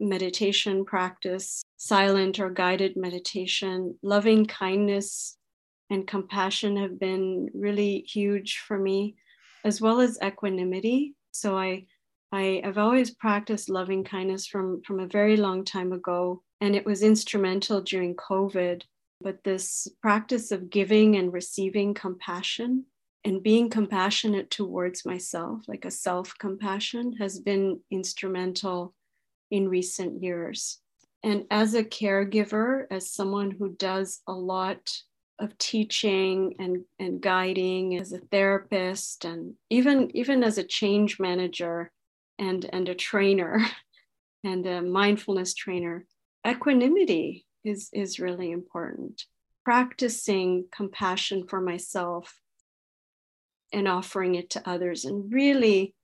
meditation 0.00 0.84
practice, 0.84 1.62
silent 1.76 2.40
or 2.40 2.50
guided 2.50 2.96
meditation, 2.96 3.96
loving 4.02 4.46
kindness 4.46 5.36
and 5.94 6.06
compassion 6.06 6.76
have 6.76 6.98
been 6.98 7.48
really 7.54 8.00
huge 8.00 8.58
for 8.58 8.78
me, 8.78 9.16
as 9.64 9.80
well 9.80 10.00
as 10.00 10.18
equanimity. 10.22 11.14
So 11.30 11.56
I 11.56 11.86
I, 12.32 12.62
have 12.64 12.78
always 12.78 13.12
practiced 13.12 13.68
loving 13.70 14.02
kindness 14.02 14.48
from, 14.48 14.82
from 14.82 14.98
a 14.98 15.06
very 15.06 15.36
long 15.36 15.64
time 15.64 15.92
ago, 15.92 16.42
and 16.60 16.74
it 16.74 16.84
was 16.84 17.04
instrumental 17.04 17.80
during 17.80 18.16
COVID. 18.16 18.82
But 19.20 19.44
this 19.44 19.86
practice 20.02 20.50
of 20.50 20.68
giving 20.68 21.14
and 21.14 21.32
receiving 21.32 21.94
compassion 21.94 22.86
and 23.24 23.40
being 23.40 23.70
compassionate 23.70 24.50
towards 24.50 25.06
myself, 25.06 25.60
like 25.68 25.84
a 25.84 25.92
self 25.92 26.34
compassion, 26.38 27.14
has 27.20 27.38
been 27.38 27.78
instrumental 27.92 28.94
in 29.52 29.68
recent 29.68 30.20
years. 30.20 30.80
And 31.22 31.44
as 31.52 31.74
a 31.74 31.84
caregiver, 31.84 32.86
as 32.90 33.12
someone 33.12 33.52
who 33.52 33.76
does 33.76 34.22
a 34.26 34.32
lot 34.32 34.90
of 35.38 35.56
teaching 35.58 36.54
and, 36.58 36.84
and 36.98 37.20
guiding 37.20 37.96
as 37.96 38.12
a 38.12 38.18
therapist 38.18 39.24
and 39.24 39.54
even 39.68 40.10
even 40.14 40.44
as 40.44 40.58
a 40.58 40.64
change 40.64 41.18
manager 41.18 41.90
and, 42.38 42.68
and 42.72 42.88
a 42.88 42.94
trainer 42.94 43.60
and 44.44 44.66
a 44.66 44.82
mindfulness 44.82 45.54
trainer, 45.54 46.04
equanimity 46.46 47.46
is, 47.64 47.88
is 47.92 48.20
really 48.20 48.52
important. 48.52 49.24
Practicing 49.64 50.66
compassion 50.70 51.46
for 51.48 51.60
myself 51.60 52.38
and 53.72 53.88
offering 53.88 54.34
it 54.34 54.50
to 54.50 54.68
others. 54.68 55.04
And 55.04 55.32
really, 55.32 55.94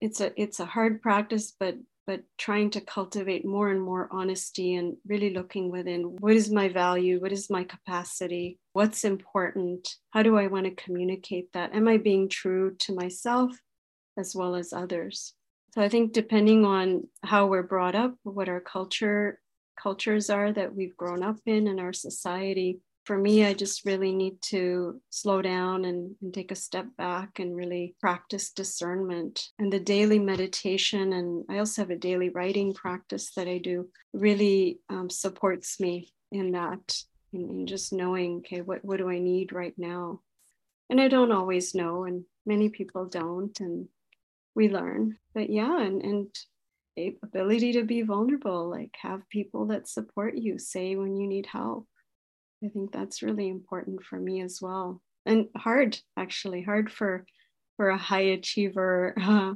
it's 0.00 0.20
a 0.20 0.32
it's 0.40 0.60
a 0.60 0.66
hard 0.66 1.02
practice, 1.02 1.52
but 1.58 1.76
but 2.06 2.22
trying 2.38 2.70
to 2.70 2.80
cultivate 2.80 3.44
more 3.44 3.70
and 3.70 3.82
more 3.82 4.08
honesty 4.12 4.74
and 4.74 4.96
really 5.06 5.30
looking 5.30 5.70
within 5.70 6.16
what 6.20 6.34
is 6.34 6.50
my 6.50 6.68
value? 6.68 7.20
What 7.20 7.32
is 7.32 7.50
my 7.50 7.64
capacity? 7.64 8.58
What's 8.72 9.04
important? 9.04 9.96
How 10.10 10.22
do 10.22 10.36
i 10.36 10.46
want 10.46 10.66
to 10.66 10.82
communicate 10.84 11.52
that? 11.52 11.74
Am 11.74 11.88
i 11.88 11.96
being 11.96 12.28
true 12.28 12.74
to 12.80 12.94
myself 12.94 13.52
as 14.16 14.34
well 14.34 14.54
as 14.54 14.72
others? 14.72 15.34
So 15.74 15.82
I 15.82 15.88
think 15.88 16.12
depending 16.12 16.64
on 16.64 17.08
how 17.22 17.46
we're 17.46 17.62
brought 17.62 17.94
up, 17.94 18.14
what 18.22 18.48
our 18.48 18.60
culture 18.60 19.40
cultures 19.78 20.30
are 20.30 20.52
that 20.52 20.74
we've 20.74 20.96
grown 20.96 21.22
up 21.22 21.36
in 21.44 21.66
in 21.66 21.78
our 21.78 21.92
society, 21.92 22.80
for 23.06 23.16
me, 23.16 23.46
I 23.46 23.54
just 23.54 23.86
really 23.86 24.12
need 24.12 24.42
to 24.42 25.00
slow 25.10 25.40
down 25.40 25.84
and, 25.84 26.16
and, 26.20 26.34
take 26.34 26.50
a 26.50 26.56
step 26.56 26.86
back 26.98 27.38
and 27.38 27.56
really 27.56 27.94
practice 28.00 28.50
discernment. 28.50 29.48
And 29.58 29.72
the 29.72 29.80
daily 29.80 30.18
meditation, 30.18 31.12
and 31.12 31.44
I 31.48 31.58
also 31.58 31.82
have 31.82 31.90
a 31.90 31.96
daily 31.96 32.30
writing 32.30 32.74
practice 32.74 33.32
that 33.36 33.46
I 33.46 33.58
do, 33.58 33.88
really 34.12 34.80
um, 34.90 35.08
supports 35.08 35.78
me 35.78 36.12
in 36.32 36.50
that, 36.52 36.98
in, 37.32 37.48
in 37.48 37.66
just 37.66 37.92
knowing, 37.92 38.38
okay, 38.38 38.60
what, 38.60 38.84
what 38.84 38.98
do 38.98 39.08
I 39.08 39.20
need 39.20 39.52
right 39.52 39.74
now? 39.78 40.20
And 40.90 41.00
I 41.00 41.06
don't 41.06 41.32
always 41.32 41.74
know, 41.74 42.04
and 42.04 42.24
many 42.44 42.68
people 42.68 43.06
don't. 43.06 43.58
And 43.60 43.88
we 44.56 44.68
learn. 44.68 45.18
But 45.34 45.50
yeah, 45.50 45.80
and 45.80 46.02
and 46.02 47.16
ability 47.22 47.74
to 47.74 47.84
be 47.84 48.02
vulnerable, 48.02 48.68
like 48.68 48.96
have 49.02 49.28
people 49.28 49.66
that 49.66 49.86
support 49.86 50.36
you, 50.36 50.58
say 50.58 50.96
when 50.96 51.16
you 51.16 51.28
need 51.28 51.46
help. 51.46 51.86
I 52.64 52.68
think 52.68 52.92
that's 52.92 53.22
really 53.22 53.48
important 53.48 54.02
for 54.02 54.18
me 54.18 54.40
as 54.40 54.60
well. 54.60 55.02
And 55.24 55.48
hard, 55.56 55.98
actually, 56.16 56.62
hard 56.62 56.90
for 56.90 57.26
for 57.76 57.90
a 57.90 57.98
high 57.98 58.20
achiever 58.20 59.14
uh, 59.20 59.54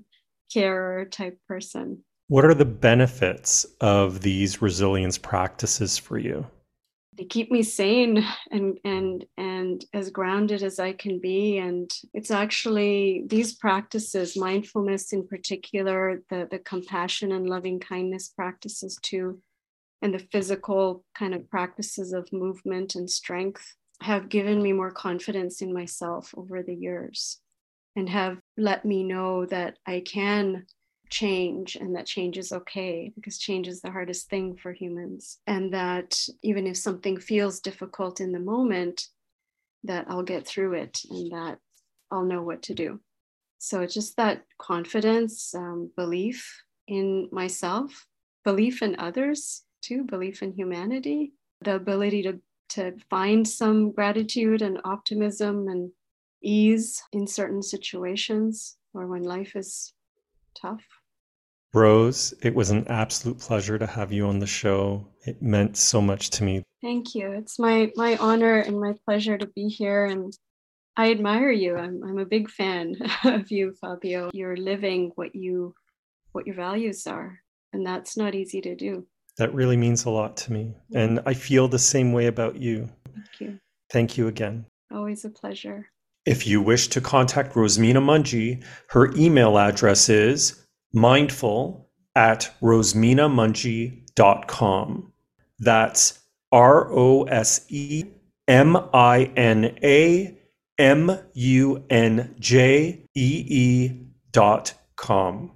carer 0.53 1.07
type 1.07 1.39
person. 1.49 2.05
What 2.29 2.45
are 2.45 2.55
the 2.55 2.65
benefits 2.65 3.65
of 3.81 4.21
these 4.21 4.63
resilience 4.63 5.19
practices 5.19 5.99
for 5.99 6.19
you? 6.19 6.47
they 7.21 7.27
keep 7.27 7.51
me 7.51 7.63
sane 7.63 8.25
and 8.51 8.79
and 8.83 9.27
and 9.37 9.85
as 9.93 10.11
grounded 10.11 10.63
as 10.63 10.79
I 10.79 10.93
can 10.93 11.21
be. 11.21 11.59
And 11.59 11.91
it's 12.15 12.31
actually 12.31 13.25
these 13.27 13.55
practices, 13.55 14.39
mindfulness 14.39 15.13
in 15.13 15.27
particular, 15.27 16.23
the 16.31 16.49
the 16.51 16.59
compassion 16.59 17.33
and 17.33 17.49
loving 17.49 17.79
kindness 17.79 18.29
practices 18.29 18.99
too, 19.03 19.43
and 20.03 20.15
the 20.15 20.27
physical 20.33 21.05
kind 21.15 21.35
of 21.35 21.49
practices 21.51 22.13
of 22.13 22.33
movement 22.33 22.95
and 22.95 23.11
strength 23.11 23.75
have 24.03 24.29
given 24.29 24.63
me 24.63 24.73
more 24.73 24.91
confidence 24.91 25.61
in 25.61 25.73
myself 25.73 26.35
over 26.37 26.63
the 26.63 26.75
years 26.75 27.39
and 27.97 28.09
have 28.09 28.39
let 28.57 28.85
me 28.85 29.03
know 29.03 29.45
that 29.47 29.77
I 29.87 30.01
can 30.01 30.65
change 31.11 31.77
and 31.77 31.97
that 31.97 32.07
change 32.07 32.39
is 32.39 32.53
okay 32.53 33.13
because 33.15 33.37
change 33.37 33.69
is 33.69 33.81
the 33.81 33.91
hardest 33.91 34.31
thing 34.31 34.57
for 34.57 34.73
humans. 34.73 35.39
And 35.47 35.75
that 35.75 36.19
even 36.43 36.67
if 36.67 36.77
something 36.77 37.19
feels 37.19 37.61
difficult 37.61 38.21
in 38.21 38.33
the 38.33 38.39
moment 38.39 39.03
that 39.85 40.07
I'll 40.09 40.23
get 40.23 40.47
through 40.47 40.75
it 40.75 41.01
and 41.11 41.33
that 41.33 41.59
I'll 42.11 42.25
know 42.25 42.43
what 42.43 42.63
to 42.65 42.75
do. 42.75 43.01
So 43.59 43.83
it's 43.83 43.95
just 43.95 44.17
that 44.17 44.43
confidence 44.59 45.55
um, 45.55 45.91
belief 45.97 46.63
in 46.89 47.29
myself 47.31 48.07
belief 48.43 48.83
in 48.83 48.97
others 48.99 49.63
too 49.81 50.05
belief 50.05 50.43
in 50.43 50.53
humanity 50.53 51.33
the 51.63 51.75
ability 51.75 52.23
to 52.23 52.39
to 52.69 52.93
find 53.09 53.47
some 53.47 53.91
gratitude 53.91 54.63
and 54.63 54.81
optimism 54.85 55.69
and 55.69 55.91
ease 56.43 57.03
in 57.13 57.27
certain 57.27 57.63
situations 57.63 58.77
or 58.95 59.07
when 59.07 59.23
life 59.23 59.57
is 59.57 59.93
tough 60.55 60.85
Rose, 61.73 62.35
it 62.43 62.53
was 62.53 62.71
an 62.71 62.89
absolute 62.89 63.39
pleasure 63.39 63.79
to 63.79 63.87
have 63.87 64.11
you 64.11 64.27
on 64.27 64.41
the 64.41 64.47
show. 64.47 65.07
It 65.25 65.41
meant 65.41 65.77
so 65.77 66.01
much 66.01 66.31
to 66.31 66.43
me. 66.43 66.65
Thank 66.83 67.15
you. 67.15 67.31
It's 67.31 67.61
my 67.61 67.93
my 67.95 68.17
honor 68.17 68.59
and 68.59 68.81
my 68.81 68.95
pleasure 69.05 69.39
to 69.39 69.47
be 69.47 69.69
here 69.69 70.07
and 70.07 70.37
I 70.97 71.13
admire 71.13 71.51
you. 71.51 71.77
I'm 71.77 72.03
I'm 72.03 72.19
a 72.19 72.27
big 72.27 72.51
fan 72.51 72.97
of 73.25 73.51
you, 73.51 73.75
Fabio. 73.81 74.31
You're 74.33 74.57
living 74.57 75.13
what 75.15 75.35
you 75.35 75.75
what 76.33 76.47
your 76.47 76.57
values 76.57 77.07
are, 77.07 77.39
and 77.73 77.87
that's 77.87 78.17
not 78.17 78.35
easy 78.35 78.61
to 78.63 78.75
do. 78.75 79.07
That 79.39 79.55
really 79.55 79.77
means 79.77 80.05
a 80.05 80.11
lot 80.11 80.37
to 80.39 80.53
me, 80.53 80.75
and 80.95 81.21
I 81.25 81.35
feel 81.35 81.69
the 81.69 81.79
same 81.79 82.13
way 82.13 82.27
about 82.27 82.57
you. 82.57 82.89
Thank 83.15 83.41
you. 83.41 83.61
Thank 83.91 84.19
you 84.19 84.27
again. 84.29 84.67
Always 84.93 85.25
a 85.25 85.31
pleasure. 85.31 85.87
If 86.27 86.47
you 86.47 86.61
wish 86.61 86.89
to 86.89 87.01
contact 87.01 87.57
Rose 87.57 87.79
Mina 87.79 88.01
Munjee, 88.01 88.63
her 88.89 89.11
email 89.17 89.59
address 89.59 90.11
is 90.11 90.67
mindful 90.93 91.89
at 92.15 92.53
roseminamunjee.com. 92.61 95.13
That's 95.59 96.19
R 96.53 96.93
O 96.93 97.23
S 97.25 97.65
E 97.69 98.05
M 98.49 98.77
I 98.93 99.31
N 99.37 99.79
A 99.83 100.39
M 100.79 101.19
U 101.35 101.85
N 101.89 102.35
J 102.39 103.03
E 103.15 103.45
E 103.49 103.93
dot 104.33 104.75
com. 104.97 105.53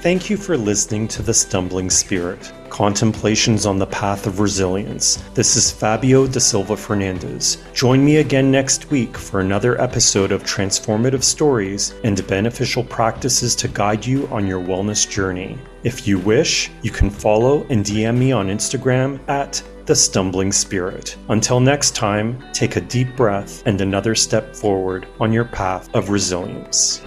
Thank 0.00 0.30
you 0.30 0.36
for 0.36 0.56
listening 0.56 1.08
to 1.08 1.22
The 1.22 1.34
Stumbling 1.34 1.90
Spirit 1.90 2.52
Contemplations 2.70 3.66
on 3.66 3.80
the 3.80 3.86
Path 3.86 4.28
of 4.28 4.38
Resilience. 4.38 5.16
This 5.34 5.56
is 5.56 5.72
Fabio 5.72 6.28
da 6.28 6.38
Silva 6.38 6.76
Fernandez. 6.76 7.64
Join 7.74 8.04
me 8.04 8.18
again 8.18 8.48
next 8.48 8.92
week 8.92 9.18
for 9.18 9.40
another 9.40 9.80
episode 9.80 10.30
of 10.30 10.44
transformative 10.44 11.24
stories 11.24 11.94
and 12.04 12.24
beneficial 12.28 12.84
practices 12.84 13.56
to 13.56 13.66
guide 13.66 14.06
you 14.06 14.28
on 14.28 14.46
your 14.46 14.60
wellness 14.60 15.10
journey. 15.10 15.58
If 15.82 16.06
you 16.06 16.20
wish, 16.20 16.70
you 16.82 16.92
can 16.92 17.10
follow 17.10 17.66
and 17.68 17.84
DM 17.84 18.18
me 18.18 18.30
on 18.30 18.46
Instagram 18.46 19.18
at 19.28 19.60
the 19.86 19.96
stumbling 19.96 20.52
spirit. 20.52 21.16
Until 21.28 21.58
next 21.58 21.96
time, 21.96 22.40
take 22.52 22.76
a 22.76 22.80
deep 22.80 23.16
breath 23.16 23.64
and 23.66 23.80
another 23.80 24.14
step 24.14 24.54
forward 24.54 25.08
on 25.18 25.32
your 25.32 25.46
path 25.46 25.92
of 25.92 26.10
resilience. 26.10 27.02